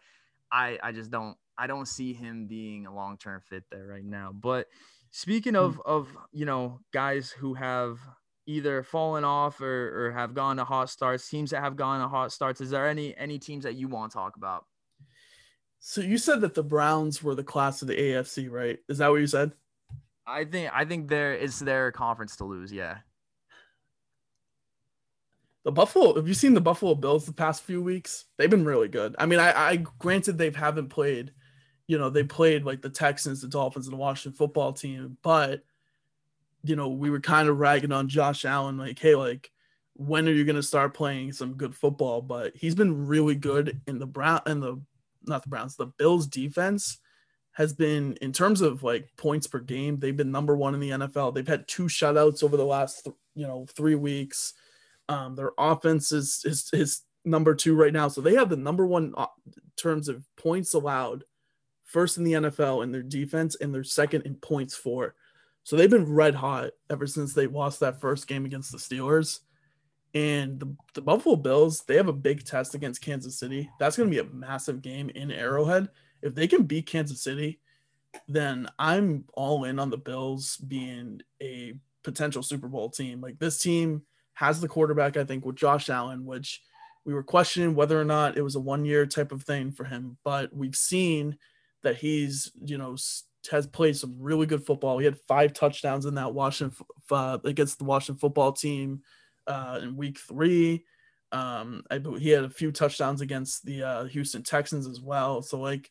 I, 0.52 0.80
I 0.82 0.94
just 0.94 1.12
don't, 1.12 1.38
I 1.58 1.68
don't 1.68 1.88
see 1.88 2.14
him 2.14 2.48
being 2.48 2.88
a 2.88 2.96
long 2.96 3.18
term 3.18 3.42
fit 3.42 3.66
there 3.70 3.86
right 3.86 4.04
now. 4.04 4.32
But 4.34 4.68
speaking 5.12 5.56
of, 5.56 5.78
mm. 5.78 5.86
of 5.86 6.08
you 6.32 6.46
know, 6.46 6.80
guys 6.94 7.30
who 7.32 7.54
have 7.54 8.00
either 8.46 8.82
fallen 8.82 9.24
off 9.24 9.62
or, 9.62 10.08
or 10.08 10.12
have 10.12 10.34
gone 10.34 10.58
to 10.58 10.64
hot 10.64 10.90
starts, 10.90 11.30
teams 11.30 11.52
that 11.52 11.62
have 11.62 11.76
gone 11.76 12.02
to 12.02 12.08
hot 12.08 12.32
starts, 12.32 12.62
is 12.62 12.72
there 12.72 12.88
any 12.88 13.16
any 13.18 13.38
teams 13.40 13.64
that 13.64 13.76
you 13.76 13.88
want 13.88 14.12
to 14.12 14.18
talk 14.18 14.38
about? 14.38 14.66
So 15.80 16.02
you 16.02 16.18
said 16.18 16.42
that 16.42 16.56
the 16.56 16.64
Browns 16.64 17.24
were 17.24 17.36
the 17.36 17.44
class 17.44 17.82
of 17.82 17.88
the 17.88 17.96
AFC, 17.96 18.52
right? 18.52 18.80
Is 18.90 18.98
that 18.98 19.10
what 19.10 19.22
you 19.22 19.28
said? 19.28 19.54
I 20.28 20.46
think 20.46 20.72
I 20.74 20.86
think 20.86 21.08
there 21.10 21.34
it's 21.34 21.60
their 21.60 21.92
conference 21.92 22.36
to 22.38 22.46
lose. 22.46 22.72
Yeah. 22.72 22.98
The 25.66 25.72
Buffalo. 25.72 26.16
Have 26.16 26.28
you 26.28 26.34
seen 26.34 26.54
the 26.54 26.62
Buffalo 26.62 26.96
Bills 26.96 27.26
the 27.26 27.34
past 27.34 27.64
few 27.64 27.82
weeks? 27.82 28.26
They've 28.38 28.50
been 28.50 28.66
really 28.66 28.88
good. 28.88 29.16
I 29.20 29.26
mean, 29.26 29.40
I, 29.40 29.52
I 29.52 29.76
granted 29.76 30.38
they 30.38 30.52
haven't 30.52 30.90
played. 30.90 31.32
You 31.90 31.98
know, 31.98 32.10
they 32.10 32.24
played 32.24 32.64
like 32.64 32.82
the 32.82 32.90
Texans, 32.90 33.42
the 33.42 33.48
Dolphins, 33.48 33.88
and 33.88 33.94
the 33.94 33.98
Washington 34.00 34.38
football 34.38 34.72
team, 34.72 35.18
but 35.22 35.64
you 36.64 36.76
know, 36.76 36.90
we 36.90 37.10
were 37.10 37.22
kind 37.22 37.50
of 37.50 37.58
ragging 37.58 37.92
on 37.92 38.10
Josh 38.10 38.46
Allen, 38.46 38.78
like, 38.78 39.00
hey, 39.00 39.16
like, 39.16 39.50
when 39.96 40.28
are 40.28 40.32
you 40.32 40.44
going 40.46 40.56
to 40.56 40.64
start 40.64 40.94
playing 40.94 41.32
some 41.32 41.54
good 41.54 41.74
football? 41.74 42.22
But 42.22 42.56
he's 42.56 42.76
been 42.76 43.08
really 43.08 43.36
good 43.36 43.82
in 43.88 43.98
the 43.98 44.06
Brown 44.06 44.42
and 44.46 44.62
the 44.62 44.82
not 45.26 45.44
the 45.44 45.50
Browns, 45.50 45.76
the 45.76 45.88
Bills 45.88 46.28
defense 46.28 47.00
has 47.54 47.74
been 47.74 48.14
in 48.22 48.32
terms 48.32 48.62
of 48.62 48.84
like 48.84 49.10
points 49.18 49.48
per 49.48 49.60
game, 49.60 50.00
they've 50.00 50.16
been 50.16 50.32
number 50.32 50.56
one 50.56 50.74
in 50.74 50.80
the 50.80 50.92
NFL. 50.92 51.34
They've 51.34 51.48
had 51.48 51.68
two 51.68 51.86
shutouts 51.86 52.44
over 52.44 52.56
the 52.56 52.66
last 52.66 53.04
th- 53.04 53.16
you 53.36 53.46
know 53.46 53.66
three 53.76 53.96
weeks. 53.96 54.54
Um, 55.10 55.36
their 55.36 55.52
offense 55.58 56.12
is, 56.12 56.42
is 56.46 56.70
is 56.72 57.02
number 57.26 57.56
two 57.56 57.76
right 57.76 57.92
now. 57.94 58.08
So 58.08 58.22
they 58.22 58.36
have 58.36 58.50
the 58.50 58.56
number 58.56 58.86
one 58.86 59.14
uh, 59.18 59.26
terms 59.76 60.08
of 60.08 60.26
points 60.38 60.74
allowed, 60.74 61.26
first 61.90 62.18
in 62.18 62.24
the 62.24 62.34
NFL 62.34 62.84
in 62.84 62.92
their 62.92 63.04
defense, 63.04 63.56
and 63.56 63.74
they're 63.74 63.84
second 63.84 64.22
in 64.26 64.36
points 64.36 64.76
for. 64.76 65.16
So 65.64 65.76
they've 65.76 65.90
been 65.90 66.12
red 66.12 66.36
hot 66.36 66.72
ever 66.90 67.06
since 67.08 67.34
they 67.34 67.48
lost 67.48 67.80
that 67.82 68.00
first 68.00 68.28
game 68.28 68.46
against 68.46 68.72
the 68.72 68.78
Steelers. 68.78 69.40
And 70.14 70.60
the, 70.60 70.76
the 70.96 71.02
Buffalo 71.02 71.36
Bills, 71.36 71.84
they 71.84 71.96
have 71.96 72.08
a 72.08 72.14
big 72.14 72.44
test 72.44 72.74
against 72.74 73.02
Kansas 73.02 73.38
City. 73.38 73.70
That's 73.80 73.96
going 73.96 74.10
to 74.10 74.16
be 74.16 74.28
a 74.28 74.34
massive 74.34 74.82
game 74.82 75.10
in 75.10 75.32
Arrowhead. 75.32 75.90
If 76.22 76.34
they 76.34 76.48
can 76.48 76.64
beat 76.64 76.88
Kansas 76.88 77.22
City, 77.22 77.60
then 78.28 78.68
I'm 78.80 79.26
all 79.34 79.66
in 79.66 79.80
on 79.80 79.90
the 79.90 79.98
Bills 79.98 80.58
being 80.58 81.22
a 81.42 81.76
potential 82.04 82.42
Super 82.42 82.68
Bowl 82.68 82.90
team. 82.90 83.22
Like 83.22 83.38
this 83.38 83.60
team 83.60 84.04
has 84.34 84.62
the 84.62 84.68
quarterback, 84.68 85.18
I 85.18 85.24
think, 85.24 85.46
with 85.46 85.56
Josh 85.56 85.90
Allen, 85.90 86.26
which 86.26 86.64
we 87.06 87.14
were 87.14 87.24
questioning 87.24 87.76
whether 87.76 88.00
or 88.00 88.06
not 88.06 88.38
it 88.38 88.42
was 88.42 88.56
a 88.56 88.60
one 88.60 88.86
year 88.86 89.06
type 89.06 89.32
of 89.32 89.44
thing 89.44 89.72
for 89.72 89.84
him. 89.84 90.18
But 90.24 90.54
we've 90.56 90.76
seen 90.76 91.38
that 91.84 91.98
he's, 91.98 92.52
you 92.64 92.78
know, 92.78 92.96
has 93.52 93.68
played 93.68 93.96
some 93.96 94.16
really 94.20 94.46
good 94.46 94.66
football. 94.66 94.98
He 94.98 95.06
had 95.06 95.20
five 95.28 95.54
touchdowns 95.54 96.06
in 96.06 96.16
that 96.16 96.34
Washington 96.34 96.86
uh, 97.10 97.38
against 97.44 97.78
the 97.78 97.86
Washington 97.86 98.20
football 98.20 98.52
team 98.52 99.02
uh, 99.48 99.80
in 99.82 99.96
week 99.96 100.20
three. 100.20 100.86
Um, 101.32 101.84
I, 101.90 102.02
he 102.18 102.30
had 102.30 102.44
a 102.44 102.50
few 102.50 102.72
touchdowns 102.72 103.22
against 103.22 103.66
the 103.66 103.84
uh, 103.84 104.04
Houston 104.06 104.44
Texans 104.44 104.88
as 104.88 105.00
well. 105.00 105.42
So 105.42 105.60
like 105.60 105.90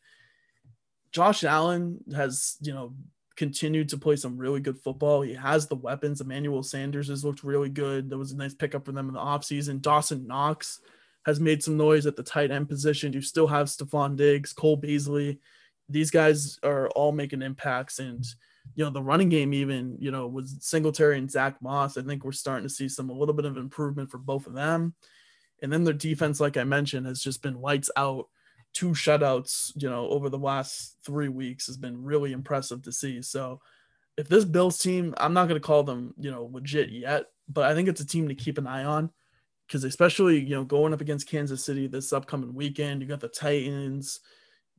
Josh 1.12 1.44
Allen 1.44 2.00
has, 2.14 2.56
you 2.60 2.74
know, 2.74 2.94
continued 3.36 3.88
to 3.88 3.98
play 3.98 4.16
some 4.16 4.36
really 4.36 4.60
good 4.60 4.78
football. 4.78 5.22
He 5.22 5.32
has 5.34 5.68
the 5.68 5.76
weapons. 5.76 6.20
Emmanuel 6.20 6.62
Sanders 6.62 7.08
has 7.08 7.24
looked 7.24 7.44
really 7.44 7.68
good. 7.68 8.10
There 8.10 8.18
was 8.18 8.32
a 8.32 8.36
nice 8.36 8.54
pickup 8.54 8.84
for 8.84 8.92
them 8.92 9.08
in 9.08 9.14
the 9.14 9.20
offseason. 9.20 9.80
Dawson 9.80 10.26
Knox 10.26 10.80
has 11.24 11.38
made 11.38 11.62
some 11.62 11.76
noise 11.76 12.06
at 12.06 12.16
the 12.16 12.22
tight 12.22 12.50
end 12.50 12.68
position. 12.68 13.12
You 13.12 13.22
still 13.22 13.46
have 13.46 13.68
Stefon 13.68 14.16
Diggs, 14.16 14.52
Cole 14.52 14.76
Beasley. 14.76 15.38
These 15.88 16.10
guys 16.10 16.58
are 16.62 16.88
all 16.90 17.12
making 17.12 17.42
impacts 17.42 17.98
and– 17.98 18.24
you 18.74 18.84
know, 18.84 18.90
the 18.90 19.02
running 19.02 19.28
game, 19.28 19.52
even, 19.54 19.96
you 19.98 20.10
know, 20.10 20.26
with 20.26 20.60
Singletary 20.60 21.18
and 21.18 21.30
Zach 21.30 21.56
Moss, 21.62 21.96
I 21.96 22.02
think 22.02 22.24
we're 22.24 22.32
starting 22.32 22.68
to 22.68 22.72
see 22.72 22.88
some 22.88 23.10
a 23.10 23.14
little 23.14 23.34
bit 23.34 23.44
of 23.44 23.56
improvement 23.56 24.10
for 24.10 24.18
both 24.18 24.46
of 24.46 24.54
them. 24.54 24.94
And 25.62 25.72
then 25.72 25.84
their 25.84 25.94
defense, 25.94 26.38
like 26.38 26.56
I 26.56 26.64
mentioned, 26.64 27.06
has 27.06 27.22
just 27.22 27.42
been 27.42 27.60
lights 27.60 27.90
out. 27.96 28.28
Two 28.74 28.90
shutouts, 28.90 29.72
you 29.74 29.88
know, 29.88 30.08
over 30.08 30.28
the 30.28 30.38
last 30.38 30.96
three 31.04 31.28
weeks 31.28 31.66
has 31.66 31.76
been 31.76 32.04
really 32.04 32.32
impressive 32.32 32.82
to 32.82 32.92
see. 32.92 33.22
So 33.22 33.60
if 34.16 34.28
this 34.28 34.44
Bills 34.44 34.78
team, 34.78 35.14
I'm 35.16 35.32
not 35.32 35.48
going 35.48 35.60
to 35.60 35.66
call 35.66 35.82
them, 35.82 36.14
you 36.18 36.30
know, 36.30 36.50
legit 36.52 36.90
yet, 36.90 37.24
but 37.48 37.64
I 37.64 37.74
think 37.74 37.88
it's 37.88 38.02
a 38.02 38.06
team 38.06 38.28
to 38.28 38.34
keep 38.34 38.58
an 38.58 38.66
eye 38.66 38.84
on 38.84 39.10
because 39.66 39.84
especially, 39.84 40.40
you 40.40 40.54
know, 40.54 40.64
going 40.64 40.92
up 40.92 41.00
against 41.00 41.28
Kansas 41.28 41.64
City 41.64 41.86
this 41.86 42.12
upcoming 42.12 42.54
weekend, 42.54 43.00
you 43.00 43.08
got 43.08 43.20
the 43.20 43.28
Titans, 43.28 44.20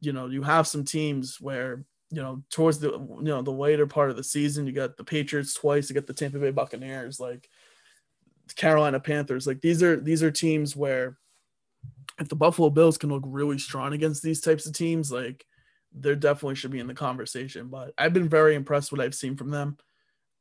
you 0.02 0.14
know, 0.14 0.28
you 0.28 0.44
have 0.44 0.68
some 0.68 0.84
teams 0.84 1.40
where 1.40 1.86
you 2.12 2.22
know, 2.22 2.42
towards 2.50 2.80
the 2.80 2.92
you 2.92 3.18
know 3.22 3.42
the 3.42 3.52
later 3.52 3.86
part 3.86 4.10
of 4.10 4.16
the 4.16 4.24
season, 4.24 4.66
you 4.66 4.74
got 4.74 4.98
the 4.98 5.04
Patriots 5.04 5.54
twice, 5.54 5.90
you 5.90 5.94
got 5.94 6.08
the 6.08 6.14
Tampa 6.14 6.40
Bay 6.40 6.52
Buccaneers, 6.52 7.20
like 7.20 7.48
Carolina 8.56 9.00
Panthers. 9.00 9.46
Like 9.46 9.62
these 9.62 9.84
are 9.84 10.00
these 10.00 10.24
are 10.24 10.32
teams 10.32 10.76
where 10.76 11.18
if 12.20 12.28
the 12.28 12.36
Buffalo 12.36 12.70
Bills 12.70 12.98
can 12.98 13.10
look 13.10 13.24
really 13.26 13.60
strong 13.60 13.94
against 13.94 14.24
these 14.24 14.42
types 14.42 14.66
of 14.66 14.74
teams, 14.74 15.12
like 15.12 15.46
there 15.94 16.16
definitely 16.16 16.56
should 16.56 16.72
be 16.72 16.80
in 16.80 16.88
the 16.88 16.94
conversation. 16.94 17.68
But 17.68 17.94
I've 17.98 18.14
been 18.14 18.30
very 18.30 18.56
impressed 18.56 18.92
what 18.92 19.02
I've 19.02 19.16
seen 19.16 19.36
from 19.36 19.50
them. 19.50 19.78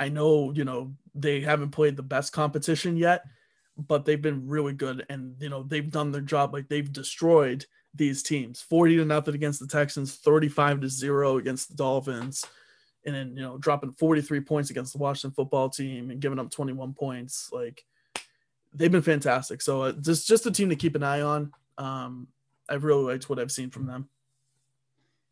I 0.00 0.08
know, 0.08 0.52
you 0.52 0.64
know, 0.64 0.94
they 1.14 1.40
haven't 1.40 1.70
played 1.70 1.96
the 1.96 2.02
best 2.02 2.32
competition 2.32 2.96
yet, 2.96 3.24
but 3.76 4.04
they've 4.04 4.20
been 4.20 4.48
really 4.48 4.72
good 4.72 5.04
and 5.08 5.34
you 5.40 5.50
know, 5.50 5.62
they've 5.62 5.90
done 5.90 6.12
their 6.12 6.22
job 6.22 6.54
like 6.54 6.68
they've 6.68 6.92
destroyed 6.92 7.66
these 7.98 8.22
teams 8.22 8.60
40 8.62 8.96
to 8.96 9.04
nothing 9.04 9.34
against 9.34 9.60
the 9.60 9.66
Texans, 9.66 10.14
35 10.16 10.80
to 10.82 10.88
0 10.88 11.38
against 11.38 11.68
the 11.68 11.74
Dolphins, 11.74 12.44
and 13.04 13.14
then 13.14 13.36
you 13.36 13.42
know 13.42 13.58
dropping 13.58 13.92
43 13.92 14.40
points 14.40 14.70
against 14.70 14.92
the 14.92 14.98
Washington 14.98 15.34
football 15.34 15.68
team 15.68 16.10
and 16.10 16.20
giving 16.20 16.38
up 16.38 16.50
21 16.50 16.94
points. 16.94 17.50
Like 17.52 17.84
they've 18.72 18.92
been 18.92 19.02
fantastic. 19.02 19.60
So 19.60 19.82
uh, 19.82 19.92
just 19.92 20.26
just 20.26 20.46
a 20.46 20.50
team 20.50 20.70
to 20.70 20.76
keep 20.76 20.94
an 20.94 21.02
eye 21.02 21.20
on. 21.20 21.52
Um, 21.76 22.28
I've 22.68 22.84
really 22.84 23.04
liked 23.04 23.28
what 23.28 23.38
I've 23.38 23.52
seen 23.52 23.70
from 23.70 23.86
them. 23.86 24.08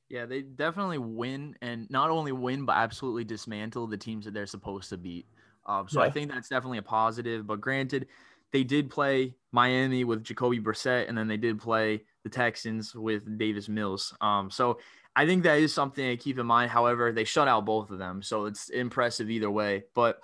Yeah, 0.09 0.27
they 0.27 0.43
definitely 0.43 0.99
win, 0.99 1.57
and 1.61 1.91
not 1.91 2.11
only 2.11 2.33
win, 2.33 2.65
but 2.65 2.77
absolutely 2.77 3.25
dismantle 3.25 3.89
the 3.89 3.97
teams 3.97 4.25
that 4.25 4.35
they're 4.35 4.47
supposed 4.47 4.91
to 4.91 4.97
beat. 4.97 5.27
Um, 5.67 5.89
so 5.89 6.01
yeah. 6.01 6.07
I 6.07 6.11
think 6.11 6.31
that's 6.31 6.49
definitely 6.49 6.79
a 6.79 6.83
positive. 6.83 7.47
But 7.47 7.61
granted, 7.61 8.07
they 8.53 8.65
did 8.65 8.91
play 8.91 9.35
Miami 9.53 10.05
with 10.05 10.25
Jacoby 10.25 10.61
Brissett, 10.61 11.09
and 11.09 11.17
then 11.17 11.29
they 11.29 11.37
did 11.37 11.59
play 11.59 12.03
the 12.25 12.31
Texans 12.31 12.95
with 12.95 13.39
Davis 13.39 13.69
Mills. 13.69 14.15
Um, 14.21 14.51
so 14.51 14.79
I 15.15 15.27
think 15.27 15.43
that 15.45 15.59
is 15.59 15.73
something 15.73 16.05
to 16.05 16.17
keep 16.17 16.39
in 16.39 16.47
mind. 16.47 16.71
However, 16.71 17.13
they 17.13 17.25
shut 17.25 17.49
out 17.49 17.65
both 17.65 17.91
of 17.91 17.99
them, 17.99 18.23
so 18.23 18.45
it's 18.45 18.69
impressive 18.69 19.31
either 19.31 19.51
way. 19.51 19.85
But 19.95 20.21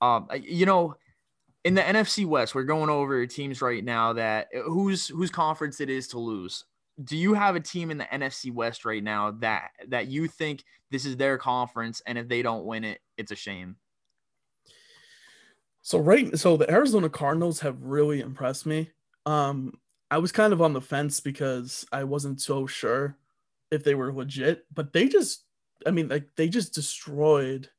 um, 0.00 0.28
you 0.42 0.64
know, 0.66 0.96
in 1.64 1.74
the 1.74 1.82
NFC 1.82 2.24
West, 2.24 2.54
we're 2.54 2.64
going 2.64 2.88
over 2.88 3.26
teams 3.26 3.60
right 3.60 3.84
now 3.84 4.14
that 4.14 4.48
whose 4.64 5.08
whose 5.08 5.30
conference 5.30 5.80
it 5.80 5.90
is 5.90 6.08
to 6.08 6.18
lose. 6.18 6.64
Do 7.04 7.16
you 7.16 7.34
have 7.34 7.56
a 7.56 7.60
team 7.60 7.90
in 7.90 7.98
the 7.98 8.04
NFC 8.04 8.52
West 8.52 8.84
right 8.84 9.02
now 9.02 9.32
that 9.40 9.70
that 9.88 10.06
you 10.08 10.26
think 10.26 10.64
this 10.90 11.04
is 11.04 11.16
their 11.16 11.36
conference, 11.36 12.02
and 12.06 12.16
if 12.16 12.28
they 12.28 12.42
don't 12.42 12.64
win 12.64 12.84
it, 12.84 13.00
it's 13.18 13.32
a 13.32 13.36
shame? 13.36 13.76
So 15.82 15.98
right, 15.98 16.38
so 16.38 16.56
the 16.56 16.70
Arizona 16.70 17.08
Cardinals 17.08 17.60
have 17.60 17.82
really 17.82 18.20
impressed 18.20 18.66
me. 18.66 18.90
Um, 19.26 19.74
I 20.10 20.18
was 20.18 20.32
kind 20.32 20.52
of 20.52 20.60
on 20.60 20.72
the 20.72 20.80
fence 20.80 21.20
because 21.20 21.86
I 21.92 22.04
wasn't 22.04 22.40
so 22.40 22.66
sure 22.66 23.16
if 23.70 23.84
they 23.84 23.94
were 23.94 24.12
legit, 24.12 24.66
but 24.74 24.92
they 24.92 25.08
just, 25.08 25.44
I 25.86 25.90
mean, 25.90 26.08
like 26.08 26.28
they 26.36 26.48
just 26.48 26.74
destroyed, 26.74 27.70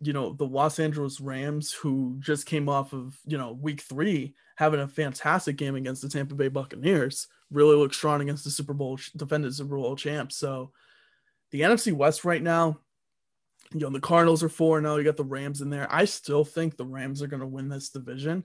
you 0.00 0.12
know, 0.12 0.32
the 0.34 0.46
Los 0.46 0.78
Angeles 0.78 1.20
Rams, 1.20 1.72
who 1.72 2.16
just 2.20 2.46
came 2.46 2.68
off 2.68 2.92
of, 2.92 3.18
you 3.26 3.38
know, 3.38 3.52
week 3.52 3.80
three 3.80 4.34
having 4.56 4.80
a 4.80 4.88
fantastic 4.88 5.56
game 5.56 5.76
against 5.76 6.02
the 6.02 6.08
Tampa 6.08 6.34
Bay 6.34 6.48
Buccaneers. 6.48 7.28
Really 7.50 7.76
look 7.76 7.94
strong 7.94 8.20
against 8.20 8.44
the 8.44 8.50
Super 8.50 8.74
Bowl 8.74 8.98
defended 9.16 9.54
Super 9.54 9.76
Bowl 9.76 9.96
champs. 9.96 10.36
So 10.36 10.72
the 11.50 11.62
NFC 11.62 11.92
West 11.92 12.24
right 12.24 12.42
now, 12.42 12.80
you 13.72 13.80
know, 13.80 13.90
the 13.90 14.00
Cardinals 14.00 14.42
are 14.42 14.48
four 14.48 14.80
now. 14.80 14.96
You 14.96 15.04
got 15.04 15.16
the 15.16 15.24
Rams 15.24 15.60
in 15.60 15.70
there. 15.70 15.86
I 15.90 16.04
still 16.04 16.44
think 16.44 16.76
the 16.76 16.86
Rams 16.86 17.22
are 17.22 17.26
going 17.26 17.40
to 17.40 17.46
win 17.46 17.68
this 17.68 17.90
division. 17.90 18.44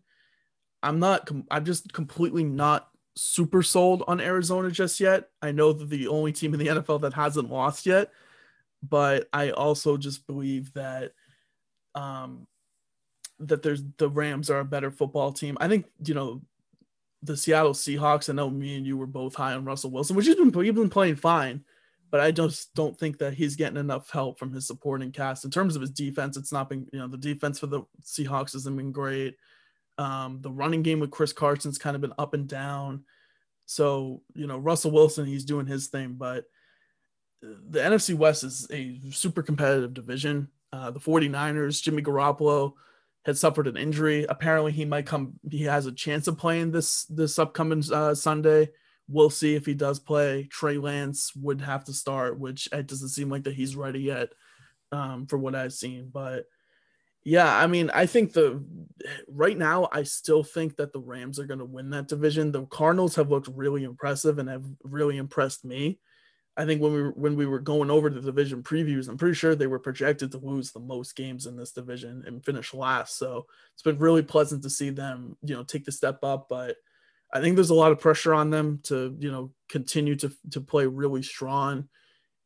I'm 0.81 0.99
not. 0.99 1.29
I'm 1.49 1.63
just 1.63 1.93
completely 1.93 2.43
not 2.43 2.89
super 3.15 3.63
sold 3.63 4.03
on 4.07 4.19
Arizona 4.19 4.69
just 4.69 4.99
yet. 4.99 5.29
I 5.41 5.51
know 5.51 5.71
that 5.71 5.89
the 5.89 6.07
only 6.07 6.33
team 6.33 6.53
in 6.53 6.59
the 6.59 6.67
NFL 6.81 7.01
that 7.01 7.13
hasn't 7.13 7.49
lost 7.49 7.86
yet, 7.86 8.12
but 8.81 9.29
I 9.31 9.51
also 9.51 9.97
just 9.97 10.27
believe 10.27 10.73
that 10.73 11.13
um 11.95 12.47
that 13.39 13.62
there's 13.62 13.83
the 13.97 14.09
Rams 14.09 14.49
are 14.49 14.59
a 14.59 14.65
better 14.65 14.91
football 14.91 15.31
team. 15.31 15.57
I 15.62 15.69
think 15.69 15.86
you 16.05 16.13
know 16.15 16.41
the 17.21 17.38
Seattle 17.38 17.73
Seahawks. 17.73 18.29
I 18.29 18.33
know 18.33 18.49
me 18.49 18.75
and 18.75 18.86
you 18.86 18.97
were 18.97 19.07
both 19.07 19.36
high 19.36 19.53
on 19.53 19.63
Russell 19.63 19.91
Wilson, 19.91 20.17
which 20.17 20.25
he's 20.25 20.36
been 20.36 20.53
he's 20.53 20.73
been 20.73 20.89
playing 20.89 21.15
fine 21.15 21.63
but 22.13 22.21
I 22.21 22.30
just 22.30 22.76
don't 22.76 22.95
think 22.95 23.17
that 23.17 23.34
he's 23.34 23.56
getting 23.56 23.80
enough 23.80 24.12
help 24.12 24.38
from 24.38 24.54
his 24.54 24.67
supporting 24.67 25.12
cast 25.12 25.45
in 25.45 25.49
terms 25.49 25.76
of 25.76 25.82
his 25.82 25.89
defense. 25.89 26.38
It's 26.38 26.52
not 26.52 26.69
been, 26.69 26.86
you 26.93 26.99
know, 26.99 27.08
the 27.08 27.17
defense 27.17 27.58
for 27.58 27.65
the 27.65 27.82
Seahawks 28.04 28.54
hasn't 28.54 28.78
been 28.78 28.91
great. 28.91 29.36
Um, 29.97 30.38
the 30.39 30.52
running 30.52 30.84
game 30.84 30.99
with 30.99 31.10
Chris 31.10 31.34
Carson's 31.34 31.80
kind 31.80 31.95
of 31.95 32.04
been 32.04 32.13
up 32.19 32.36
and 32.36 32.47
down. 32.47 33.06
So, 33.65 34.21
you 34.36 34.45
know, 34.45 34.60
Russell 34.60 34.91
Wilson, 34.91 35.26
he's 35.26 35.43
doing 35.43 35.65
his 35.65 35.88
thing, 35.88 36.13
but 36.15 36.45
the 37.41 37.80
NFC 37.80 38.13
West 38.13 38.43
is 38.43 38.67
a 38.71 38.99
super 39.10 39.41
competitive 39.41 39.95
division. 39.95 40.49
Uh, 40.71 40.91
the 40.91 40.99
49ers, 40.99 41.82
Jimmy 41.82 42.04
Garoppolo 42.04 42.73
had 43.26 43.39
suffered 43.39 43.65
an 43.65 43.76
injury. 43.76 44.28
Apparently, 44.30 44.71
he 44.71 44.86
might 44.86 45.08
come, 45.08 45.34
he 45.49 45.63
has 45.63 45.88
a 45.88 45.91
chance 45.91 46.28
of 46.28 46.38
playing 46.38 46.69
this 46.69 47.06
this 47.06 47.39
upcoming 47.39 47.84
uh, 47.91 48.13
Sunday. 48.13 48.69
We'll 49.07 49.29
see 49.29 49.55
if 49.55 49.65
he 49.65 49.73
does 49.73 49.99
play. 49.99 50.47
Trey 50.49 50.77
Lance 50.77 51.35
would 51.35 51.61
have 51.61 51.83
to 51.85 51.93
start, 51.93 52.39
which 52.39 52.69
it 52.71 52.87
doesn't 52.87 53.09
seem 53.09 53.29
like 53.29 53.43
that 53.43 53.55
he's 53.55 53.75
ready 53.75 53.99
yet, 53.99 54.29
um, 54.91 55.27
for 55.27 55.37
what 55.37 55.55
I've 55.55 55.73
seen. 55.73 56.09
But 56.11 56.45
yeah, 57.25 57.55
I 57.55 57.67
mean, 57.67 57.89
I 57.93 58.05
think 58.05 58.33
the 58.33 58.63
right 59.27 59.57
now, 59.57 59.87
I 59.91 60.03
still 60.03 60.43
think 60.43 60.75
that 60.77 60.93
the 60.93 60.99
Rams 60.99 61.39
are 61.39 61.45
going 61.45 61.59
to 61.59 61.65
win 61.65 61.89
that 61.91 62.07
division. 62.07 62.51
The 62.51 62.65
Cardinals 62.65 63.15
have 63.15 63.29
looked 63.29 63.47
really 63.47 63.83
impressive 63.83 64.39
and 64.39 64.49
have 64.49 64.65
really 64.83 65.17
impressed 65.17 65.63
me. 65.63 65.99
I 66.55 66.65
think 66.65 66.81
when 66.81 66.93
we 66.93 67.01
were, 67.01 67.11
when 67.11 67.35
we 67.35 67.45
were 67.45 67.59
going 67.59 67.89
over 67.89 68.09
the 68.09 68.21
division 68.21 68.61
previews, 68.61 69.09
I'm 69.09 69.17
pretty 69.17 69.33
sure 69.35 69.55
they 69.55 69.67
were 69.67 69.79
projected 69.79 70.31
to 70.31 70.37
lose 70.37 70.71
the 70.71 70.79
most 70.79 71.15
games 71.15 71.47
in 71.47 71.57
this 71.57 71.71
division 71.71 72.23
and 72.27 72.45
finish 72.45 72.73
last. 72.73 73.17
So 73.17 73.47
it's 73.73 73.81
been 73.81 73.97
really 73.97 74.21
pleasant 74.21 74.61
to 74.63 74.69
see 74.69 74.91
them, 74.91 75.35
you 75.41 75.55
know, 75.55 75.63
take 75.63 75.85
the 75.85 75.91
step 75.91 76.19
up. 76.23 76.47
But 76.49 76.75
I 77.34 77.41
think 77.41 77.56
there's 77.56 77.72
a 77.72 77.76
lot 77.76 77.91
of 77.91 78.00
pressure 78.00 78.34
on 78.34 78.52
them 78.52 78.80
to, 78.84 79.15
you 79.19 79.32
know, 79.32 79.52
continue 79.67 80.15
to 80.17 80.32
to 80.52 80.62
play 80.62 80.86
really 80.86 81.24
strong. 81.24 81.89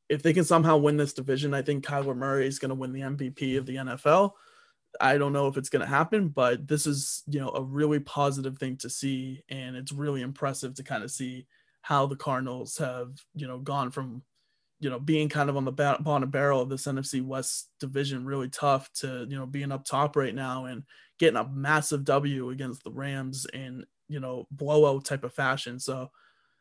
If 0.07 0.23
they 0.23 0.31
can 0.31 0.45
somehow 0.45 0.77
win 0.77 0.95
this 0.95 1.11
division, 1.13 1.53
I 1.53 1.61
think 1.61 1.85
Kyler 1.85 2.15
Murray 2.15 2.47
is 2.47 2.59
going 2.59 2.69
to 2.69 2.75
win 2.75 2.93
the 2.93 3.01
MVP 3.01 3.57
of 3.57 3.65
the 3.65 3.75
NFL. 3.75 4.31
I 5.01 5.17
don't 5.17 5.33
know 5.33 5.47
if 5.47 5.57
it's 5.57 5.67
going 5.69 5.81
to 5.81 5.85
happen, 5.85 6.29
but 6.29 6.65
this 6.65 6.87
is, 6.87 7.23
you 7.27 7.41
know, 7.41 7.49
a 7.49 7.61
really 7.61 7.99
positive 7.99 8.57
thing 8.57 8.77
to 8.77 8.89
see. 8.89 9.43
And 9.49 9.75
it's 9.75 9.91
really 9.91 10.21
impressive 10.21 10.75
to 10.75 10.83
kind 10.83 11.03
of 11.03 11.11
see 11.11 11.45
how 11.81 12.05
the 12.05 12.15
Cardinals 12.15 12.77
have, 12.77 13.09
you 13.35 13.47
know, 13.47 13.59
gone 13.59 13.91
from, 13.91 14.23
you 14.79 14.89
know, 14.89 14.99
being 14.99 15.27
kind 15.27 15.49
of 15.49 15.57
on 15.57 15.65
the 15.65 15.71
bottom 15.71 16.29
barrel 16.29 16.61
of 16.61 16.69
this 16.69 16.85
NFC 16.85 17.21
West 17.21 17.69
division, 17.81 18.25
really 18.25 18.49
tough 18.49 18.89
to, 18.93 19.27
you 19.29 19.37
know, 19.37 19.45
being 19.45 19.73
up 19.73 19.83
top 19.83 20.15
right 20.15 20.33
now 20.33 20.65
and 20.65 20.83
getting 21.19 21.37
a 21.37 21.47
massive 21.49 22.05
W 22.05 22.49
against 22.49 22.83
the 22.83 22.91
Rams 22.91 23.45
in, 23.53 23.85
you 24.07 24.19
know, 24.19 24.47
blowout 24.51 25.05
type 25.05 25.23
of 25.23 25.33
fashion. 25.33 25.79
So 25.79 26.11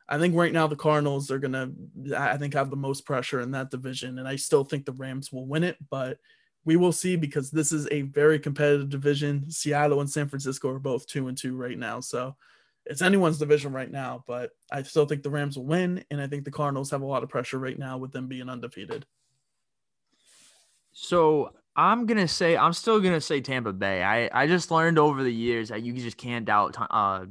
I 0.09 0.19
think 0.19 0.35
right 0.35 0.53
now 0.53 0.67
the 0.67 0.77
Cardinals 0.77 1.31
are 1.31 1.39
to, 1.41 1.73
I 2.17 2.37
think, 2.37 2.55
have 2.55 2.71
the 2.71 2.77
most 2.77 3.05
pressure 3.05 3.41
in 3.41 3.51
that 3.53 3.71
division. 3.71 4.19
And 4.19 4.29
I 4.29 4.37
still 4.37 4.65
think 4.65 4.85
the 4.85 4.93
Rams 4.93 5.33
will 5.33 5.47
win 5.47 5.65
it, 5.65 5.77
but 5.91 6.19
we 6.65 6.77
will 6.77 6.93
see 6.93 7.17
because 7.17 7.51
this 7.51 7.73
is 7.73 7.89
a 7.91 8.03
very 8.03 8.39
competitive 8.39 8.89
division. 8.89 9.51
Seattle 9.51 10.01
and 10.01 10.11
San 10.11 10.29
Francisco 10.29 10.69
are 10.71 10.79
both 10.79 11.07
two 11.07 11.29
and 11.29 11.37
two 11.37 11.57
right 11.57 11.79
now. 11.79 12.01
So 12.01 12.37
it's 12.85 13.03
anyone's 13.03 13.39
division 13.39 13.73
right 13.73 13.91
now, 13.91 14.23
but 14.27 14.51
I 14.71 14.83
still 14.83 15.07
think 15.07 15.23
the 15.23 15.31
Rams 15.31 15.57
will 15.57 15.67
win. 15.67 16.05
And 16.11 16.21
I 16.21 16.29
think 16.29 16.45
the 16.45 16.51
Cardinals 16.53 16.91
have 16.91 17.03
a 17.03 17.07
lot 17.07 17.23
of 17.25 17.29
pressure 17.29 17.59
right 17.59 17.79
now 17.79 17.99
with 17.99 18.13
them 18.13 18.29
being 18.29 18.49
undefeated. 18.49 19.07
So 20.93 21.53
I'm 21.77 22.07
gonna 22.07 22.27
say 22.27 22.57
I'm 22.57 22.73
still 22.73 23.01
gonna 23.01 23.21
say 23.21 23.41
Tampa 23.41 23.73
Bay. 23.73 24.03
I 24.03 24.31
I 24.33 24.47
just 24.47 24.71
learned 24.71 24.99
over 24.99 25.23
the 25.23 25.33
years 25.33 25.69
that 25.69 25.83
you 25.83 25.93
just 25.93 26.17
can't 26.17 26.47
doubt 26.47 26.77
uh 26.91 27.27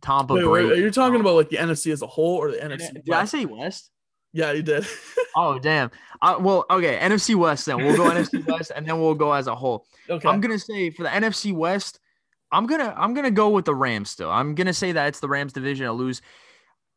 Tampa 0.00 0.34
Bay. 0.34 0.44
Wait, 0.44 0.64
are 0.64 0.74
you 0.74 0.90
talking 0.90 1.20
about 1.20 1.34
like 1.34 1.50
the 1.50 1.58
NFC 1.58 1.92
as 1.92 2.00
a 2.00 2.06
whole 2.06 2.36
or 2.36 2.50
the 2.50 2.56
NFC? 2.56 2.94
Did 2.94 3.02
West? 3.06 3.34
I 3.34 3.38
say 3.38 3.44
West? 3.44 3.90
Yeah, 4.32 4.52
you 4.52 4.62
did. 4.62 4.86
oh 5.36 5.58
damn. 5.58 5.90
Uh, 6.22 6.36
well, 6.40 6.64
okay, 6.70 6.98
NFC 6.98 7.34
West 7.34 7.66
then. 7.66 7.78
We'll 7.78 7.96
go 7.96 8.04
NFC 8.04 8.46
West 8.50 8.72
and 8.74 8.86
then 8.86 9.00
we'll 9.00 9.14
go 9.14 9.32
as 9.32 9.46
a 9.46 9.54
whole. 9.54 9.86
Okay. 10.08 10.26
I'm 10.26 10.40
gonna 10.40 10.58
say 10.58 10.90
for 10.90 11.02
the 11.02 11.10
NFC 11.10 11.52
West, 11.52 12.00
I'm 12.52 12.66
gonna 12.66 12.94
I'm 12.96 13.12
gonna 13.12 13.30
go 13.30 13.50
with 13.50 13.66
the 13.66 13.74
Rams 13.74 14.08
still. 14.08 14.30
I'm 14.30 14.54
gonna 14.54 14.72
say 14.72 14.92
that 14.92 15.08
it's 15.08 15.20
the 15.20 15.28
Rams 15.28 15.52
division 15.52 15.86
to 15.86 15.92
lose. 15.92 16.22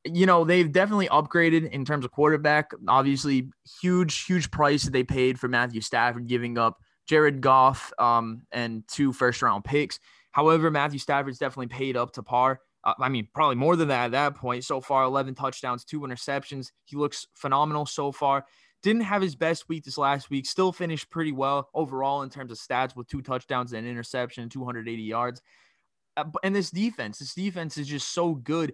You 0.05 0.25
know, 0.25 0.43
they've 0.43 0.69
definitely 0.69 1.07
upgraded 1.07 1.69
in 1.71 1.85
terms 1.85 2.05
of 2.05 2.11
quarterback. 2.11 2.71
Obviously, 2.87 3.49
huge, 3.81 4.25
huge 4.25 4.51
price 4.51 4.83
that 4.83 4.91
they 4.91 5.03
paid 5.03 5.39
for 5.39 5.47
Matthew 5.47 5.79
Stafford, 5.79 6.27
giving 6.27 6.57
up 6.57 6.77
Jared 7.07 7.41
Goff 7.41 7.91
um, 7.99 8.43
and 8.51 8.83
two 8.87 9.13
first 9.13 9.41
round 9.41 9.63
picks. 9.63 9.99
However, 10.31 10.71
Matthew 10.71 10.99
Stafford's 10.99 11.37
definitely 11.37 11.67
paid 11.67 11.95
up 11.95 12.11
to 12.13 12.23
par. 12.23 12.59
Uh, 12.83 12.93
I 12.99 13.09
mean, 13.09 13.27
probably 13.33 13.55
more 13.55 13.75
than 13.75 13.87
that 13.89 14.05
at 14.05 14.11
that 14.11 14.35
point. 14.35 14.63
So 14.65 14.81
far, 14.81 15.03
11 15.03 15.35
touchdowns, 15.35 15.85
two 15.85 16.01
interceptions. 16.01 16.71
He 16.85 16.95
looks 16.95 17.27
phenomenal 17.35 17.85
so 17.85 18.11
far. 18.11 18.45
Didn't 18.81 19.03
have 19.03 19.21
his 19.21 19.35
best 19.35 19.69
week 19.69 19.85
this 19.85 19.97
last 19.97 20.29
week. 20.29 20.45
Still 20.45 20.73
finished 20.73 21.09
pretty 21.09 21.31
well 21.31 21.69
overall 21.73 22.23
in 22.23 22.29
terms 22.29 22.51
of 22.51 22.57
stats 22.57 22.95
with 22.95 23.07
two 23.07 23.21
touchdowns 23.21 23.71
and 23.71 23.87
interception, 23.87 24.49
280 24.49 25.01
yards. 25.01 25.41
Uh, 26.17 26.25
and 26.43 26.53
this 26.53 26.69
defense, 26.69 27.19
this 27.19 27.33
defense 27.33 27.77
is 27.77 27.87
just 27.87 28.13
so 28.13 28.33
good. 28.33 28.73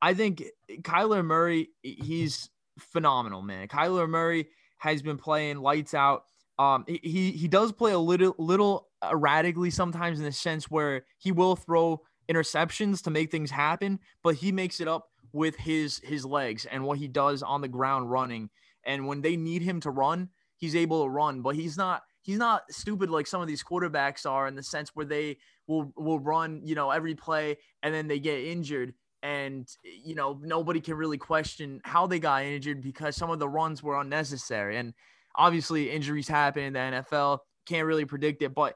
I 0.00 0.14
think 0.14 0.44
Kyler 0.82 1.24
Murray, 1.24 1.70
he's 1.82 2.50
phenomenal, 2.78 3.42
man. 3.42 3.66
Kyler 3.66 4.08
Murray 4.08 4.48
has 4.78 5.02
been 5.02 5.18
playing 5.18 5.58
lights 5.58 5.92
out. 5.92 6.22
Um, 6.58 6.84
he 6.86 7.30
he 7.32 7.48
does 7.48 7.72
play 7.72 7.92
a 7.92 7.98
little 7.98 8.34
little 8.38 8.88
erratically 9.02 9.70
sometimes 9.70 10.18
in 10.18 10.24
the 10.24 10.32
sense 10.32 10.70
where 10.70 11.04
he 11.18 11.30
will 11.30 11.54
throw 11.54 12.02
interceptions 12.30 13.02
to 13.04 13.10
make 13.10 13.30
things 13.30 13.50
happen, 13.50 14.00
but 14.22 14.34
he 14.36 14.52
makes 14.52 14.80
it 14.80 14.88
up 14.88 15.08
with 15.32 15.56
his 15.56 16.00
his 16.02 16.24
legs 16.24 16.66
and 16.66 16.84
what 16.84 16.98
he 16.98 17.08
does 17.08 17.42
on 17.42 17.60
the 17.60 17.68
ground 17.68 18.10
running. 18.10 18.50
And 18.84 19.06
when 19.06 19.20
they 19.20 19.36
need 19.36 19.62
him 19.62 19.80
to 19.80 19.90
run, 19.90 20.30
he's 20.56 20.74
able 20.74 21.04
to 21.04 21.08
run, 21.10 21.42
but 21.42 21.54
he's 21.54 21.76
not 21.76 22.02
he's 22.22 22.38
not 22.38 22.62
stupid 22.70 23.10
like 23.10 23.26
some 23.26 23.40
of 23.40 23.48
these 23.48 23.62
quarterbacks 23.62 24.28
are 24.28 24.48
in 24.48 24.54
the 24.54 24.62
sense 24.62 24.90
where 24.94 25.06
they 25.06 25.38
will 25.66 25.92
will 25.96 26.18
run, 26.18 26.60
you 26.64 26.74
know, 26.74 26.90
every 26.90 27.14
play 27.14 27.56
and 27.82 27.94
then 27.94 28.08
they 28.08 28.18
get 28.18 28.40
injured 28.40 28.94
and 29.22 29.68
you 29.82 30.14
know 30.14 30.38
nobody 30.42 30.80
can 30.80 30.94
really 30.94 31.18
question 31.18 31.80
how 31.84 32.06
they 32.06 32.20
got 32.20 32.44
injured 32.44 32.80
because 32.80 33.16
some 33.16 33.30
of 33.30 33.38
the 33.40 33.48
runs 33.48 33.82
were 33.82 34.00
unnecessary 34.00 34.76
and 34.76 34.94
obviously 35.38 35.90
injuries 35.90 36.28
happen 36.28 36.64
in 36.64 36.72
the 36.74 36.78
NFL 36.78 37.38
can't 37.66 37.86
really 37.86 38.04
predict 38.04 38.42
it 38.42 38.54
but 38.54 38.74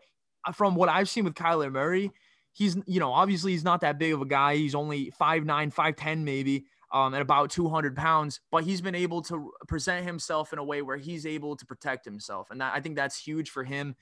from 0.55 0.75
what 0.75 0.89
I've 0.89 1.09
seen 1.09 1.25
with 1.25 1.35
Kyler 1.35 1.71
Murray 1.71 2.11
he's 2.53 2.77
you 2.87 3.01
know 3.01 3.13
obviously 3.13 3.53
he's 3.53 3.65
not 3.65 3.81
that 3.81 3.99
big 3.99 4.13
of 4.13 4.23
a 4.23 4.27
guy. 4.27 4.57
He's 4.57 4.75
only 4.75 5.13
5'9 5.21 5.75
5'10 5.75 6.23
maybe 6.23 6.67
um, 6.93 7.15
at 7.15 7.23
about 7.23 7.51
200 7.51 7.97
pounds 7.97 8.41
but 8.51 8.65
he's 8.65 8.81
been 8.81 8.95
able 8.95 9.23
to 9.23 9.53
present 9.67 10.07
himself 10.07 10.53
in 10.53 10.59
a 10.59 10.65
way 10.65 10.83
where 10.83 10.99
he's 10.99 11.27
able 11.27 11.57
to 11.57 11.67
protect 11.67 12.05
himself 12.05 12.51
and 12.51 12.61
that, 12.61 12.73
i 12.75 12.81
think 12.81 12.97
that's 12.97 13.19
huge 13.19 13.51
for 13.51 13.65
him. 13.65 13.97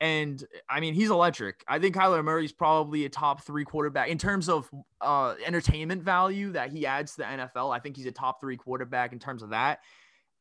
And 0.00 0.44
i 0.70 0.78
mean 0.78 0.94
he's 0.94 1.10
electric. 1.10 1.64
I 1.66 1.80
think 1.80 1.96
kyler 1.96 2.24
murray's 2.24 2.52
probably 2.52 3.04
a 3.04 3.08
top 3.08 3.42
three 3.42 3.64
quarterback 3.64 4.08
in 4.08 4.18
terms 4.18 4.48
of 4.48 4.70
uh, 5.00 5.34
entertainment 5.44 6.02
value 6.02 6.52
that 6.52 6.70
he 6.70 6.86
adds 6.86 7.12
to 7.12 7.18
the 7.18 7.24
nfl 7.24 7.74
i 7.74 7.80
think 7.80 7.96
he's 7.96 8.06
a 8.06 8.12
top 8.12 8.40
three 8.40 8.56
quarterback 8.56 9.12
in 9.12 9.18
terms 9.18 9.42
of 9.42 9.50
that 9.50 9.80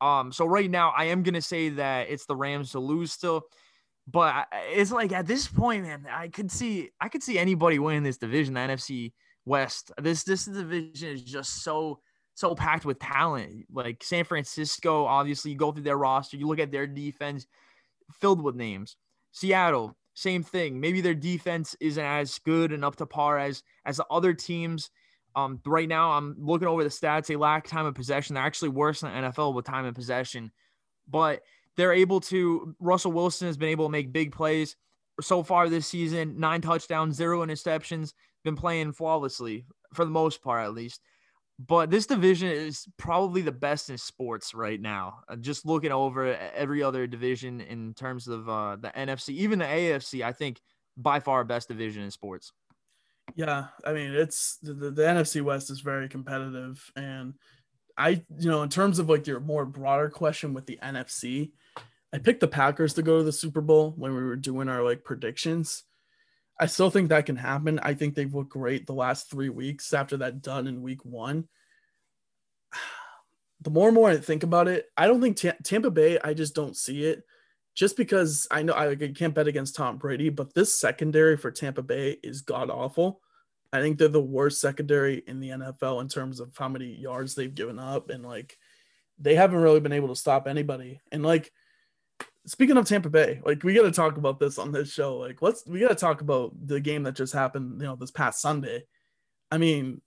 um, 0.01 0.31
so 0.31 0.45
right 0.45 0.69
now 0.69 0.93
i 0.97 1.05
am 1.05 1.23
to 1.23 1.41
say 1.41 1.69
that 1.69 2.09
it's 2.09 2.25
the 2.25 2.35
rams 2.35 2.71
to 2.71 2.79
lose 2.79 3.11
still 3.11 3.47
but 4.07 4.47
it's 4.71 4.91
like 4.91 5.11
at 5.11 5.27
this 5.27 5.47
point, 5.47 5.83
man, 5.83 6.07
I 6.09 6.29
could 6.29 6.49
see 6.49 6.89
I 7.01 7.09
could 7.09 7.21
see 7.21 7.37
anybody 7.37 7.77
winning 7.77 8.03
this 8.03 8.17
division, 8.17 8.53
the 8.53 8.61
NFC 8.61 9.11
West. 9.45 9.91
This 10.01 10.23
this 10.23 10.45
division 10.45 11.09
is 11.09 11.23
just 11.23 11.61
so 11.61 11.99
so 12.33 12.55
packed 12.55 12.85
with 12.85 12.99
talent. 12.99 13.65
Like 13.69 14.01
San 14.03 14.23
Francisco, 14.23 15.05
obviously, 15.05 15.51
you 15.51 15.57
go 15.57 15.73
through 15.73 15.83
their 15.83 15.97
roster, 15.97 16.37
you 16.37 16.47
look 16.47 16.59
at 16.59 16.71
their 16.71 16.87
defense, 16.87 17.47
filled 18.21 18.41
with 18.41 18.55
names. 18.55 18.95
Seattle, 19.33 19.97
same 20.13 20.41
thing. 20.41 20.79
Maybe 20.79 21.01
their 21.01 21.13
defense 21.13 21.75
isn't 21.81 22.03
as 22.03 22.39
good 22.39 22.71
and 22.71 22.85
up 22.85 22.95
to 22.97 23.05
par 23.05 23.37
as 23.37 23.61
as 23.85 23.97
the 23.97 24.05
other 24.09 24.33
teams. 24.33 24.89
Um, 25.37 25.61
right 25.67 25.87
now, 25.87 26.13
I'm 26.13 26.35
looking 26.39 26.67
over 26.67 26.83
the 26.83 26.89
stats. 26.89 27.27
They 27.27 27.35
lack 27.35 27.67
time 27.67 27.85
of 27.85 27.93
possession. 27.93 28.33
They're 28.33 28.43
actually 28.43 28.69
worse 28.69 29.01
than 29.01 29.11
the 29.11 29.29
NFL 29.29 29.53
with 29.53 29.65
time 29.65 29.85
of 29.85 29.93
possession. 29.93 30.51
But 31.07 31.43
they're 31.75 31.93
able 31.93 32.19
to. 32.21 32.75
Russell 32.79 33.11
Wilson 33.11 33.45
has 33.45 33.55
been 33.55 33.69
able 33.69 33.85
to 33.85 33.91
make 33.91 34.11
big 34.11 34.31
plays 34.31 34.75
so 35.21 35.43
far 35.43 35.69
this 35.69 35.85
season. 35.85 36.39
Nine 36.39 36.61
touchdowns, 36.61 37.15
zero 37.15 37.45
interceptions. 37.45 38.13
Been 38.43 38.55
playing 38.55 38.93
flawlessly 38.93 39.65
for 39.93 40.05
the 40.05 40.11
most 40.11 40.41
part, 40.41 40.65
at 40.65 40.73
least. 40.73 41.01
But 41.59 41.91
this 41.91 42.07
division 42.07 42.49
is 42.49 42.87
probably 42.97 43.43
the 43.43 43.51
best 43.51 43.91
in 43.91 43.97
sports 43.99 44.55
right 44.55 44.81
now. 44.81 45.19
Uh, 45.29 45.35
just 45.35 45.67
looking 45.67 45.91
over 45.91 46.35
every 46.55 46.81
other 46.81 47.05
division 47.05 47.61
in 47.61 47.93
terms 47.93 48.27
of 48.27 48.49
uh, 48.49 48.75
the 48.75 48.89
NFC, 48.89 49.29
even 49.29 49.59
the 49.59 49.65
AFC, 49.65 50.23
I 50.23 50.33
think 50.33 50.61
by 50.97 51.19
far 51.19 51.43
best 51.43 51.67
division 51.67 52.01
in 52.01 52.09
sports. 52.11 52.51
Yeah, 53.35 53.67
I 53.85 53.93
mean 53.93 54.13
it's 54.13 54.57
the, 54.61 54.73
the, 54.73 55.01
NFC 55.01 55.41
West 55.41 55.69
is 55.69 55.81
very 55.81 56.07
competitive, 56.09 56.91
and 56.95 57.33
I 57.97 58.23
you 58.37 58.49
know 58.49 58.63
in 58.63 58.69
terms 58.69 58.99
of 58.99 59.09
like 59.09 59.27
your 59.27 59.39
more 59.39 59.65
broader 59.65 60.09
question 60.09 60.53
with 60.53 60.65
the 60.65 60.79
NFC, 60.81 61.51
I 62.13 62.19
picked 62.19 62.39
the 62.39 62.47
Packers 62.47 62.93
to 62.95 63.03
go 63.03 63.17
to 63.17 63.23
the 63.23 63.31
Super 63.31 63.61
Bowl 63.61 63.93
when 63.97 64.15
we 64.15 64.23
were 64.23 64.35
doing 64.35 64.69
our 64.69 64.83
like 64.83 65.03
predictions. 65.03 65.83
I 66.59 66.65
still 66.65 66.89
think 66.89 67.09
that 67.09 67.25
can 67.25 67.35
happen. 67.35 67.79
I 67.83 67.93
think 67.93 68.15
they've 68.15 68.33
looked 68.33 68.49
great 68.49 68.87
the 68.87 68.93
last 68.93 69.29
three 69.29 69.49
weeks 69.49 69.93
after 69.93 70.17
that 70.17 70.41
done 70.41 70.67
in 70.67 70.81
week 70.81 71.03
one. 71.03 71.47
The 73.61 73.71
more 73.71 73.87
and 73.87 73.95
more 73.95 74.07
I 74.07 74.17
think 74.17 74.43
about 74.43 74.67
it, 74.67 74.85
I 74.95 75.07
don't 75.07 75.19
think 75.19 75.35
T- 75.35 75.49
Tampa 75.63 75.89
Bay, 75.89 76.19
I 76.23 76.35
just 76.35 76.53
don't 76.53 76.77
see 76.77 77.05
it. 77.05 77.23
Just 77.77 77.95
because 77.95 78.47
I 78.49 78.63
know 78.63 78.73
I, 78.73 78.95
can't 78.95 79.35
bet 79.35 79.47
against 79.47 79.75
Tom 79.75 79.97
Brady, 79.97 80.29
but 80.29 80.55
this 80.55 80.73
secondary 80.73 81.37
for 81.37 81.51
Tampa 81.51 81.83
Bay 81.83 82.17
is 82.23 82.41
god 82.41 82.71
awful. 82.71 83.21
I 83.71 83.81
think 83.81 83.99
they're 83.99 84.07
the 84.07 84.19
worst 84.19 84.59
secondary 84.59 85.21
in 85.27 85.39
the 85.39 85.49
NFL 85.49 86.01
in 86.01 86.07
terms 86.07 86.39
of 86.39 86.57
how 86.57 86.69
many 86.69 86.95
yards 86.95 87.35
they've 87.35 87.53
given 87.53 87.77
up. 87.77 88.09
And 88.09 88.25
like, 88.25 88.57
they 89.19 89.35
haven't 89.35 89.59
really 89.59 89.79
been 89.79 89.91
able 89.91 90.07
to 90.07 90.15
stop 90.15 90.47
anybody. 90.47 91.01
And 91.11 91.21
like, 91.21 91.51
speaking 92.47 92.77
of 92.77 92.87
Tampa 92.87 93.11
Bay, 93.11 93.41
like 93.45 93.63
we 93.63 93.75
got 93.75 93.83
to 93.83 93.91
talk 93.91 94.17
about 94.17 94.39
this 94.39 94.57
on 94.57 94.71
this 94.71 94.91
show. 94.91 95.17
Like, 95.17 95.43
let's 95.43 95.63
we 95.67 95.79
got 95.79 95.89
to 95.89 95.95
talk 95.95 96.21
about 96.21 96.53
the 96.65 96.79
game 96.79 97.03
that 97.03 97.13
just 97.13 97.33
happened, 97.33 97.79
you 97.79 97.85
know, 97.85 97.95
this 97.95 98.09
past 98.09 98.41
Sunday. 98.41 98.85
I 99.51 99.59
mean, 99.59 100.01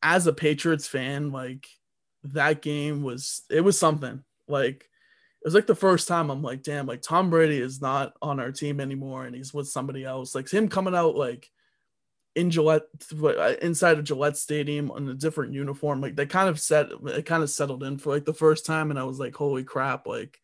as 0.00 0.28
a 0.28 0.32
Patriots 0.32 0.86
fan, 0.86 1.32
like 1.32 1.66
that 2.22 2.62
game 2.62 3.02
was 3.02 3.42
it 3.50 3.62
was 3.62 3.76
something. 3.76 4.22
Like 4.46 4.89
it 5.42 5.46
was 5.46 5.54
like 5.54 5.66
the 5.66 5.74
first 5.74 6.06
time 6.06 6.30
I'm 6.30 6.42
like, 6.42 6.62
damn, 6.62 6.86
like 6.86 7.02
Tom 7.02 7.30
Brady 7.30 7.58
is 7.58 7.80
not 7.80 8.12
on 8.20 8.40
our 8.40 8.52
team 8.52 8.80
anymore, 8.80 9.24
and 9.24 9.34
he's 9.34 9.54
with 9.54 9.68
somebody 9.68 10.04
else. 10.04 10.34
Like 10.34 10.50
him 10.50 10.68
coming 10.68 10.94
out 10.94 11.16
like 11.16 11.48
in 12.36 12.50
Gillette 12.50 12.82
uh, 13.22 13.54
inside 13.62 13.98
of 13.98 14.04
Gillette 14.04 14.36
Stadium 14.36 14.90
in 14.96 15.08
a 15.08 15.14
different 15.14 15.54
uniform, 15.54 16.00
like 16.00 16.16
they 16.16 16.26
kind 16.26 16.48
of 16.48 16.60
set 16.60 16.90
it 17.06 17.26
kind 17.26 17.42
of 17.42 17.50
settled 17.50 17.82
in 17.82 17.98
for 17.98 18.10
like 18.10 18.24
the 18.24 18.34
first 18.34 18.66
time, 18.66 18.90
and 18.90 18.98
I 18.98 19.04
was 19.04 19.18
like, 19.18 19.34
holy 19.34 19.64
crap, 19.64 20.06
like 20.06 20.38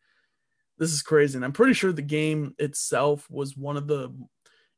this 0.78 0.92
is 0.92 1.02
crazy. 1.02 1.36
And 1.36 1.44
I'm 1.44 1.52
pretty 1.52 1.72
sure 1.72 1.92
the 1.92 2.02
game 2.02 2.54
itself 2.58 3.26
was 3.30 3.56
one 3.56 3.76
of 3.76 3.86
the, 3.86 4.12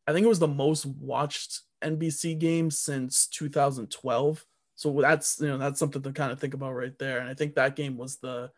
I 0.06 0.12
think 0.12 0.24
it 0.24 0.28
was 0.28 0.38
the 0.38 0.48
most 0.48 0.86
watched 0.86 1.62
NBC 1.82 2.38
game 2.38 2.70
since 2.70 3.26
2012. 3.28 4.44
So 4.76 5.00
that's, 5.00 5.40
you 5.40 5.48
know, 5.48 5.58
that's 5.58 5.78
something 5.78 6.02
to 6.02 6.12
kind 6.12 6.30
of 6.30 6.38
think 6.38 6.54
about 6.54 6.74
right 6.74 6.96
there. 6.98 7.18
And 7.18 7.28
I 7.28 7.34
think 7.34 7.54
that 7.54 7.76
game 7.76 7.96
was 7.96 8.18
the, 8.18 8.50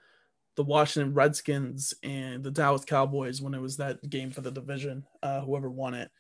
the 0.56 0.64
Washington 0.64 1.14
Redskins 1.14 1.94
and 2.02 2.42
the 2.42 2.50
Dallas 2.50 2.84
Cowboys 2.84 3.40
when 3.40 3.54
it 3.54 3.60
was 3.60 3.76
that 3.76 4.08
game 4.08 4.30
for 4.30 4.40
the 4.40 4.50
division. 4.50 5.04
Uh, 5.22 5.40
whoever 5.40 5.70
won 5.70 5.94
it, 5.94 6.10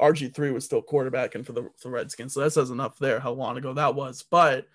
RG 0.00 0.34
three 0.34 0.50
was 0.50 0.64
still 0.64 0.82
quarterbacking 0.82 1.44
for 1.44 1.52
the, 1.52 1.68
the 1.82 1.90
Redskins, 1.90 2.34
so 2.34 2.40
that 2.40 2.52
says 2.52 2.70
enough 2.70 2.98
there 2.98 3.20
how 3.20 3.32
long 3.32 3.56
ago 3.56 3.74
that 3.74 3.94
was. 3.94 4.24
But 4.30 4.66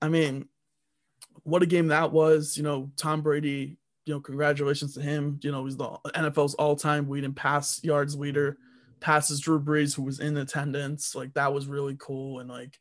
I 0.00 0.08
mean, 0.08 0.48
what 1.42 1.62
a 1.62 1.66
game 1.66 1.88
that 1.88 2.12
was! 2.12 2.56
You 2.56 2.62
know, 2.62 2.90
Tom 2.96 3.22
Brady. 3.22 3.76
You 4.04 4.14
know, 4.14 4.20
congratulations 4.20 4.94
to 4.94 5.02
him. 5.02 5.40
You 5.42 5.50
know, 5.50 5.64
he's 5.64 5.76
the 5.76 5.88
NFL's 6.14 6.54
all-time 6.54 7.10
leading 7.10 7.34
pass 7.34 7.82
yards 7.82 8.14
leader. 8.14 8.56
Passes 9.00 9.40
Drew 9.40 9.60
Brees, 9.60 9.96
who 9.96 10.02
was 10.02 10.20
in 10.20 10.36
attendance. 10.36 11.14
Like 11.16 11.34
that 11.34 11.52
was 11.52 11.66
really 11.66 11.96
cool, 11.98 12.38
and 12.38 12.48
like 12.48 12.78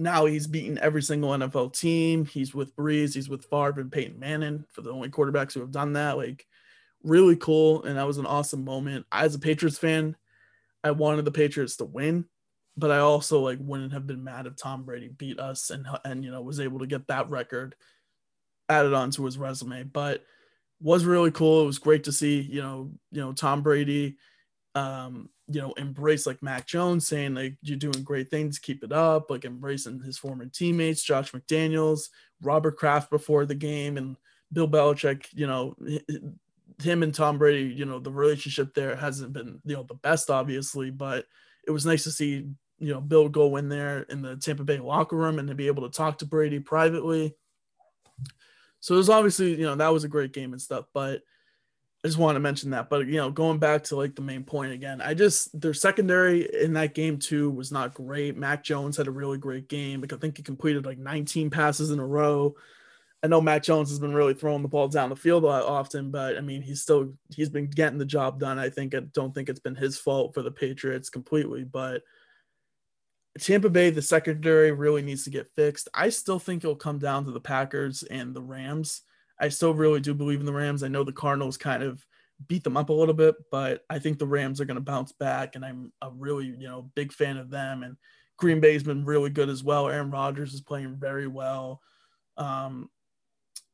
now 0.00 0.24
he's 0.24 0.46
beaten 0.46 0.78
every 0.78 1.02
single 1.02 1.30
NFL 1.30 1.78
team. 1.78 2.24
He's 2.24 2.54
with 2.54 2.74
Brees, 2.74 3.14
he's 3.14 3.28
with 3.28 3.44
Favre 3.44 3.80
and 3.80 3.92
Peyton 3.92 4.18
Manning 4.18 4.64
for 4.72 4.80
the 4.80 4.90
only 4.90 5.10
quarterbacks 5.10 5.52
who 5.52 5.60
have 5.60 5.70
done 5.70 5.92
that. 5.92 6.16
Like, 6.16 6.46
really 7.02 7.36
cool. 7.36 7.84
And 7.84 7.98
that 7.98 8.06
was 8.06 8.18
an 8.18 8.26
awesome 8.26 8.64
moment. 8.64 9.06
As 9.12 9.34
a 9.34 9.38
Patriots 9.38 9.78
fan, 9.78 10.16
I 10.82 10.92
wanted 10.92 11.26
the 11.26 11.30
Patriots 11.30 11.76
to 11.76 11.84
win, 11.84 12.24
but 12.76 12.90
I 12.90 12.98
also 12.98 13.40
like 13.40 13.58
wouldn't 13.60 13.92
have 13.92 14.06
been 14.06 14.24
mad 14.24 14.46
if 14.46 14.56
Tom 14.56 14.84
Brady 14.84 15.08
beat 15.08 15.38
us 15.38 15.68
and 15.70 15.86
and 16.04 16.24
you 16.24 16.30
know 16.30 16.40
was 16.40 16.60
able 16.60 16.78
to 16.78 16.86
get 16.86 17.06
that 17.08 17.28
record 17.28 17.74
added 18.68 18.94
onto 18.94 19.24
his 19.24 19.36
resume. 19.36 19.82
But 19.82 20.24
was 20.80 21.04
really 21.04 21.30
cool. 21.30 21.62
It 21.62 21.66
was 21.66 21.78
great 21.78 22.04
to 22.04 22.12
see, 22.12 22.40
you 22.40 22.62
know, 22.62 22.90
you 23.12 23.20
know, 23.20 23.32
Tom 23.32 23.62
Brady 23.62 24.16
um 24.74 25.28
you 25.52 25.60
know, 25.60 25.72
embrace 25.72 26.26
like 26.26 26.42
Mac 26.42 26.66
Jones 26.66 27.08
saying 27.08 27.34
like 27.34 27.56
you're 27.62 27.76
doing 27.76 28.04
great 28.04 28.30
things, 28.30 28.58
keep 28.58 28.84
it 28.84 28.92
up, 28.92 29.30
like 29.30 29.44
embracing 29.44 30.00
his 30.00 30.16
former 30.16 30.46
teammates, 30.46 31.02
Josh 31.02 31.32
McDaniels, 31.32 32.08
Robert 32.40 32.76
Kraft 32.76 33.10
before 33.10 33.44
the 33.46 33.54
game, 33.54 33.96
and 33.96 34.16
Bill 34.52 34.68
Belichick. 34.68 35.26
You 35.32 35.46
know, 35.46 35.76
him 36.80 37.02
and 37.02 37.14
Tom 37.14 37.38
Brady. 37.38 37.74
You 37.74 37.84
know, 37.84 37.98
the 37.98 38.12
relationship 38.12 38.74
there 38.74 38.94
hasn't 38.94 39.32
been 39.32 39.60
you 39.64 39.74
know 39.74 39.82
the 39.82 39.94
best, 39.94 40.30
obviously, 40.30 40.90
but 40.90 41.26
it 41.66 41.72
was 41.72 41.86
nice 41.86 42.04
to 42.04 42.12
see 42.12 42.46
you 42.78 42.92
know 42.92 43.00
Bill 43.00 43.28
go 43.28 43.56
in 43.56 43.68
there 43.68 44.02
in 44.02 44.22
the 44.22 44.36
Tampa 44.36 44.62
Bay 44.62 44.78
locker 44.78 45.16
room 45.16 45.38
and 45.38 45.48
to 45.48 45.54
be 45.54 45.66
able 45.66 45.88
to 45.88 45.96
talk 45.96 46.18
to 46.18 46.26
Brady 46.26 46.60
privately. 46.60 47.34
So 48.78 48.94
it 48.94 48.98
was 48.98 49.10
obviously 49.10 49.50
you 49.50 49.64
know 49.64 49.74
that 49.74 49.92
was 49.92 50.04
a 50.04 50.08
great 50.08 50.32
game 50.32 50.52
and 50.52 50.62
stuff, 50.62 50.84
but 50.94 51.22
I 52.02 52.08
just 52.08 52.18
want 52.18 52.36
to 52.36 52.40
mention 52.40 52.70
that. 52.70 52.88
But 52.88 53.06
you 53.06 53.16
know, 53.16 53.30
going 53.30 53.58
back 53.58 53.84
to 53.84 53.96
like 53.96 54.14
the 54.14 54.22
main 54.22 54.44
point 54.44 54.72
again, 54.72 55.02
I 55.02 55.14
just 55.14 55.58
their 55.60 55.74
secondary 55.74 56.48
in 56.62 56.72
that 56.74 56.94
game 56.94 57.18
too 57.18 57.50
was 57.50 57.70
not 57.70 57.94
great. 57.94 58.36
Mac 58.36 58.64
Jones 58.64 58.96
had 58.96 59.06
a 59.06 59.12
really 59.12 59.38
great 59.38 59.68
game. 59.68 60.00
Like 60.00 60.12
I 60.12 60.16
think 60.16 60.36
he 60.36 60.42
completed 60.42 60.86
like 60.86 60.98
19 60.98 61.50
passes 61.50 61.90
in 61.90 61.98
a 61.98 62.06
row. 62.06 62.54
I 63.22 63.26
know 63.26 63.42
Mac 63.42 63.62
Jones 63.62 63.90
has 63.90 63.98
been 63.98 64.14
really 64.14 64.32
throwing 64.32 64.62
the 64.62 64.68
ball 64.68 64.88
down 64.88 65.10
the 65.10 65.16
field 65.16 65.44
a 65.44 65.46
lot 65.46 65.64
often, 65.64 66.10
but 66.10 66.38
I 66.38 66.40
mean 66.40 66.62
he's 66.62 66.80
still 66.80 67.12
he's 67.28 67.50
been 67.50 67.68
getting 67.68 67.98
the 67.98 68.06
job 68.06 68.40
done. 68.40 68.58
I 68.58 68.70
think 68.70 68.94
I 68.94 69.00
don't 69.00 69.34
think 69.34 69.50
it's 69.50 69.60
been 69.60 69.74
his 69.74 69.98
fault 69.98 70.32
for 70.32 70.42
the 70.42 70.50
Patriots 70.50 71.10
completely, 71.10 71.64
but 71.64 72.02
Tampa 73.38 73.68
Bay, 73.68 73.90
the 73.90 74.02
secondary 74.02 74.72
really 74.72 75.02
needs 75.02 75.24
to 75.24 75.30
get 75.30 75.50
fixed. 75.54 75.88
I 75.92 76.08
still 76.08 76.38
think 76.38 76.64
it'll 76.64 76.76
come 76.76 76.98
down 76.98 77.26
to 77.26 77.30
the 77.30 77.40
Packers 77.40 78.02
and 78.02 78.34
the 78.34 78.42
Rams. 78.42 79.02
I 79.40 79.48
still 79.48 79.74
really 79.74 80.00
do 80.00 80.14
believe 80.14 80.40
in 80.40 80.46
the 80.46 80.52
Rams. 80.52 80.82
I 80.82 80.88
know 80.88 81.02
the 81.02 81.12
Cardinals 81.12 81.56
kind 81.56 81.82
of 81.82 82.04
beat 82.46 82.62
them 82.62 82.76
up 82.76 82.90
a 82.90 82.94
little 82.94 83.14
bit, 83.14 83.34
but 83.50 83.84
I 83.90 83.98
think 83.98 84.18
the 84.18 84.26
Rams 84.26 84.60
are 84.60 84.64
going 84.64 84.76
to 84.76 84.80
bounce 84.80 85.12
back, 85.12 85.56
and 85.56 85.64
I'm 85.64 85.92
a 86.02 86.10
really 86.10 86.46
you 86.46 86.68
know 86.68 86.90
big 86.94 87.12
fan 87.12 87.36
of 87.36 87.50
them. 87.50 87.82
And 87.82 87.96
Green 88.36 88.60
Bay's 88.60 88.82
been 88.82 89.04
really 89.04 89.30
good 89.30 89.48
as 89.48 89.64
well. 89.64 89.88
Aaron 89.88 90.10
Rodgers 90.10 90.54
is 90.54 90.60
playing 90.60 90.96
very 90.96 91.26
well. 91.26 91.80
Um, 92.36 92.88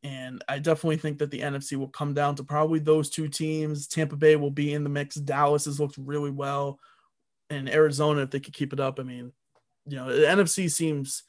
and 0.03 0.45
I 0.49 0.59
definitely 0.59 0.99
think 0.99 1.19
that 1.19 1.31
the 1.31 1.41
NFC 1.41 1.77
will 1.77 1.89
come 1.89 2.15
down 2.15 2.37
to 2.37 2.45
probably 2.45 2.79
those 2.79 3.11
two 3.11 3.29
teams. 3.29 3.89
Tampa 3.89 4.17
Bay 4.17 4.37
will 4.37 4.51
be 4.51 4.73
in 4.73 4.85
the 4.85 4.91
mix. 4.91 5.17
Dallas 5.17 5.65
has 5.65 5.81
looked 5.81 5.99
really 5.99 6.31
well. 6.31 6.79
And 7.51 7.69
Arizona, 7.69 8.23
if 8.23 8.31
they 8.31 8.41
could 8.41 8.55
keep 8.55 8.73
it 8.73 8.81
up, 8.81 9.01
I 9.01 9.03
mean, 9.03 9.33
you 9.87 9.97
know, 9.97 10.15
the 10.15 10.27
NFC 10.27 10.71
seems 10.71 11.25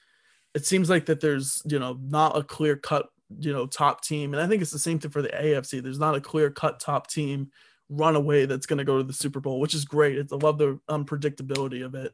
it 0.53 0.65
seems 0.65 0.89
like 0.89 1.05
that 1.05 1.21
there's, 1.21 1.61
you 1.65 1.77
know, 1.77 1.99
not 2.01 2.37
a 2.37 2.43
clear 2.43 2.75
cut 2.75 3.07
you 3.39 3.51
know 3.51 3.65
top 3.67 4.01
team. 4.03 4.33
And 4.33 4.41
i 4.41 4.47
think 4.47 4.61
it's 4.61 4.71
the 4.71 4.79
same 4.79 4.99
thing 4.99 5.11
for 5.11 5.21
the 5.21 5.29
afc 5.29 5.81
there's 5.81 5.99
not 5.99 6.15
a 6.15 6.21
clear 6.21 6.49
cut 6.49 6.79
top 6.79 7.07
team 7.07 7.51
runaway 7.89 8.45
that's 8.45 8.65
going 8.65 8.77
to 8.77 8.83
go 8.83 8.97
to 8.97 9.03
the 9.03 9.13
super 9.13 9.39
bowl 9.39 9.59
which 9.59 9.73
is 9.73 9.85
great. 9.85 10.17
It's, 10.17 10.33
i 10.33 10.35
love 10.35 10.57
the 10.57 10.79
unpredictability 10.89 11.85
of 11.85 11.95
it. 11.95 12.13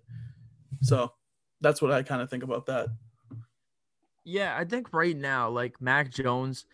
So 0.82 1.12
that's 1.62 1.82
what 1.82 1.92
i 1.92 2.04
kind 2.04 2.22
of 2.22 2.30
think 2.30 2.44
about 2.44 2.66
that. 2.68 2.88
Yeah 4.24 4.56
i 4.58 4.64
think 4.66 4.94
right 4.94 5.18
now 5.18 5.50
like 5.50 5.82
mac 5.82 6.12
jones 6.12 6.66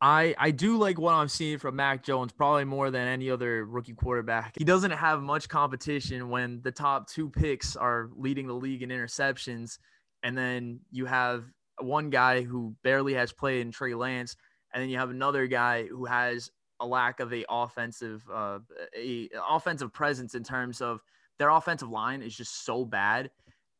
I 0.00 0.34
I 0.38 0.50
do 0.50 0.76
like 0.76 0.98
what 0.98 1.14
I'm 1.14 1.28
seeing 1.28 1.58
from 1.58 1.76
Mac 1.76 2.02
Jones 2.02 2.32
probably 2.32 2.64
more 2.64 2.90
than 2.90 3.08
any 3.08 3.30
other 3.30 3.64
rookie 3.64 3.94
quarterback. 3.94 4.54
He 4.58 4.64
doesn't 4.64 4.90
have 4.90 5.22
much 5.22 5.48
competition 5.48 6.28
when 6.28 6.60
the 6.62 6.72
top 6.72 7.08
two 7.08 7.30
picks 7.30 7.76
are 7.76 8.10
leading 8.14 8.46
the 8.46 8.54
league 8.54 8.82
in 8.82 8.90
interceptions, 8.90 9.78
and 10.22 10.36
then 10.36 10.80
you 10.90 11.06
have 11.06 11.44
one 11.80 12.10
guy 12.10 12.42
who 12.42 12.74
barely 12.82 13.14
has 13.14 13.32
played 13.32 13.60
in 13.60 13.70
Trey 13.70 13.94
Lance, 13.94 14.36
and 14.72 14.82
then 14.82 14.90
you 14.90 14.98
have 14.98 15.10
another 15.10 15.46
guy 15.46 15.84
who 15.86 16.04
has 16.04 16.50
a 16.80 16.86
lack 16.86 17.20
of 17.20 17.32
a 17.32 17.44
offensive 17.48 18.24
uh, 18.32 18.58
a 18.96 19.28
offensive 19.48 19.92
presence 19.92 20.34
in 20.34 20.42
terms 20.42 20.80
of 20.80 21.00
their 21.38 21.50
offensive 21.50 21.90
line 21.90 22.22
is 22.22 22.36
just 22.36 22.64
so 22.64 22.84
bad, 22.84 23.30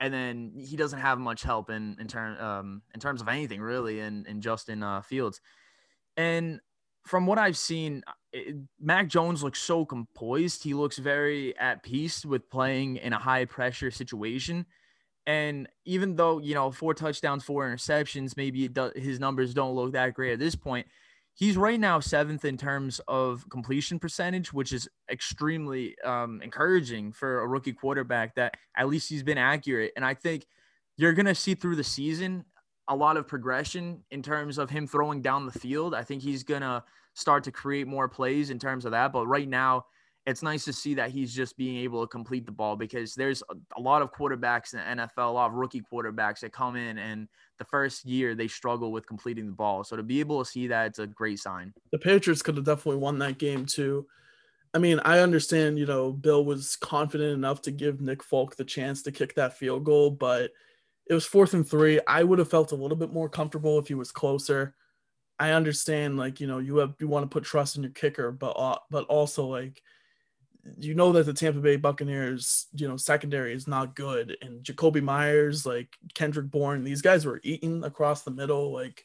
and 0.01 0.13
then 0.13 0.53
he 0.57 0.77
doesn't 0.77 1.01
have 1.01 1.19
much 1.19 1.43
help 1.43 1.71
in 1.71 1.97
in 2.01 2.07
term 2.07 2.39
um, 2.39 2.83
in 2.95 3.01
terms 3.01 3.21
of 3.21 3.29
anything 3.29 3.61
really 3.61 4.01
in 4.01 4.27
in 4.27 4.41
Justin 4.41 4.83
uh, 4.83 5.01
Fields, 5.03 5.41
and 6.17 6.61
from 7.07 7.27
what 7.27 7.39
I've 7.39 7.57
seen, 7.57 8.03
Mac 8.81 9.09
Jones 9.09 9.43
looks 9.43 9.61
so 9.63 9.85
composed. 9.85 10.65
He 10.65 10.75
looks 10.75 10.99
very 10.99 11.57
at 11.57 11.85
peace 11.85 12.25
with 12.27 12.51
playing 12.51 12.97
in 12.97 13.13
a 13.13 13.19
high 13.19 13.45
pressure 13.45 13.93
situation. 13.93 14.67
And 15.27 15.69
even 15.85 16.15
though, 16.15 16.39
you 16.39 16.55
know, 16.55 16.71
four 16.71 16.95
touchdowns, 16.95 17.43
four 17.43 17.69
interceptions, 17.69 18.37
maybe 18.37 18.69
does, 18.69 18.93
his 18.95 19.19
numbers 19.19 19.55
don't 19.55 19.75
look 19.75 19.93
that 19.93 20.15
great 20.15 20.33
at 20.33 20.39
this 20.39 20.55
point. 20.55 20.87
He's 21.35 21.57
right 21.57 21.79
now 21.79 22.01
seventh 22.01 22.45
in 22.45 22.57
terms 22.57 23.01
of 23.09 23.45
completion 23.51 23.99
percentage, 23.99 24.53
which 24.53 24.73
is 24.73 24.89
extremely 25.11 25.99
um, 26.03 26.41
encouraging 26.43 27.13
for 27.13 27.41
a 27.41 27.47
rookie 27.47 27.75
quarterback 27.75 28.37
that 28.37 28.57
at 28.77 28.89
least 28.89 29.11
he's 29.11 29.23
been 29.23 29.37
accurate. 29.37 29.93
And 29.97 30.05
I 30.05 30.15
think 30.15 30.47
you're 30.97 31.13
going 31.13 31.27
to 31.27 31.35
see 31.35 31.55
through 31.55 31.77
the 31.77 31.85
season 31.85 32.45
a 32.89 32.97
lot 32.97 33.17
of 33.17 33.27
progression 33.27 34.05
in 34.11 34.23
terms 34.23 34.59
of 34.59 34.71
him 34.71 34.87
throwing 34.87 35.21
down 35.21 35.45
the 35.45 35.59
field. 35.59 35.95
I 35.95 36.05
think 36.05 36.23
he's 36.23 36.45
going 36.45 36.63
to 36.63 36.85
start 37.15 37.45
to 37.45 37.53
create 37.53 37.87
more 37.87 38.09
plays 38.09 38.51
in 38.51 38.59
terms 38.59 38.85
of 38.85 38.93
that. 38.93 39.13
But 39.13 39.27
right 39.27 39.49
now, 39.49 39.87
it's 40.27 40.43
nice 40.43 40.65
to 40.65 40.73
see 40.73 40.95
that 40.95 41.11
he's 41.11 41.33
just 41.33 41.57
being 41.57 41.77
able 41.77 42.05
to 42.05 42.09
complete 42.09 42.47
the 42.47 42.53
ball 42.53 42.75
because 42.75 43.15
there's 43.15 43.45
a, 43.77 43.81
lot 43.81 44.03
of 44.03 44.13
quarterbacks 44.13 44.75
in 44.75 44.81
the 44.81 45.03
NFL, 45.05 45.29
a 45.29 45.31
lot 45.31 45.47
of 45.47 45.55
rookie 45.55 45.81
quarterbacks 45.81 46.41
that 46.41 46.53
come 46.53 46.75
in 46.75 46.99
and 46.99 47.29
the 47.59 47.65
first 47.65 48.05
year 48.05 48.35
they 48.35 48.49
struggle 48.49 48.91
with 48.91 49.07
completing 49.07 49.47
the 49.47 49.53
ball. 49.53 49.85
So 49.85 49.95
to 49.95 50.03
be 50.03 50.19
able 50.19 50.45
to 50.45 50.51
see 50.51 50.67
that, 50.67 50.87
it's 50.87 50.99
a 50.99 51.07
great 51.07 51.39
sign. 51.39 51.73
The 51.93 51.99
Patriots 51.99 52.43
could 52.43 52.57
have 52.57 52.65
definitely 52.65 53.01
won 53.01 53.21
that 53.21 53.39
game 53.39 53.67
too. 53.67 54.07
I 54.75 54.79
mean, 54.79 55.01
I 55.05 55.21
understand, 55.21 55.79
you 55.79 55.87
know, 55.87 56.13
Bill 56.13 56.45
was 56.45 56.75
confident 56.75 57.33
enough 57.33 57.63
to 57.63 57.71
give 57.71 58.01
Nick 58.01 58.23
Folk 58.23 58.57
the 58.57 58.65
chance 58.65 59.03
to 59.03 59.13
kick 59.13 59.37
that 59.37 59.57
field 59.57 59.85
goal, 59.85 60.11
but 60.11 60.51
it 61.09 61.15
was 61.15 61.25
fourth 61.25 61.55
and 61.55 61.67
three. 61.67 62.01
I 62.09 62.25
would 62.25 62.41
have 62.41 62.51
felt 62.51 62.73
a 62.73 62.77
little 62.77 62.97
bit 62.97 63.13
more 63.13 63.29
comfortable 63.29 63.79
if 63.79 63.87
he 63.87 63.95
was 63.95 64.11
closer. 64.11 64.75
I 65.39 65.53
understand, 65.53 66.17
like, 66.17 66.41
you 66.41 66.49
know, 66.49 66.59
you 66.59 66.79
have 66.79 66.95
you 66.99 67.07
want 67.07 67.23
to 67.23 67.33
put 67.33 67.45
trust 67.45 67.77
in 67.77 67.85
your 67.85 67.93
kicker, 67.93 68.33
but 68.33 68.51
uh, 68.53 68.79
but 68.91 69.05
also 69.05 69.47
like– 69.47 69.81
you 70.79 70.95
know 70.95 71.13
that 71.13 71.27
the 71.27 71.33
Tampa 71.33 71.61
Bay 71.61 71.77
Buccaneers, 71.77 72.67
you 72.75 72.89
know, 72.89 72.97
secondary 72.97 73.55
is 73.55 73.67
not 73.67 73.95
good. 73.95 74.37
And 74.43 74.63
Jakobi 74.63 75.03
Meyers, 75.03 75.67
like 75.67 75.89
Kendrick 76.15 76.51
Bourne, 76.51 76.85
these 76.85 77.03
guys 77.03 77.25
were 77.25 77.41
eating 77.43 77.85
across 77.85 78.23
the 78.23 78.31
middle, 78.31 78.73
like 78.73 79.05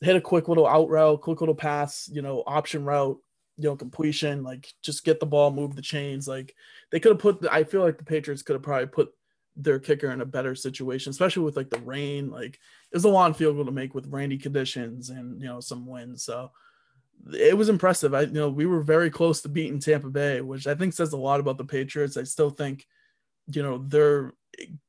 hit 0.00 0.16
a 0.16 0.20
quick 0.20 0.48
little 0.48 0.66
out 0.66 0.88
route, 0.88 1.20
quick 1.20 1.40
little 1.40 1.54
pass, 1.54 2.08
you 2.12 2.22
know, 2.22 2.42
option 2.46 2.84
route, 2.84 3.18
you 3.56 3.64
know, 3.64 3.76
completion, 3.76 4.42
like 4.42 4.72
just 4.82 5.04
get 5.04 5.20
the 5.20 5.26
ball, 5.26 5.50
move 5.50 5.76
the 5.76 5.82
chains. 5.82 6.26
Like 6.28 6.54
they 6.90 7.00
could 7.00 7.12
have 7.12 7.20
put, 7.20 7.46
I 7.50 7.64
feel 7.64 7.82
like 7.82 7.98
the 7.98 8.04
Patriots 8.04 8.42
could 8.42 8.54
have 8.54 8.62
probably 8.62 8.86
put 8.86 9.12
their 9.56 9.78
kicker 9.78 10.10
in 10.10 10.20
a 10.20 10.26
better 10.26 10.54
situation, 10.54 11.10
especially 11.10 11.44
with 11.44 11.56
like 11.56 11.70
the 11.70 11.78
rain. 11.80 12.30
Like 12.30 12.54
it 12.54 12.96
was 12.96 13.04
a 13.04 13.08
long 13.08 13.34
field 13.34 13.56
goal 13.56 13.64
to 13.64 13.72
make 13.72 13.94
with 13.94 14.12
rainy 14.12 14.38
conditions 14.38 15.10
and, 15.10 15.40
you 15.40 15.48
know, 15.48 15.60
some 15.60 15.86
wind. 15.86 16.20
So, 16.20 16.50
it 17.32 17.56
was 17.56 17.68
impressive. 17.68 18.14
I 18.14 18.22
you 18.22 18.32
know 18.32 18.50
we 18.50 18.66
were 18.66 18.82
very 18.82 19.10
close 19.10 19.40
to 19.42 19.48
beating 19.48 19.78
Tampa 19.78 20.08
Bay, 20.08 20.40
which 20.40 20.66
I 20.66 20.74
think 20.74 20.92
says 20.92 21.12
a 21.12 21.16
lot 21.16 21.40
about 21.40 21.58
the 21.58 21.64
Patriots. 21.64 22.16
I 22.16 22.24
still 22.24 22.50
think, 22.50 22.86
you 23.46 23.62
know, 23.62 23.78
they're 23.78 24.34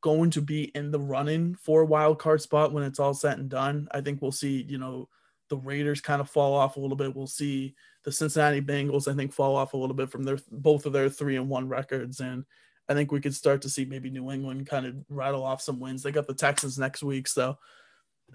going 0.02 0.30
to 0.32 0.42
be 0.42 0.66
in 0.76 0.92
the 0.92 1.00
running 1.00 1.56
for 1.56 1.82
a 1.82 1.86
wild 1.86 2.20
card 2.20 2.42
spot 2.42 2.72
when 2.72 2.84
it's 2.84 3.00
all 3.00 3.14
said 3.14 3.40
and 3.40 3.50
done. 3.50 3.88
I 3.92 4.02
think 4.02 4.22
we'll 4.22 4.32
see, 4.32 4.64
you 4.68 4.78
know, 4.78 5.10
the 5.50 5.58
Raiders 5.58 6.02
kind 6.02 6.22
of 6.22 6.30
fall 6.30 6.54
off 6.54 6.76
a 6.76 6.80
little 6.80 6.98
bit. 6.98 7.16
We'll 7.16 7.28
see 7.28 7.76
the 8.04 8.12
Cincinnati 8.12 8.62
Bengals, 8.62 9.12
I 9.12 9.16
think, 9.16 9.34
fall 9.34 9.56
off 9.56 9.74
a 9.74 9.78
little 9.78 9.96
bit 9.96 10.10
from 10.10 10.24
their 10.24 10.38
both 10.52 10.86
of 10.86 10.94
their 10.94 11.10
three 11.10 11.36
and 11.36 11.50
one 11.50 11.68
records. 11.68 12.20
And 12.20 12.46
I 12.88 12.94
think 12.94 13.12
we 13.12 13.22
could 13.22 13.36
start 13.36 13.62
to 13.64 13.70
see 13.70 13.86
maybe 13.86 14.10
New 14.10 14.32
England 14.32 14.68
kind 14.68 14.86
of 14.86 14.96
rattle 15.10 15.44
off 15.44 15.62
some 15.62 15.80
wins. 15.80 16.04
They 16.04 16.12
got 16.12 16.28
the 16.28 16.34
Texans 16.34 16.78
next 16.78 17.04
week. 17.04 17.28
So 17.28 17.58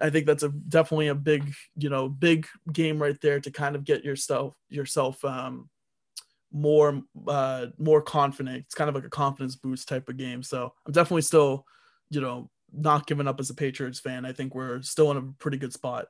I 0.00 0.10
think 0.10 0.26
that's 0.26 0.42
a 0.42 0.48
definitely 0.48 1.08
a 1.08 1.14
big, 1.14 1.52
you 1.76 1.90
know, 1.90 2.08
big 2.08 2.46
game 2.72 3.00
right 3.00 3.20
there 3.20 3.40
to 3.40 3.50
kind 3.50 3.76
of 3.76 3.84
get 3.84 4.04
yourself 4.04 4.54
yourself 4.68 5.24
um 5.24 5.68
more 6.52 7.02
uh 7.28 7.66
more 7.78 8.02
confident. 8.02 8.64
It's 8.66 8.74
kind 8.74 8.88
of 8.88 8.94
like 8.94 9.04
a 9.04 9.10
confidence 9.10 9.56
boost 9.56 9.88
type 9.88 10.08
of 10.08 10.16
game. 10.16 10.42
So 10.42 10.72
I'm 10.86 10.92
definitely 10.92 11.22
still, 11.22 11.64
you 12.10 12.20
know, 12.20 12.50
not 12.72 13.06
giving 13.06 13.28
up 13.28 13.40
as 13.40 13.50
a 13.50 13.54
Patriots 13.54 14.00
fan. 14.00 14.24
I 14.24 14.32
think 14.32 14.54
we're 14.54 14.82
still 14.82 15.10
in 15.10 15.16
a 15.16 15.22
pretty 15.38 15.58
good 15.58 15.72
spot. 15.72 16.06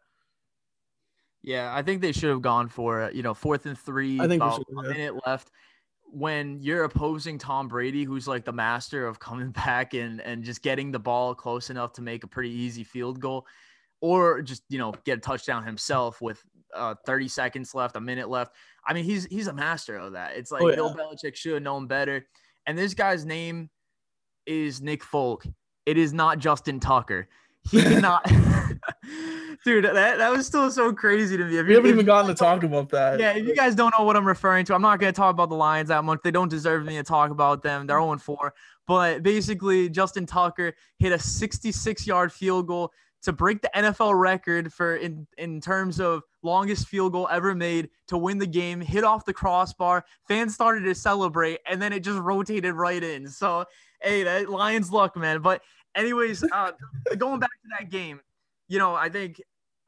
Yeah, 1.43 1.74
I 1.74 1.83
think 1.83 2.03
they 2.03 2.12
should 2.12 2.31
have 2.31 2.43
gone 2.43 2.68
for 2.68 3.03
it. 3.03 3.14
You 3.14 3.22
know, 3.22 3.35
fourth 3.35 3.66
and 3.66 3.78
three. 3.78 4.20
I 4.20 4.28
think 4.28 4.43
about 4.43 4.62
a 4.68 4.83
minute 4.83 5.14
left. 5.26 5.51
When 6.12 6.59
you're 6.61 6.85
opposing 6.85 7.39
Tom 7.39 7.68
Brady, 7.68 8.05
who's 8.05 8.26
like 8.28 8.45
the 8.45 8.53
master 8.53 9.07
of 9.07 9.18
coming 9.18 9.51
back 9.64 9.95
and 9.95 10.20
and 10.20 10.45
just 10.45 10.62
getting 10.62 10.91
the 10.91 10.99
ball 10.99 11.35
close 11.35 11.70
enough 11.70 11.95
to 11.95 12.03
make 12.03 12.24
a 12.24 12.26
pretty 12.26 12.51
easy 12.51 12.85
field 12.85 13.20
goal, 13.20 13.47
or 14.01 14.42
just 14.42 14.62
you 14.68 14.78
know 14.78 14.92
get 15.05 15.18
a 15.18 15.20
touchdown 15.20 15.64
himself 15.64 16.20
with 16.20 16.42
uh, 16.74 16.94
30 17.07 17.28
seconds 17.28 17.74
left, 17.74 17.96
a 17.96 18.01
minute 18.01 18.28
left. 18.28 18.55
I 18.86 18.94
mean, 18.94 19.05
he's 19.05 19.24
he's 19.26 19.46
a 19.46 19.53
master 19.53 19.96
of 19.96 20.12
that. 20.12 20.36
It's 20.36 20.51
like 20.51 20.62
Oh, 20.62 20.68
yeah. 20.68 20.76
Bill 20.76 20.94
Belichick 20.94 21.36
should 21.36 21.55
have 21.55 21.62
known 21.62 21.86
better. 21.86 22.26
And 22.66 22.76
this 22.76 22.94
guy's 22.94 23.24
name 23.24 23.70
is 24.46 24.80
Nick 24.80 25.03
Folk. 25.03 25.46
It 25.86 25.98
is 25.98 26.12
not 26.12 26.38
Justin 26.38 26.80
Tucker. 26.80 27.28
He 27.70 27.82
cannot. 27.82 28.24
Dude, 29.64 29.84
that, 29.84 30.16
that 30.16 30.30
was 30.30 30.46
still 30.46 30.70
so 30.70 30.90
crazy 30.90 31.36
to 31.36 31.44
me. 31.44 31.59
If 31.59 31.66
We 31.66 31.74
haven't 31.74 31.90
even 31.90 32.07
gotten 32.07 32.28
to 32.28 32.34
talk 32.34 32.62
about 32.62 32.88
that. 32.90 33.20
yeah, 33.20 33.32
if 33.32 33.46
you 33.46 33.55
guys 33.55 33.74
don't 33.74 33.92
know 33.98 34.07
what 34.07 34.16
I'm 34.16 34.26
referring 34.26 34.64
to, 34.66 34.74
I'm 34.74 34.80
not 34.80 35.01
going 35.01 35.12
to 35.12 35.16
talk 35.16 35.32
about 35.32 35.51
the 35.51 35.57
Lions 35.57 35.88
that 35.88 36.03
much. 36.03 36.20
They 36.24 36.30
don't 36.30 36.48
deserve 36.48 36.86
me 36.86 36.96
to 36.96 37.03
talk 37.03 37.30
about 37.30 37.62
them. 37.62 37.86
They're 37.86 37.98
0 38.01 38.16
4. 38.16 38.55
But 38.86 39.22
basically, 39.22 39.90
Justin 39.90 40.24
Tucker 40.24 40.72
hit 40.98 41.12
a 41.12 41.18
66 41.18 42.07
yard 42.07 42.32
field 42.32 42.68
goal 42.68 42.90
to 43.22 43.32
break 43.32 43.60
the 43.62 43.70
NFL 43.74 44.18
record 44.18 44.72
for 44.72 44.96
in, 44.96 45.26
in 45.38 45.60
terms 45.60 46.00
of 46.00 46.22
longest 46.42 46.88
field 46.88 47.12
goal 47.12 47.28
ever 47.30 47.54
made 47.54 47.90
to 48.08 48.16
win 48.16 48.38
the 48.38 48.46
game, 48.46 48.80
hit 48.80 49.04
off 49.04 49.24
the 49.24 49.32
crossbar. 49.32 50.04
Fans 50.26 50.54
started 50.54 50.84
to 50.84 50.94
celebrate, 50.94 51.60
and 51.66 51.80
then 51.80 51.92
it 51.92 52.00
just 52.00 52.18
rotated 52.18 52.74
right 52.74 53.02
in. 53.02 53.28
So, 53.28 53.64
hey, 54.02 54.22
that 54.22 54.48
Lions 54.48 54.90
luck, 54.90 55.16
man. 55.16 55.42
But, 55.42 55.62
anyways, 55.94 56.44
uh, 56.52 56.72
going 57.18 57.40
back 57.40 57.50
to 57.50 57.68
that 57.78 57.90
game, 57.90 58.20
you 58.68 58.78
know, 58.78 58.94
I 58.94 59.08
think 59.08 59.40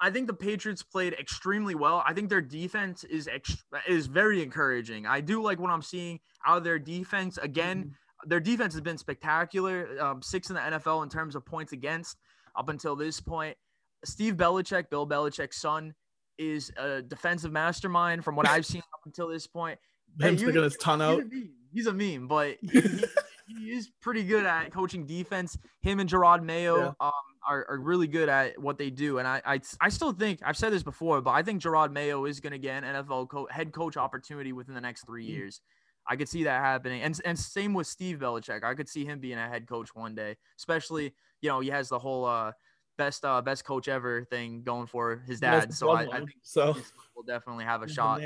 I 0.03 0.11
think 0.11 0.27
the 0.27 0.35
Patriots 0.35 0.83
played 0.83 1.13
extremely 1.15 1.77
well. 1.77 2.03
I 2.05 2.13
think 2.13 2.29
their 2.29 2.43
defense 2.43 3.05
is 3.05 3.29
ex- 3.29 3.63
is 3.87 4.09
very 4.09 4.43
encouraging. 4.43 5.07
I 5.07 5.21
do 5.21 5.41
like 5.41 5.61
what 5.61 5.71
I'm 5.71 5.81
seeing 5.81 6.19
out 6.45 6.59
of 6.59 6.65
their 6.65 6.81
defense. 6.81 7.39
Again, 7.39 7.95
their 8.27 8.41
defense 8.41 8.75
has 8.75 8.81
been 8.81 8.99
spectacular. 8.99 9.89
Um, 10.01 10.21
six 10.21 10.51
in 10.51 10.57
the 10.57 10.61
NFL 10.61 11.05
in 11.05 11.09
terms 11.09 11.37
of 11.37 11.47
points 11.47 11.73
against 11.73 12.19
up 12.57 12.69
until 12.69 12.97
this 12.97 13.21
point. 13.21 13.57
Steve 14.05 14.35
Belichick, 14.37 14.91
Bill 14.91 15.07
Belichick's 15.07 15.61
son, 15.61 15.95
is 16.39 16.73
a 16.77 17.03
defensive 17.03 17.53
mastermind 17.53 18.25
from 18.25 18.35
what 18.37 18.49
I've 18.49 18.67
seen 18.67 18.81
up 18.95 19.01
until 19.07 19.29
this 19.29 19.47
point. 19.47 19.79
Him 20.21 20.37
Hey, 20.37 20.43
sticking 20.43 20.63
his 20.63 20.77
tongue 20.77 21.01
He's 21.01 21.09
out. 21.09 21.21
a 21.21 21.25
meme. 21.25 21.51
He's 21.73 21.87
a 21.87 21.93
meme, 21.93 22.29
but 22.29 22.57
he, 22.63 22.81
he- 22.81 23.05
he 23.49 23.71
is 23.73 23.91
pretty 24.01 24.23
good 24.25 24.47
at 24.47 24.73
coaching 24.73 25.05
defense. 25.05 25.59
Him 25.83 26.01
and 26.01 26.09
Jerod 26.09 26.43
Mayo 26.43 26.79
Yeah. 26.79 26.93
um, 27.01 27.13
are, 27.47 27.67
are 27.69 27.79
really 27.79 28.07
good 28.07 28.29
at 28.31 28.59
what 28.59 28.79
they 28.79 28.89
do. 28.89 29.19
And 29.19 29.29
I, 29.29 29.43
I, 29.45 29.61
I 29.81 29.89
still 29.91 30.13
think, 30.13 30.41
I've 30.45 30.57
said 30.57 30.73
this 30.73 30.83
before, 30.85 31.21
but 31.21 31.33
I 31.33 31.43
think 31.43 31.61
Jerod 31.61 31.93
Mayo 31.93 32.25
is 32.25 32.41
going 32.41 32.53
to 32.53 32.59
get 32.59 32.83
an 32.83 32.95
NFL 33.05 33.29
co- 33.29 33.49
head 33.51 33.73
coach 33.73 33.97
opportunity 33.99 34.53
within 34.53 34.75
the 34.75 34.81
next 34.81 35.05
three 35.05 35.27
Mm. 35.27 35.31
years. 35.31 35.61
I 36.09 36.17
could 36.17 36.29
see 36.29 36.45
that 36.45 36.63
happening. 36.63 37.03
And, 37.03 37.21
and 37.25 37.39
same 37.39 37.75
with 37.75 37.87
Steve 37.89 38.19
Belichick. 38.21 38.63
I 38.65 38.75
could 38.75 38.89
see 38.89 39.05
him 39.05 39.19
being 39.21 39.39
a 39.39 39.49
head 39.49 39.67
coach 39.69 39.91
one 39.95 40.15
day, 40.15 40.37
especially, 40.59 41.13
you 41.43 41.51
know, 41.51 41.61
he 41.61 41.69
has 41.69 41.91
the 41.91 41.99
whole 41.99 42.25
uh, 42.25 42.53
best 42.97 43.25
uh, 43.25 43.43
best 43.43 43.65
coach 43.67 43.89
ever 43.89 44.25
thing 44.25 44.63
going 44.63 44.87
for 44.87 45.23
his 45.27 45.41
dad. 45.41 45.75
So 45.75 45.91
I, 45.91 46.03
I 46.03 46.19
think 46.19 46.31
so 46.43 46.77
will 47.15 47.25
definitely 47.25 47.65
have 47.65 47.83
a 47.83 47.89
shot. 47.89 48.23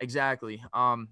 Exactly. 0.00 0.62
Um, 0.72 1.08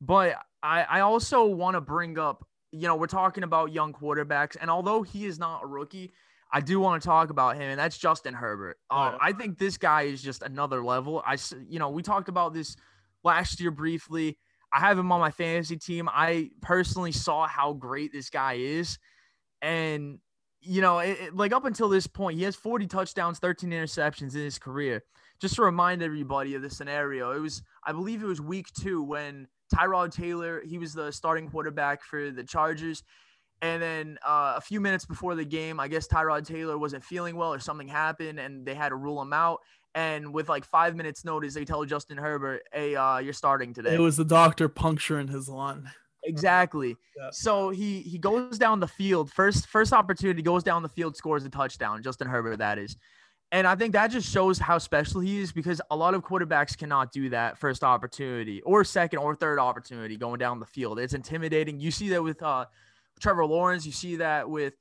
but 0.00 0.36
I, 0.62 0.82
I 0.82 1.00
also 1.00 1.46
want 1.46 1.76
to 1.76 1.80
bring 1.80 2.18
up, 2.18 2.44
you 2.72 2.88
know, 2.88 2.96
we're 2.96 3.06
talking 3.06 3.44
about 3.44 3.72
young 3.72 3.92
quarterbacks, 3.92 4.56
and 4.60 4.70
although 4.70 5.02
he 5.02 5.24
is 5.24 5.38
not 5.38 5.62
a 5.62 5.66
rookie, 5.66 6.12
I 6.52 6.60
do 6.60 6.80
want 6.80 7.02
to 7.02 7.06
talk 7.06 7.30
about 7.30 7.56
him, 7.56 7.62
and 7.62 7.78
that's 7.78 7.98
Justin 7.98 8.34
Herbert. 8.34 8.78
Yeah. 8.90 9.16
I 9.20 9.32
think 9.32 9.58
this 9.58 9.78
guy 9.78 10.02
is 10.02 10.22
just 10.22 10.42
another 10.42 10.84
level. 10.84 11.22
I, 11.26 11.36
you 11.68 11.78
know, 11.78 11.90
we 11.90 12.02
talked 12.02 12.28
about 12.28 12.54
this 12.54 12.76
last 13.24 13.60
year 13.60 13.70
briefly. 13.70 14.38
I 14.72 14.80
have 14.80 14.98
him 14.98 15.10
on 15.12 15.20
my 15.20 15.30
fantasy 15.30 15.76
team. 15.76 16.08
I 16.12 16.50
personally 16.60 17.12
saw 17.12 17.46
how 17.46 17.72
great 17.72 18.12
this 18.12 18.30
guy 18.30 18.54
is, 18.54 18.98
and 19.62 20.18
you 20.66 20.80
know, 20.82 20.98
it, 20.98 21.18
it- 21.20 21.36
like 21.36 21.52
up 21.52 21.64
until 21.64 21.88
this 21.88 22.06
point, 22.06 22.38
he 22.38 22.44
has 22.44 22.56
40 22.56 22.86
touchdowns, 22.86 23.38
13 23.38 23.70
interceptions 23.70 24.34
in 24.34 24.40
his 24.42 24.58
career. 24.58 25.02
Just 25.40 25.54
to 25.56 25.62
remind 25.62 26.02
everybody 26.02 26.54
of 26.54 26.62
the 26.62 26.70
scenario, 26.70 27.32
it 27.32 27.40
was, 27.40 27.62
I 27.84 27.92
believe 27.92 28.22
it 28.22 28.26
was 28.26 28.40
week 28.40 28.66
two 28.72 29.02
when 29.02 29.46
Tyrod 29.74 30.10
Taylor, 30.12 30.62
he 30.64 30.78
was 30.78 30.94
the 30.94 31.10
starting 31.12 31.48
quarterback 31.50 32.02
for 32.02 32.30
the 32.30 32.42
Chargers. 32.44 33.02
And 33.62 33.82
then 33.82 34.18
uh, 34.26 34.54
a 34.56 34.60
few 34.60 34.80
minutes 34.80 35.04
before 35.06 35.34
the 35.34 35.44
game, 35.44 35.78
I 35.80 35.88
guess 35.88 36.06
Tyrod 36.08 36.46
Taylor 36.46 36.78
wasn't 36.78 37.04
feeling 37.04 37.36
well 37.36 37.52
or 37.52 37.58
something 37.58 37.88
happened 37.88 38.38
and 38.38 38.64
they 38.66 38.74
had 38.74 38.90
to 38.90 38.96
rule 38.96 39.20
him 39.20 39.32
out. 39.32 39.60
And 39.94 40.32
with 40.34 40.48
like 40.48 40.64
five 40.66 40.94
minutes 40.94 41.24
notice, 41.24 41.54
they 41.54 41.64
tell 41.64 41.84
Justin 41.84 42.18
Herbert, 42.18 42.62
hey, 42.72 42.94
uh, 42.96 43.18
you're 43.18 43.32
starting 43.32 43.72
today. 43.72 43.94
It 43.94 44.00
was 44.00 44.16
the 44.18 44.26
doctor 44.26 44.68
puncturing 44.68 45.28
his 45.28 45.48
lung. 45.48 45.88
Exactly. 46.26 46.96
Yeah. 47.16 47.30
So 47.32 47.70
he 47.70 48.00
he 48.00 48.18
goes 48.18 48.58
down 48.58 48.80
the 48.80 48.88
field 48.88 49.30
first 49.30 49.66
first 49.66 49.92
opportunity 49.92 50.42
goes 50.42 50.62
down 50.62 50.82
the 50.82 50.88
field 50.88 51.16
scores 51.16 51.44
a 51.44 51.48
touchdown 51.48 52.02
Justin 52.02 52.28
Herbert 52.28 52.58
that 52.58 52.78
is. 52.78 52.96
And 53.52 53.66
I 53.66 53.76
think 53.76 53.92
that 53.92 54.08
just 54.08 54.28
shows 54.28 54.58
how 54.58 54.78
special 54.78 55.20
he 55.20 55.40
is 55.40 55.52
because 55.52 55.80
a 55.90 55.96
lot 55.96 56.14
of 56.14 56.22
quarterbacks 56.22 56.76
cannot 56.76 57.12
do 57.12 57.28
that 57.30 57.56
first 57.58 57.84
opportunity 57.84 58.60
or 58.62 58.82
second 58.82 59.20
or 59.20 59.36
third 59.36 59.60
opportunity 59.60 60.16
going 60.16 60.38
down 60.38 60.58
the 60.58 60.66
field. 60.66 60.98
It's 60.98 61.14
intimidating. 61.14 61.78
You 61.78 61.92
see 61.92 62.08
that 62.08 62.22
with 62.22 62.42
uh, 62.42 62.66
Trevor 63.20 63.46
Lawrence. 63.46 63.86
You 63.86 63.92
see 63.92 64.16
that 64.16 64.50
with 64.50 64.74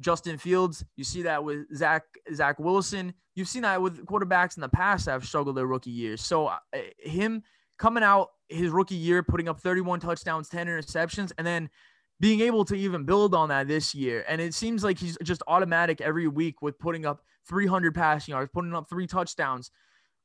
Justin 0.00 0.38
Fields. 0.38 0.82
You 0.96 1.04
see 1.04 1.22
that 1.22 1.44
with 1.44 1.66
Zach 1.76 2.04
Zach 2.34 2.58
Wilson. 2.58 3.12
You've 3.34 3.48
seen 3.48 3.62
that 3.62 3.82
with 3.82 4.04
quarterbacks 4.06 4.56
in 4.56 4.62
the 4.62 4.68
past 4.70 5.04
that 5.04 5.12
have 5.12 5.26
struggled 5.26 5.58
their 5.58 5.66
rookie 5.66 5.90
years. 5.90 6.22
So 6.22 6.46
uh, 6.46 6.58
him 6.98 7.42
coming 7.78 8.02
out 8.02 8.30
his 8.48 8.70
rookie 8.70 8.94
year, 8.94 9.22
putting 9.22 9.48
up 9.48 9.60
31 9.60 10.00
touchdowns, 10.00 10.48
10 10.48 10.66
interceptions, 10.66 11.32
and 11.38 11.46
then 11.46 11.68
being 12.20 12.40
able 12.40 12.64
to 12.64 12.74
even 12.74 13.04
build 13.04 13.34
on 13.34 13.48
that 13.50 13.68
this 13.68 13.94
year. 13.94 14.24
And 14.28 14.40
it 14.40 14.54
seems 14.54 14.82
like 14.82 14.98
he's 14.98 15.18
just 15.22 15.42
automatic 15.46 16.00
every 16.00 16.28
week 16.28 16.62
with 16.62 16.78
putting 16.78 17.04
up 17.04 17.22
300 17.48 17.94
passing 17.94 18.32
yards, 18.32 18.50
putting 18.52 18.74
up 18.74 18.88
three 18.88 19.06
touchdowns. 19.06 19.70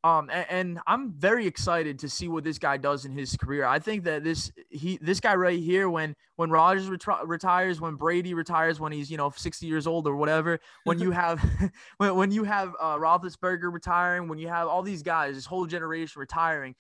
Um, 0.04 0.32
and, 0.32 0.46
and 0.50 0.80
I'm 0.88 1.12
very 1.12 1.46
excited 1.46 2.00
to 2.00 2.10
see 2.10 2.28
what 2.28 2.44
this 2.44 2.58
guy 2.58 2.78
does 2.78 3.06
in 3.06 3.12
his 3.12 3.38
career. 3.38 3.66
I 3.66 3.78
think 3.78 4.04
that 4.06 4.24
this 4.24 4.52
he 4.70 4.98
this 5.00 5.20
guy 5.20 5.36
right 5.36 5.60
here, 5.60 5.92
when 5.92 6.16
when 6.38 6.50
Rodgers 6.50 6.90
retri- 6.90 7.28
retires, 7.28 7.80
when 7.80 7.96
Brady 7.96 8.34
retires, 8.34 8.80
when 8.80 8.92
he's 8.92 9.12
you 9.12 9.18
know 9.18 9.32
60 9.36 9.68
years 9.68 9.86
old 9.86 10.08
or 10.08 10.16
whatever, 10.16 10.60
when 10.86 10.98
you 10.98 11.12
have 11.12 11.40
when, 11.98 12.16
when 12.16 12.32
you 12.32 12.44
have 12.46 12.74
uh, 12.80 12.98
Roethlisberger 12.98 13.72
retiring, 13.72 14.28
when 14.28 14.40
you 14.40 14.48
have 14.48 14.68
all 14.68 14.82
these 14.82 15.04
guys, 15.04 15.36
this 15.36 15.46
whole 15.46 15.68
generation 15.68 16.20
retiring, 16.20 16.74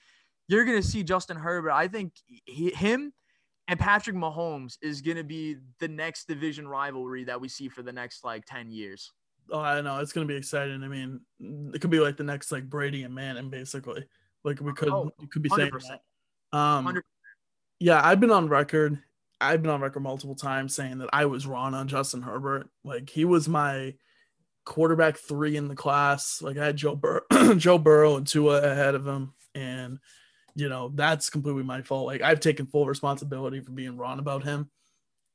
you're 0.47 0.65
gonna 0.65 0.83
see 0.83 1.03
Justin 1.03 1.37
Herbert. 1.37 1.71
I 1.71 1.87
think 1.87 2.13
he, 2.45 2.71
him 2.71 3.13
and 3.67 3.79
Patrick 3.79 4.15
Mahomes 4.15 4.77
is 4.81 5.01
gonna 5.01 5.23
be 5.23 5.57
the 5.79 5.87
next 5.87 6.27
division 6.27 6.67
rivalry 6.67 7.23
that 7.25 7.39
we 7.39 7.47
see 7.47 7.69
for 7.69 7.83
the 7.83 7.93
next 7.93 8.23
like 8.23 8.45
10 8.45 8.71
years. 8.71 9.11
Oh, 9.49 9.59
I 9.59 9.81
know 9.81 9.99
it's 9.99 10.11
gonna 10.13 10.25
be 10.25 10.35
exciting. 10.35 10.83
I 10.83 10.87
mean, 10.87 11.21
it 11.73 11.81
could 11.81 11.89
be 11.91 11.99
like 11.99 12.17
the 12.17 12.23
next 12.23 12.51
like 12.51 12.69
Brady 12.69 13.03
and 13.03 13.13
Manning, 13.15 13.49
basically. 13.49 14.05
Like 14.43 14.59
we 14.59 14.73
could, 14.73 14.89
Oh, 14.89 15.11
you 15.19 15.27
could 15.27 15.41
be 15.41 15.49
saying 15.49 15.71
100%. 15.71 15.87
that. 16.51 16.57
Um, 16.57 16.85
100%. 16.85 17.01
yeah, 17.79 18.01
I've 18.03 18.19
been 18.19 18.31
on 18.31 18.49
record. 18.49 18.99
I've 19.39 19.61
been 19.61 19.71
on 19.71 19.81
record 19.81 20.01
multiple 20.01 20.35
times 20.35 20.75
saying 20.75 20.99
that 20.99 21.09
I 21.13 21.25
was 21.25 21.47
wrong 21.47 21.73
on 21.73 21.87
Justin 21.87 22.21
Herbert. 22.21 22.69
Like 22.83 23.09
he 23.09 23.25
was 23.25 23.47
my 23.47 23.95
quarterback 24.65 25.17
three 25.17 25.57
in 25.57 25.67
the 25.67 25.75
class. 25.75 26.41
Like 26.41 26.57
I 26.57 26.65
had 26.67 26.77
Joe 26.77 26.95
Bur- 26.95 27.25
Joe 27.57 27.77
Burrow 27.77 28.17
and 28.17 28.27
Tua 28.27 28.61
ahead 28.61 28.95
of 28.95 29.07
him, 29.07 29.33
and 29.55 29.97
you 30.55 30.69
know 30.69 30.91
that's 30.95 31.29
completely 31.29 31.63
my 31.63 31.81
fault. 31.81 32.07
Like 32.07 32.21
I've 32.21 32.39
taken 32.39 32.65
full 32.67 32.85
responsibility 32.85 33.59
for 33.61 33.71
being 33.71 33.97
wrong 33.97 34.19
about 34.19 34.43
him, 34.43 34.69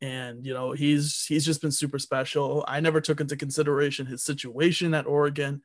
and 0.00 0.44
you 0.44 0.54
know 0.54 0.72
he's 0.72 1.24
he's 1.26 1.44
just 1.44 1.62
been 1.62 1.72
super 1.72 1.98
special. 1.98 2.64
I 2.68 2.80
never 2.80 3.00
took 3.00 3.20
into 3.20 3.36
consideration 3.36 4.06
his 4.06 4.22
situation 4.22 4.94
at 4.94 5.06
Oregon. 5.06 5.62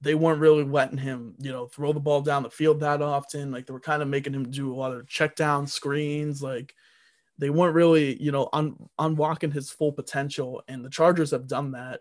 They 0.00 0.14
weren't 0.14 0.40
really 0.40 0.64
letting 0.64 0.98
him, 0.98 1.34
you 1.38 1.52
know, 1.52 1.66
throw 1.66 1.92
the 1.92 2.00
ball 2.00 2.20
down 2.20 2.42
the 2.42 2.50
field 2.50 2.80
that 2.80 3.00
often. 3.00 3.52
Like 3.52 3.66
they 3.66 3.72
were 3.72 3.80
kind 3.80 4.02
of 4.02 4.08
making 4.08 4.34
him 4.34 4.50
do 4.50 4.72
a 4.72 4.76
lot 4.76 4.92
of 4.92 5.06
check 5.06 5.36
down 5.36 5.68
screens. 5.68 6.42
Like 6.42 6.74
they 7.38 7.50
weren't 7.50 7.76
really, 7.76 8.20
you 8.20 8.32
know, 8.32 8.48
un- 8.52 8.88
unlocking 8.98 9.52
his 9.52 9.70
full 9.70 9.92
potential. 9.92 10.62
And 10.66 10.84
the 10.84 10.90
Chargers 10.90 11.30
have 11.30 11.46
done 11.46 11.72
that. 11.72 12.00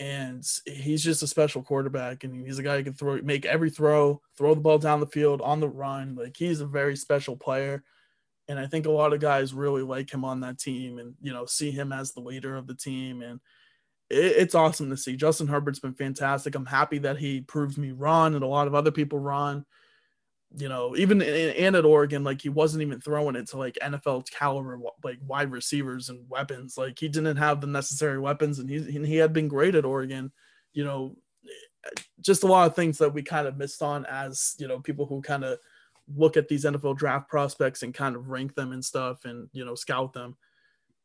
And 0.00 0.42
he's 0.64 1.04
just 1.04 1.22
a 1.22 1.26
special 1.26 1.62
quarterback, 1.62 2.24
and 2.24 2.46
he's 2.46 2.58
a 2.58 2.62
guy 2.62 2.78
who 2.78 2.84
can 2.84 2.94
throw, 2.94 3.20
make 3.22 3.44
every 3.44 3.68
throw, 3.68 4.22
throw 4.36 4.54
the 4.54 4.60
ball 4.60 4.78
down 4.78 4.98
the 4.98 5.06
field 5.06 5.42
on 5.42 5.60
the 5.60 5.68
run. 5.68 6.16
Like 6.16 6.36
he's 6.36 6.60
a 6.60 6.66
very 6.66 6.96
special 6.96 7.36
player, 7.36 7.84
and 8.48 8.58
I 8.58 8.66
think 8.66 8.86
a 8.86 8.90
lot 8.90 9.12
of 9.12 9.20
guys 9.20 9.52
really 9.52 9.82
like 9.82 10.10
him 10.10 10.24
on 10.24 10.40
that 10.40 10.58
team, 10.58 10.98
and 10.98 11.14
you 11.20 11.34
know, 11.34 11.44
see 11.44 11.70
him 11.70 11.92
as 11.92 12.12
the 12.12 12.20
leader 12.20 12.56
of 12.56 12.66
the 12.66 12.74
team. 12.74 13.20
And 13.20 13.40
it, 14.08 14.36
it's 14.38 14.54
awesome 14.54 14.88
to 14.88 14.96
see. 14.96 15.16
Justin 15.16 15.48
Herbert's 15.48 15.80
been 15.80 15.94
fantastic. 15.94 16.54
I'm 16.54 16.66
happy 16.66 16.98
that 17.00 17.18
he 17.18 17.42
proved 17.42 17.76
me 17.76 17.92
wrong 17.92 18.34
and 18.34 18.42
a 18.42 18.48
lot 18.48 18.66
of 18.66 18.74
other 18.74 18.90
people 18.90 19.18
wrong. 19.18 19.66
You 20.56 20.68
know, 20.68 20.96
even 20.96 21.22
in, 21.22 21.50
and 21.50 21.76
at 21.76 21.84
Oregon, 21.84 22.24
like 22.24 22.42
he 22.42 22.48
wasn't 22.48 22.82
even 22.82 23.00
throwing 23.00 23.36
it 23.36 23.48
to 23.48 23.56
like 23.56 23.78
NFL 23.80 24.28
caliber 24.30 24.80
like 25.04 25.18
wide 25.24 25.52
receivers 25.52 26.08
and 26.08 26.28
weapons. 26.28 26.76
Like 26.76 26.98
he 26.98 27.08
didn't 27.08 27.36
have 27.36 27.60
the 27.60 27.68
necessary 27.68 28.18
weapons, 28.18 28.58
and 28.58 28.68
he 28.68 28.76
and 28.76 29.06
he 29.06 29.16
had 29.16 29.32
been 29.32 29.46
great 29.46 29.76
at 29.76 29.84
Oregon. 29.84 30.32
You 30.72 30.84
know, 30.84 31.16
eh, 31.44 32.00
just 32.20 32.42
a 32.42 32.48
lot 32.48 32.66
of 32.66 32.74
things 32.74 32.98
that 32.98 33.14
we 33.14 33.22
kind 33.22 33.46
of 33.46 33.58
missed 33.58 33.80
on 33.80 34.04
as 34.06 34.56
you 34.58 34.66
know 34.66 34.80
people 34.80 35.06
who 35.06 35.22
kind 35.22 35.44
of 35.44 35.58
look 36.16 36.36
at 36.36 36.48
these 36.48 36.64
NFL 36.64 36.96
draft 36.96 37.28
prospects 37.28 37.84
and 37.84 37.94
kind 37.94 38.16
of 38.16 38.28
rank 38.28 38.56
them 38.56 38.72
and 38.72 38.84
stuff 38.84 39.24
and 39.24 39.48
you 39.52 39.64
know 39.64 39.76
scout 39.76 40.12
them. 40.12 40.36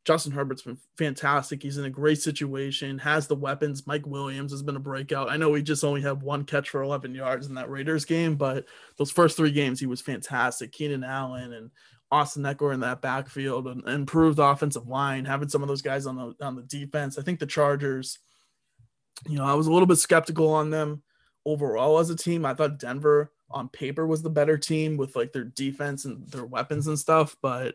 Justin 0.06 0.30
Herbert's 0.30 0.62
been 0.62 0.78
fantastic. 0.96 1.62
He's 1.62 1.78
in 1.78 1.84
a 1.84 1.90
great 1.90 2.22
situation, 2.22 2.96
has 2.98 3.26
the 3.26 3.34
weapons. 3.34 3.88
Mike 3.88 4.06
Williams 4.06 4.52
has 4.52 4.62
been 4.62 4.76
a 4.76 4.80
breakout. 4.80 5.28
I 5.28 5.36
know 5.36 5.52
he 5.52 5.62
just 5.62 5.82
only 5.82 6.00
had 6.00 6.22
one 6.22 6.44
catch 6.44 6.70
for 6.70 6.80
11 6.82 7.12
yards 7.12 7.48
in 7.48 7.54
that 7.56 7.68
Raiders 7.68 8.04
game, 8.04 8.36
but 8.36 8.66
those 8.98 9.10
first 9.10 9.36
three 9.36 9.50
games 9.50 9.80
he 9.80 9.86
was 9.86 10.00
fantastic. 10.00 10.70
Keenan 10.70 11.02
Allen 11.02 11.52
and 11.52 11.72
Austin 12.12 12.44
Ekeler 12.44 12.72
in 12.72 12.80
that 12.80 13.02
backfield, 13.02 13.66
and 13.66 13.86
improved 13.88 14.38
offensive 14.38 14.86
line, 14.86 15.24
having 15.24 15.48
some 15.48 15.62
of 15.62 15.68
those 15.68 15.82
guys 15.82 16.06
on 16.06 16.14
the 16.16 16.46
on 16.46 16.54
the 16.54 16.62
defense. 16.62 17.18
I 17.18 17.22
think 17.22 17.40
the 17.40 17.46
Chargers, 17.46 18.20
you 19.28 19.36
know, 19.36 19.44
I 19.44 19.54
was 19.54 19.66
a 19.66 19.72
little 19.72 19.88
bit 19.88 19.98
skeptical 19.98 20.48
on 20.52 20.70
them 20.70 21.02
overall 21.44 21.98
as 21.98 22.10
a 22.10 22.16
team. 22.16 22.46
I 22.46 22.54
thought 22.54 22.78
Denver 22.78 23.32
on 23.50 23.68
paper 23.68 24.06
was 24.06 24.22
the 24.22 24.30
better 24.30 24.56
team 24.56 24.96
with 24.96 25.16
like 25.16 25.32
their 25.32 25.44
defense 25.44 26.04
and 26.04 26.28
their 26.28 26.46
weapons 26.46 26.86
and 26.86 26.96
stuff, 26.96 27.36
but 27.42 27.74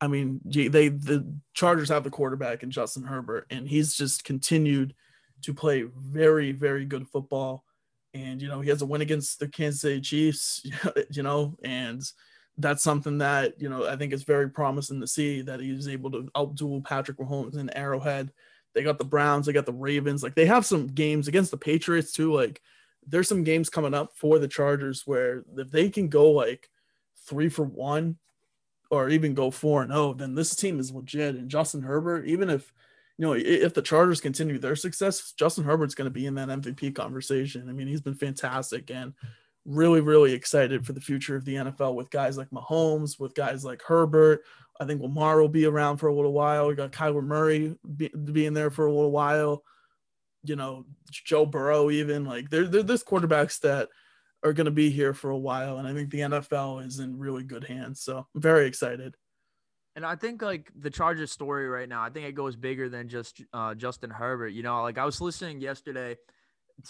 I 0.00 0.08
mean, 0.08 0.40
they 0.44 0.88
the 0.88 1.26
Chargers 1.54 1.88
have 1.88 2.04
the 2.04 2.10
quarterback 2.10 2.62
in 2.62 2.70
Justin 2.70 3.04
Herbert, 3.04 3.46
and 3.50 3.66
he's 3.66 3.94
just 3.94 4.24
continued 4.24 4.94
to 5.42 5.54
play 5.54 5.84
very, 5.96 6.52
very 6.52 6.84
good 6.84 7.08
football. 7.08 7.64
And 8.12 8.40
you 8.40 8.48
know, 8.48 8.60
he 8.60 8.70
has 8.70 8.82
a 8.82 8.86
win 8.86 9.00
against 9.00 9.38
the 9.38 9.48
Kansas 9.48 9.80
City 9.80 10.00
Chiefs, 10.00 10.66
you 11.10 11.22
know, 11.22 11.56
and 11.62 12.02
that's 12.58 12.82
something 12.82 13.18
that 13.18 13.60
you 13.60 13.68
know 13.68 13.86
I 13.86 13.96
think 13.96 14.12
is 14.12 14.24
very 14.24 14.50
promising 14.50 15.00
to 15.00 15.06
see 15.06 15.42
that 15.42 15.60
he's 15.60 15.88
able 15.88 16.10
to 16.12 16.22
outduel 16.36 16.84
Patrick 16.84 17.18
Mahomes 17.18 17.56
in 17.56 17.74
Arrowhead. 17.76 18.32
They 18.74 18.82
got 18.82 18.98
the 18.98 19.04
Browns, 19.04 19.46
they 19.46 19.52
got 19.52 19.66
the 19.66 19.72
Ravens, 19.72 20.22
like 20.22 20.34
they 20.34 20.46
have 20.46 20.66
some 20.66 20.88
games 20.88 21.28
against 21.28 21.50
the 21.50 21.56
Patriots 21.56 22.12
too. 22.12 22.34
Like 22.34 22.60
there's 23.06 23.28
some 23.28 23.44
games 23.44 23.70
coming 23.70 23.94
up 23.94 24.12
for 24.14 24.38
the 24.38 24.48
Chargers 24.48 25.06
where 25.06 25.44
if 25.56 25.70
they 25.70 25.88
can 25.88 26.08
go 26.08 26.32
like 26.32 26.68
three 27.26 27.48
for 27.48 27.64
one 27.64 28.18
or 28.90 29.08
even 29.08 29.34
go 29.34 29.50
four 29.50 29.82
and 29.82 29.92
oh, 29.92 30.14
then 30.14 30.34
this 30.34 30.54
team 30.54 30.78
is 30.78 30.92
legit. 30.92 31.34
And 31.34 31.50
Justin 31.50 31.82
Herbert, 31.82 32.26
even 32.26 32.50
if 32.50 32.72
you 33.18 33.26
know 33.26 33.32
if 33.32 33.74
the 33.74 33.82
Chargers 33.82 34.20
continue 34.20 34.58
their 34.58 34.76
success, 34.76 35.32
Justin 35.32 35.64
Herbert's 35.64 35.94
going 35.94 36.06
to 36.06 36.10
be 36.10 36.26
in 36.26 36.34
that 36.36 36.48
MVP 36.48 36.94
conversation. 36.94 37.68
I 37.68 37.72
mean, 37.72 37.88
he's 37.88 38.00
been 38.00 38.14
fantastic 38.14 38.90
and 38.90 39.14
really, 39.66 40.00
really 40.00 40.32
excited 40.32 40.86
for 40.86 40.92
the 40.92 41.00
future 41.00 41.36
of 41.36 41.44
the 41.44 41.56
NFL 41.56 41.94
with 41.94 42.10
guys 42.10 42.38
like 42.38 42.50
Mahomes, 42.50 43.18
with 43.18 43.34
guys 43.34 43.64
like 43.64 43.82
Herbert. 43.82 44.42
I 44.80 44.84
think 44.84 45.02
Lamar 45.02 45.40
will 45.40 45.48
be 45.48 45.64
around 45.64 45.96
for 45.96 46.08
a 46.08 46.14
little 46.14 46.32
while. 46.32 46.68
We 46.68 46.74
got 46.74 46.92
Kyler 46.92 47.24
Murray 47.24 47.76
be, 47.96 48.08
being 48.08 48.54
there 48.54 48.70
for 48.70 48.86
a 48.86 48.92
little 48.92 49.10
while. 49.10 49.64
You 50.44 50.54
know, 50.54 50.84
Joe 51.10 51.44
Burrow, 51.44 51.90
even 51.90 52.24
like 52.24 52.50
there, 52.50 52.66
there, 52.66 52.82
there's 52.82 53.02
quarterbacks 53.02 53.60
that 53.60 53.88
are 54.46 54.52
going 54.52 54.66
to 54.66 54.70
be 54.70 54.90
here 54.90 55.12
for 55.12 55.30
a 55.30 55.36
while. 55.36 55.78
And 55.78 55.88
I 55.88 55.92
think 55.92 56.10
the 56.10 56.20
NFL 56.20 56.86
is 56.86 56.98
in 57.00 57.18
really 57.18 57.42
good 57.42 57.64
hands. 57.64 58.00
So 58.00 58.26
I'm 58.34 58.40
very 58.40 58.66
excited. 58.66 59.14
And 59.96 60.04
I 60.04 60.14
think 60.14 60.42
like 60.42 60.70
the 60.78 60.90
Chargers 60.90 61.32
story 61.32 61.68
right 61.68 61.88
now, 61.88 62.02
I 62.02 62.10
think 62.10 62.26
it 62.26 62.34
goes 62.34 62.54
bigger 62.54 62.88
than 62.88 63.08
just 63.08 63.42
uh, 63.52 63.74
Justin 63.74 64.10
Herbert. 64.10 64.48
You 64.48 64.62
know, 64.62 64.82
like 64.82 64.98
I 64.98 65.04
was 65.04 65.20
listening 65.20 65.60
yesterday 65.60 66.16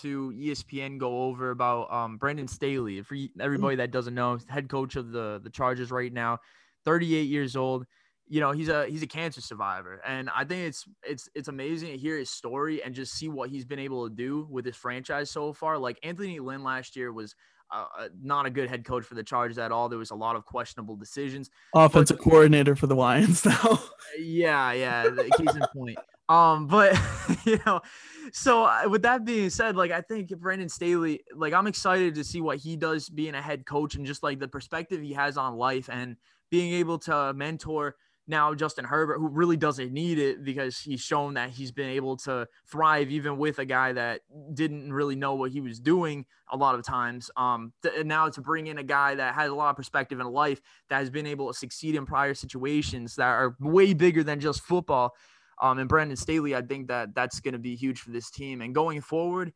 to 0.00 0.32
ESPN 0.36 0.98
go 0.98 1.22
over 1.22 1.50
about 1.50 1.92
um, 1.92 2.16
Brandon 2.16 2.48
Staley. 2.48 3.02
For 3.02 3.16
everybody 3.40 3.76
that 3.76 3.92
doesn't 3.92 4.14
know, 4.14 4.38
head 4.48 4.68
coach 4.68 4.96
of 4.96 5.12
the 5.12 5.40
the 5.42 5.50
Chargers 5.50 5.92
right 5.92 6.12
now, 6.12 6.40
38 6.84 7.22
years 7.22 7.54
old. 7.54 7.86
You 8.28 8.40
know, 8.40 8.50
he's 8.50 8.68
a 8.68 8.86
he's 8.86 9.02
a 9.02 9.06
cancer 9.06 9.40
survivor, 9.40 10.00
and 10.04 10.28
I 10.34 10.44
think 10.44 10.66
it's 10.66 10.84
it's 11.04 11.28
it's 11.34 11.48
amazing 11.48 11.92
to 11.92 11.96
hear 11.96 12.18
his 12.18 12.28
story 12.28 12.82
and 12.82 12.94
just 12.94 13.14
see 13.14 13.28
what 13.28 13.50
he's 13.50 13.64
been 13.64 13.78
able 13.78 14.08
to 14.08 14.14
do 14.14 14.48
with 14.50 14.64
his 14.64 14.74
franchise 14.74 15.30
so 15.30 15.52
far. 15.52 15.78
Like 15.78 15.98
Anthony 16.02 16.40
Lynn 16.40 16.64
last 16.64 16.96
year 16.96 17.12
was 17.12 17.36
uh, 17.70 17.84
uh, 17.98 18.08
not 18.22 18.46
a 18.46 18.50
good 18.50 18.68
head 18.68 18.84
coach 18.84 19.04
for 19.04 19.14
the 19.14 19.22
Chargers 19.22 19.58
at 19.58 19.72
all. 19.72 19.88
There 19.88 19.98
was 19.98 20.10
a 20.10 20.14
lot 20.14 20.36
of 20.36 20.44
questionable 20.44 20.96
decisions. 20.96 21.50
Offensive 21.74 22.18
but, 22.18 22.24
coordinator 22.24 22.76
for 22.76 22.86
the 22.86 22.94
Lions 22.94 23.44
now. 23.46 23.80
yeah, 24.18 24.72
yeah, 24.72 25.04
case 25.36 25.54
in 25.54 25.62
point. 25.74 25.98
Um, 26.28 26.66
but 26.66 26.98
you 27.44 27.58
know, 27.66 27.80
so 28.32 28.64
uh, 28.64 28.88
with 28.88 29.02
that 29.02 29.24
being 29.24 29.50
said, 29.50 29.76
like 29.76 29.90
I 29.90 30.00
think 30.00 30.28
Brandon 30.38 30.68
Staley, 30.68 31.22
like 31.34 31.52
I'm 31.52 31.66
excited 31.66 32.14
to 32.16 32.24
see 32.24 32.40
what 32.40 32.58
he 32.58 32.76
does 32.76 33.08
being 33.08 33.34
a 33.34 33.42
head 33.42 33.66
coach 33.66 33.94
and 33.94 34.06
just 34.06 34.22
like 34.22 34.38
the 34.38 34.48
perspective 34.48 35.00
he 35.00 35.12
has 35.12 35.36
on 35.36 35.56
life 35.56 35.88
and 35.90 36.16
being 36.50 36.74
able 36.74 36.98
to 37.00 37.32
mentor 37.34 37.96
now 38.28 38.54
Justin 38.54 38.84
Herbert, 38.84 39.18
who 39.18 39.28
really 39.28 39.56
doesn't 39.56 39.92
need 39.92 40.18
it 40.18 40.44
because 40.44 40.78
he's 40.78 41.00
shown 41.00 41.34
that 41.34 41.50
he's 41.50 41.70
been 41.70 41.88
able 41.88 42.16
to 42.18 42.48
thrive 42.70 43.10
even 43.10 43.38
with 43.38 43.58
a 43.58 43.64
guy 43.64 43.92
that 43.92 44.22
didn't 44.52 44.92
really 44.92 45.16
know 45.16 45.34
what 45.34 45.52
he 45.52 45.60
was 45.60 45.78
doing 45.78 46.24
a 46.50 46.56
lot 46.56 46.74
of 46.74 46.84
times. 46.84 47.30
Um, 47.36 47.72
th- 47.82 48.04
now 48.04 48.28
to 48.28 48.40
bring 48.40 48.66
in 48.66 48.78
a 48.78 48.82
guy 48.82 49.14
that 49.14 49.34
has 49.34 49.50
a 49.50 49.54
lot 49.54 49.70
of 49.70 49.76
perspective 49.76 50.18
in 50.20 50.26
life 50.26 50.60
that 50.88 50.98
has 50.98 51.10
been 51.10 51.26
able 51.26 51.52
to 51.52 51.58
succeed 51.58 51.94
in 51.94 52.06
prior 52.06 52.34
situations 52.34 53.14
that 53.16 53.26
are 53.26 53.56
way 53.60 53.94
bigger 53.94 54.22
than 54.22 54.40
just 54.40 54.62
football. 54.62 55.14
Um, 55.60 55.78
and 55.78 55.88
Brandon 55.88 56.16
Staley, 56.16 56.54
I 56.54 56.62
think 56.62 56.88
that 56.88 57.14
that's 57.14 57.40
going 57.40 57.52
to 57.52 57.58
be 57.58 57.76
huge 57.76 58.00
for 58.00 58.10
this 58.10 58.30
team. 58.30 58.60
And 58.60 58.74
going 58.74 59.00
forward, 59.00 59.52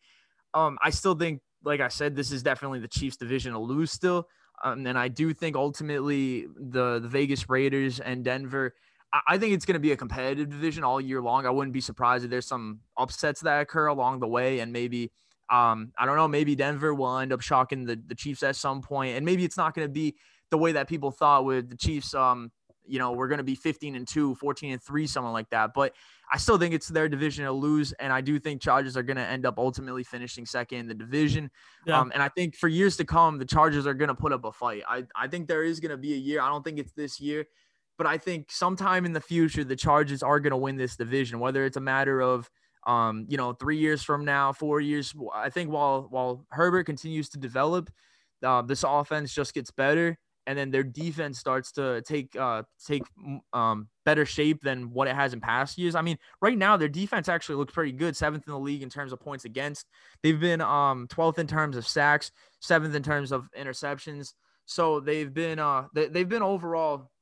um, 0.54 0.78
I 0.82 0.90
still 0.90 1.14
think, 1.14 1.40
like 1.64 1.80
I 1.80 1.88
said, 1.88 2.16
this 2.16 2.32
is 2.32 2.42
definitely 2.42 2.80
the 2.80 2.88
Chiefs' 2.88 3.16
division 3.16 3.52
to 3.52 3.58
lose 3.58 3.90
still. 3.92 4.26
Um, 4.62 4.86
and 4.86 4.98
I 4.98 5.08
do 5.08 5.32
think 5.32 5.56
ultimately 5.56 6.46
the, 6.56 6.98
the 7.00 7.08
Vegas 7.08 7.48
Raiders 7.48 8.00
and 8.00 8.24
Denver, 8.24 8.74
I, 9.12 9.20
I 9.28 9.38
think 9.38 9.54
it's 9.54 9.64
going 9.64 9.74
to 9.74 9.80
be 9.80 9.92
a 9.92 9.96
competitive 9.96 10.50
division 10.50 10.84
all 10.84 11.00
year 11.00 11.20
long. 11.20 11.46
I 11.46 11.50
wouldn't 11.50 11.72
be 11.72 11.80
surprised 11.80 12.24
if 12.24 12.30
there's 12.30 12.46
some 12.46 12.80
upsets 12.98 13.40
that 13.40 13.60
occur 13.60 13.86
along 13.86 14.20
the 14.20 14.28
way. 14.28 14.60
And 14.60 14.72
maybe, 14.72 15.12
um, 15.50 15.92
I 15.98 16.06
don't 16.06 16.16
know, 16.16 16.28
maybe 16.28 16.54
Denver 16.54 16.94
will 16.94 17.18
end 17.18 17.32
up 17.32 17.40
shocking 17.40 17.84
the, 17.84 18.00
the 18.06 18.14
Chiefs 18.14 18.42
at 18.42 18.56
some 18.56 18.82
point. 18.82 19.16
And 19.16 19.24
maybe 19.24 19.44
it's 19.44 19.56
not 19.56 19.74
going 19.74 19.88
to 19.88 19.92
be 19.92 20.16
the 20.50 20.58
way 20.58 20.72
that 20.72 20.88
people 20.88 21.10
thought 21.10 21.44
with 21.44 21.70
the 21.70 21.76
Chiefs, 21.76 22.14
um, 22.14 22.50
you 22.86 22.98
know, 22.98 23.12
we're 23.12 23.28
going 23.28 23.38
to 23.38 23.44
be 23.44 23.54
15 23.54 23.94
and 23.94 24.06
2, 24.06 24.34
14 24.34 24.72
and 24.72 24.82
3, 24.82 25.06
something 25.06 25.32
like 25.32 25.48
that. 25.50 25.72
But 25.74 25.94
I 26.32 26.36
still 26.38 26.58
think 26.58 26.74
it's 26.74 26.88
their 26.88 27.08
division 27.08 27.44
to 27.44 27.52
lose. 27.52 27.92
And 27.92 28.12
I 28.12 28.20
do 28.20 28.38
think 28.38 28.60
Chargers 28.60 28.96
are 28.96 29.02
going 29.02 29.16
to 29.16 29.22
end 29.22 29.46
up 29.46 29.58
ultimately 29.58 30.04
finishing 30.04 30.46
second 30.46 30.78
in 30.78 30.88
the 30.88 30.94
division. 30.94 31.50
Yeah. 31.86 32.00
Um, 32.00 32.10
and 32.14 32.22
I 32.22 32.28
think 32.28 32.56
for 32.56 32.68
years 32.68 32.96
to 32.98 33.04
come, 33.04 33.38
the 33.38 33.44
Chargers 33.44 33.86
are 33.86 33.94
going 33.94 34.08
to 34.08 34.14
put 34.14 34.32
up 34.32 34.44
a 34.44 34.52
fight. 34.52 34.82
I, 34.88 35.04
I 35.14 35.28
think 35.28 35.48
there 35.48 35.62
is 35.62 35.80
going 35.80 35.90
to 35.90 35.96
be 35.96 36.14
a 36.14 36.16
year. 36.16 36.40
I 36.40 36.48
don't 36.48 36.64
think 36.64 36.78
it's 36.78 36.92
this 36.92 37.20
year, 37.20 37.46
but 37.98 38.06
I 38.06 38.18
think 38.18 38.50
sometime 38.50 39.04
in 39.04 39.12
the 39.12 39.20
future, 39.20 39.64
the 39.64 39.76
Chargers 39.76 40.22
are 40.22 40.40
going 40.40 40.52
to 40.52 40.56
win 40.56 40.76
this 40.76 40.96
division, 40.96 41.38
whether 41.38 41.64
it's 41.64 41.76
a 41.76 41.80
matter 41.80 42.20
of, 42.20 42.48
um, 42.86 43.26
you 43.28 43.36
know, 43.36 43.52
three 43.52 43.78
years 43.78 44.02
from 44.02 44.24
now, 44.24 44.52
four 44.52 44.80
years. 44.80 45.14
I 45.34 45.50
think 45.50 45.70
while 45.70 46.06
while 46.10 46.46
Herbert 46.50 46.84
continues 46.84 47.28
to 47.30 47.38
develop, 47.38 47.90
uh, 48.42 48.62
this 48.62 48.84
offense 48.86 49.34
just 49.34 49.52
gets 49.52 49.70
better 49.70 50.18
and 50.50 50.58
then 50.58 50.72
their 50.72 50.82
defense 50.82 51.38
starts 51.38 51.70
to 51.70 52.02
take 52.02 52.34
uh 52.34 52.64
take 52.84 53.04
um 53.52 53.86
better 54.04 54.26
shape 54.26 54.60
than 54.64 54.90
what 54.90 55.06
it 55.06 55.14
has 55.14 55.32
in 55.32 55.40
past 55.40 55.78
years. 55.78 55.94
I 55.94 56.02
mean, 56.02 56.18
right 56.42 56.58
now 56.58 56.76
their 56.76 56.88
defense 56.88 57.28
actually 57.28 57.54
looks 57.54 57.72
pretty 57.72 57.92
good, 57.92 58.16
seventh 58.16 58.48
in 58.48 58.52
the 58.52 58.58
league 58.58 58.82
in 58.82 58.90
terms 58.90 59.12
of 59.12 59.20
points 59.20 59.44
against. 59.44 59.86
They've 60.24 60.40
been 60.40 60.60
um 60.60 61.06
12th 61.06 61.38
in 61.38 61.46
terms 61.46 61.76
of 61.76 61.86
sacks, 61.86 62.32
seventh 62.58 62.96
in 62.96 63.04
terms 63.04 63.30
of 63.30 63.48
interceptions. 63.56 64.32
So 64.66 64.98
they've 64.98 65.32
been 65.32 65.60
uh 65.60 65.84
they, 65.94 66.08
they've 66.08 66.28
been 66.28 66.42
overall 66.42 67.12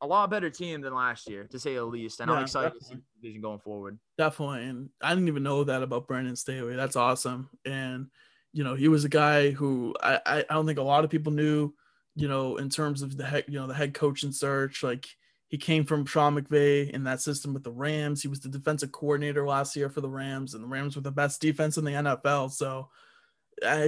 a 0.00 0.06
lot 0.06 0.30
better 0.30 0.50
team 0.50 0.82
than 0.82 0.94
last 0.94 1.28
year, 1.28 1.48
to 1.50 1.58
say 1.58 1.74
the 1.74 1.84
least. 1.84 2.20
And 2.20 2.30
yeah, 2.30 2.36
I'm 2.36 2.42
excited 2.44 2.68
definitely. 2.68 2.80
to 2.80 2.86
see 2.86 2.94
the 2.94 3.20
division 3.20 3.42
going 3.42 3.58
forward. 3.58 3.98
Definitely. 4.16 4.64
And 4.66 4.90
I 5.02 5.08
didn't 5.12 5.26
even 5.26 5.42
know 5.42 5.64
that 5.64 5.82
about 5.82 6.06
Brandon 6.06 6.36
Staley. 6.36 6.76
That's 6.76 6.94
awesome. 6.94 7.50
And 7.64 8.06
you 8.52 8.62
know, 8.62 8.76
he 8.76 8.86
was 8.86 9.04
a 9.04 9.08
guy 9.08 9.50
who 9.50 9.96
I, 10.00 10.20
I 10.24 10.44
don't 10.54 10.66
think 10.66 10.78
a 10.78 10.82
lot 10.82 11.02
of 11.02 11.10
people 11.10 11.32
knew 11.32 11.72
you 12.16 12.28
know, 12.28 12.56
in 12.56 12.68
terms 12.70 13.02
of 13.02 13.16
the 13.16 13.24
head, 13.24 13.44
you 13.46 13.60
know, 13.60 13.66
the 13.66 13.74
head 13.74 13.94
coach 13.94 14.22
and 14.22 14.34
search. 14.34 14.82
Like 14.82 15.06
he 15.48 15.58
came 15.58 15.84
from 15.84 16.06
Sean 16.06 16.34
McVay 16.34 16.90
in 16.90 17.04
that 17.04 17.20
system 17.20 17.54
with 17.54 17.62
the 17.62 17.70
Rams. 17.70 18.22
He 18.22 18.28
was 18.28 18.40
the 18.40 18.48
defensive 18.48 18.90
coordinator 18.90 19.46
last 19.46 19.76
year 19.76 19.90
for 19.90 20.00
the 20.00 20.08
Rams, 20.08 20.54
and 20.54 20.64
the 20.64 20.68
Rams 20.68 20.96
were 20.96 21.02
the 21.02 21.12
best 21.12 21.40
defense 21.40 21.76
in 21.76 21.84
the 21.84 21.92
NFL. 21.92 22.50
So 22.50 22.88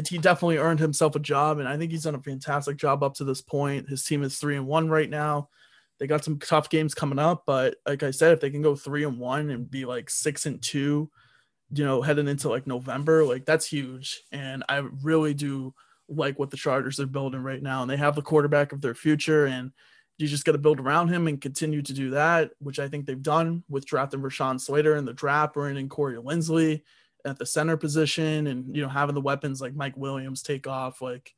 he 0.08 0.18
definitely 0.18 0.58
earned 0.58 0.78
himself 0.78 1.16
a 1.16 1.20
job, 1.20 1.58
and 1.58 1.68
I 1.68 1.76
think 1.76 1.90
he's 1.90 2.04
done 2.04 2.14
a 2.14 2.22
fantastic 2.22 2.76
job 2.76 3.02
up 3.02 3.14
to 3.14 3.24
this 3.24 3.40
point. 3.40 3.88
His 3.88 4.04
team 4.04 4.22
is 4.22 4.38
three 4.38 4.56
and 4.56 4.66
one 4.66 4.88
right 4.88 5.10
now. 5.10 5.48
They 5.98 6.06
got 6.06 6.22
some 6.24 6.38
tough 6.38 6.70
games 6.70 6.94
coming 6.94 7.18
up, 7.18 7.42
but 7.44 7.76
like 7.84 8.02
I 8.02 8.12
said, 8.12 8.32
if 8.32 8.40
they 8.40 8.50
can 8.50 8.62
go 8.62 8.76
three 8.76 9.04
and 9.04 9.18
one 9.18 9.50
and 9.50 9.68
be 9.68 9.84
like 9.84 10.10
six 10.10 10.46
and 10.46 10.62
two, 10.62 11.10
you 11.72 11.84
know, 11.84 12.02
heading 12.02 12.28
into 12.28 12.48
like 12.48 12.66
November, 12.66 13.24
like 13.24 13.44
that's 13.44 13.66
huge. 13.66 14.22
And 14.30 14.62
I 14.68 14.76
really 15.02 15.34
do 15.34 15.74
like 16.08 16.38
what 16.38 16.50
the 16.50 16.56
Chargers 16.56 17.00
are 17.00 17.06
building 17.06 17.42
right 17.42 17.62
now, 17.62 17.82
and 17.82 17.90
they 17.90 17.96
have 17.96 18.14
the 18.14 18.22
quarterback 18.22 18.72
of 18.72 18.80
their 18.80 18.94
future. 18.94 19.46
And 19.46 19.72
you 20.18 20.26
just 20.26 20.44
got 20.44 20.52
to 20.52 20.58
build 20.58 20.80
around 20.80 21.08
him 21.08 21.28
and 21.28 21.40
continue 21.40 21.82
to 21.82 21.92
do 21.92 22.10
that, 22.10 22.50
which 22.58 22.78
I 22.78 22.88
think 22.88 23.06
they've 23.06 23.22
done 23.22 23.62
with 23.68 23.86
drafting 23.86 24.20
Rashawn 24.20 24.60
Slater 24.60 24.96
in 24.96 25.04
the 25.04 25.12
draft, 25.12 25.54
bringing 25.54 25.78
in 25.78 25.88
Corey 25.88 26.16
Linsley 26.16 26.82
at 27.24 27.38
the 27.38 27.46
center 27.46 27.76
position, 27.76 28.46
and 28.46 28.74
you 28.74 28.82
know 28.82 28.88
having 28.88 29.14
the 29.14 29.20
weapons 29.20 29.60
like 29.60 29.74
Mike 29.74 29.96
Williams 29.96 30.42
take 30.42 30.66
off. 30.66 31.00
Like 31.00 31.34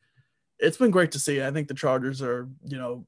it's 0.59 0.77
been 0.77 0.91
great 0.91 1.13
to 1.13 1.19
see. 1.19 1.43
I 1.43 1.51
think 1.51 1.69
the 1.69 1.75
Chargers 1.75 2.23
are, 2.23 2.49
you 2.65 2.79
know, 2.79 3.07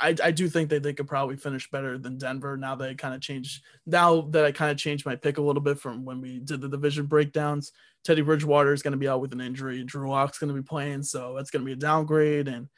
I, 0.00 0.14
I 0.22 0.30
do 0.30 0.48
think 0.48 0.70
that 0.70 0.82
they 0.82 0.92
could 0.92 1.06
probably 1.06 1.36
finish 1.36 1.70
better 1.70 1.98
than 1.98 2.18
Denver 2.18 2.56
now 2.56 2.74
that 2.76 2.88
I 2.90 2.94
kind 2.94 3.14
of 3.14 3.20
changed 3.20 3.62
now 3.86 4.22
that 4.30 4.44
I 4.44 4.52
kind 4.52 4.70
of 4.70 4.76
changed 4.76 5.06
my 5.06 5.16
pick 5.16 5.38
a 5.38 5.42
little 5.42 5.62
bit 5.62 5.78
from 5.78 6.04
when 6.04 6.20
we 6.20 6.40
did 6.40 6.60
the 6.60 6.68
division 6.68 7.06
breakdowns. 7.06 7.72
Teddy 8.04 8.22
Bridgewater 8.22 8.72
is 8.72 8.82
going 8.82 8.92
to 8.92 8.98
be 8.98 9.08
out 9.08 9.20
with 9.20 9.32
an 9.32 9.40
injury. 9.40 9.82
Drew 9.84 10.10
Lock's 10.10 10.38
going 10.38 10.54
to 10.54 10.60
be 10.60 10.66
playing, 10.66 11.02
so 11.02 11.34
that's 11.36 11.50
going 11.50 11.62
to 11.62 11.66
be 11.66 11.72
a 11.72 11.76
downgrade. 11.76 12.48
And 12.48 12.68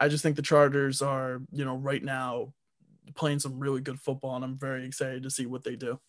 I 0.00 0.08
just 0.08 0.22
think 0.22 0.36
the 0.36 0.42
Chargers 0.42 1.02
are, 1.02 1.42
you 1.52 1.64
know, 1.64 1.76
right 1.76 2.02
now 2.02 2.52
playing 3.14 3.38
some 3.38 3.58
really 3.58 3.80
good 3.80 4.00
football, 4.00 4.36
and 4.36 4.44
I'm 4.44 4.58
very 4.58 4.86
excited 4.86 5.22
to 5.24 5.30
see 5.30 5.46
what 5.46 5.62
they 5.62 5.76
do. 5.76 6.00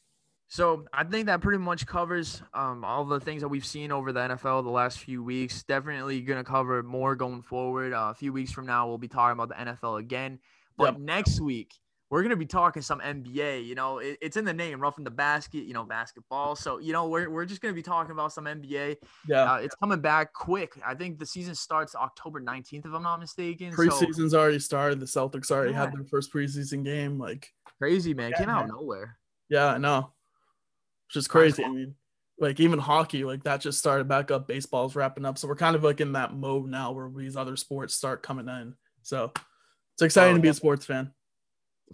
So 0.49 0.85
I 0.93 1.03
think 1.03 1.25
that 1.25 1.41
pretty 1.41 1.57
much 1.57 1.85
covers 1.85 2.41
um, 2.53 2.85
all 2.85 3.03
the 3.03 3.19
things 3.19 3.41
that 3.41 3.49
we've 3.49 3.65
seen 3.65 3.91
over 3.91 4.13
the 4.13 4.21
NFL 4.21 4.63
the 4.63 4.69
last 4.69 4.99
few 4.99 5.21
weeks. 5.21 5.63
Definitely 5.63 6.21
going 6.21 6.43
to 6.43 6.49
cover 6.49 6.81
more 6.83 7.15
going 7.15 7.41
forward. 7.41 7.93
Uh, 7.93 8.09
a 8.11 8.13
few 8.13 8.31
weeks 8.31 8.51
from 8.51 8.65
now, 8.65 8.87
we'll 8.87 8.97
be 8.97 9.09
talking 9.09 9.37
about 9.37 9.49
the 9.49 9.55
NFL 9.55 9.99
again. 9.99 10.39
But 10.77 10.93
yep. 10.93 11.01
next 11.01 11.41
week, 11.41 11.73
we're 12.09 12.21
going 12.21 12.29
to 12.29 12.37
be 12.37 12.45
talking 12.45 12.81
some 12.81 13.01
NBA. 13.01 13.65
You 13.65 13.75
know, 13.75 13.97
it, 13.97 14.17
it's 14.21 14.37
in 14.37 14.45
the 14.45 14.53
name, 14.53 14.79
roughing 14.79 15.03
the 15.03 15.11
basket, 15.11 15.65
you 15.65 15.73
know, 15.73 15.83
basketball. 15.83 16.55
So, 16.55 16.77
you 16.77 16.93
know, 16.93 17.09
we're, 17.09 17.29
we're 17.29 17.45
just 17.45 17.59
going 17.59 17.73
to 17.73 17.75
be 17.75 17.83
talking 17.83 18.11
about 18.11 18.31
some 18.31 18.45
NBA. 18.45 18.97
Yeah. 19.27 19.51
Uh, 19.51 19.57
it's 19.57 19.75
coming 19.75 19.99
back 19.99 20.31
quick. 20.31 20.79
I 20.85 20.95
think 20.95 21.19
the 21.19 21.25
season 21.25 21.55
starts 21.55 21.93
October 21.93 22.39
19th, 22.39 22.85
if 22.85 22.93
I'm 22.93 23.03
not 23.03 23.19
mistaken. 23.19 23.73
Preseason's 23.73 24.31
so, 24.31 24.39
already 24.39 24.59
started. 24.59 25.01
The 25.01 25.07
Celtics 25.07 25.51
already 25.51 25.73
yeah. 25.73 25.81
had 25.81 25.93
their 25.93 26.05
first 26.05 26.31
preseason 26.31 26.85
game. 26.85 27.19
Like, 27.19 27.51
crazy, 27.79 28.13
man. 28.13 28.29
Yeah, 28.29 28.37
Came 28.37 28.49
out 28.49 28.63
of 28.63 28.69
nowhere. 28.69 29.17
Yeah, 29.49 29.73
I 29.73 29.77
know 29.77 30.13
which 31.07 31.17
is 31.17 31.27
crazy. 31.27 31.63
I 31.63 31.69
mean, 31.69 31.95
like 32.39 32.59
even 32.59 32.79
hockey, 32.79 33.23
like 33.23 33.43
that 33.43 33.61
just 33.61 33.79
started 33.79 34.07
back 34.07 34.31
up. 34.31 34.47
Baseball's 34.47 34.95
wrapping 34.95 35.25
up, 35.25 35.37
so 35.37 35.47
we're 35.47 35.55
kind 35.55 35.75
of 35.75 35.83
like 35.83 36.01
in 36.01 36.13
that 36.13 36.35
mode 36.35 36.69
now 36.69 36.91
where 36.91 37.09
these 37.15 37.35
other 37.35 37.55
sports 37.55 37.95
start 37.95 38.21
coming 38.21 38.47
in. 38.47 38.75
So 39.01 39.31
it's 39.93 40.01
exciting 40.01 40.33
oh, 40.33 40.37
to 40.37 40.41
be 40.41 40.49
a 40.49 40.53
sports 40.53 40.85
fan. 40.85 41.11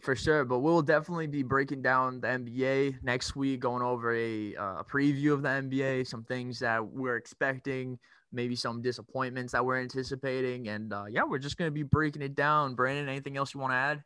For 0.01 0.15
sure, 0.15 0.43
but 0.43 0.59
we'll 0.59 0.81
definitely 0.81 1.27
be 1.27 1.43
breaking 1.43 1.83
down 1.83 2.19
the 2.19 2.27
NBA 2.27 3.03
next 3.03 3.35
week, 3.35 3.59
going 3.59 3.83
over 3.83 4.15
a, 4.15 4.55
uh, 4.55 4.79
a 4.79 4.83
preview 4.83 5.33
of 5.33 5.43
the 5.43 5.49
NBA, 5.49 6.07
some 6.07 6.23
things 6.23 6.57
that 6.59 6.83
we're 6.83 7.15
expecting, 7.15 7.99
maybe 8.31 8.55
some 8.55 8.81
disappointments 8.81 9.53
that 9.53 9.63
we're 9.63 9.79
anticipating, 9.79 10.67
and 10.69 10.91
uh, 10.91 11.05
yeah, 11.07 11.23
we're 11.23 11.37
just 11.37 11.57
gonna 11.57 11.71
be 11.71 11.83
breaking 11.83 12.23
it 12.23 12.35
down. 12.35 12.73
Brandon, 12.73 13.07
anything 13.07 13.37
else 13.37 13.53
you 13.53 13.59
want 13.59 13.71
to 13.71 13.77
add? 13.77 14.03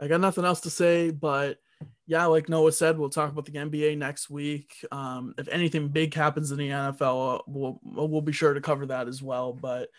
I 0.00 0.08
got 0.08 0.22
nothing 0.22 0.46
else 0.46 0.62
to 0.62 0.70
say, 0.70 1.10
but 1.10 1.58
yeah, 2.06 2.26
like 2.26 2.48
Noah 2.48 2.72
said, 2.72 2.98
we'll 2.98 3.08
talk 3.08 3.30
about 3.30 3.44
the 3.44 3.52
NBA 3.52 3.96
next 3.96 4.28
week. 4.30 4.84
Um, 4.90 5.34
if 5.38 5.46
anything 5.48 5.88
big 5.88 6.12
happens 6.12 6.50
in 6.50 6.58
the 6.58 6.68
NFL, 6.68 7.42
we'll 7.46 7.80
we'll 7.84 8.20
be 8.20 8.32
sure 8.32 8.52
to 8.52 8.60
cover 8.60 8.86
that 8.86 9.06
as 9.06 9.22
well. 9.22 9.52
But 9.52 9.90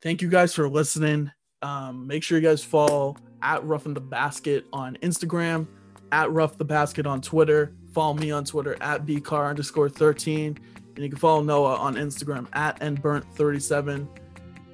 thank 0.00 0.22
you 0.22 0.28
guys 0.28 0.54
for 0.54 0.68
listening. 0.68 1.30
Um, 1.62 2.06
make 2.06 2.22
sure 2.22 2.38
you 2.38 2.46
guys 2.46 2.62
follow 2.62 3.16
at 3.42 3.64
Roughing 3.64 3.94
the 3.94 4.00
Basket 4.00 4.64
on 4.72 4.96
Instagram, 5.02 5.66
at 6.12 6.30
Rough 6.30 6.56
the 6.56 6.64
Basket 6.64 7.06
on 7.06 7.20
Twitter. 7.20 7.74
Follow 7.92 8.14
me 8.14 8.30
on 8.30 8.44
Twitter 8.44 8.76
at 8.80 9.04
bcar 9.04 9.48
underscore 9.48 9.88
13. 9.88 10.56
And 10.94 11.04
you 11.04 11.08
can 11.08 11.18
follow 11.18 11.42
Noah 11.42 11.76
on 11.76 11.96
Instagram 11.96 12.46
at 12.52 12.78
nburnt37. 12.80 14.06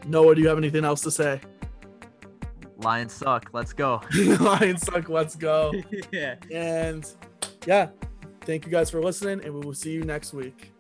Noah, 0.07 0.35
do 0.35 0.43
you 0.43 0.49
have 0.49 0.59
anything 0.59 0.85
else 0.85 1.01
to 1.03 1.11
say? 1.11 1.41
Lions 2.87 3.13
suck. 3.13 3.51
Let's 3.53 3.73
go. 3.73 4.01
Lions 4.15 4.83
suck. 4.83 5.09
Let's 5.09 5.35
go. 5.35 5.73
yeah. 6.13 6.37
And 6.53 7.05
yeah, 7.67 7.89
thank 8.43 8.65
you 8.65 8.71
guys 8.71 8.91
for 8.91 9.03
listening, 9.03 9.45
and 9.45 9.53
we 9.53 9.59
will 9.59 9.75
see 9.75 9.91
you 9.91 10.05
next 10.05 10.33
week. 10.33 10.76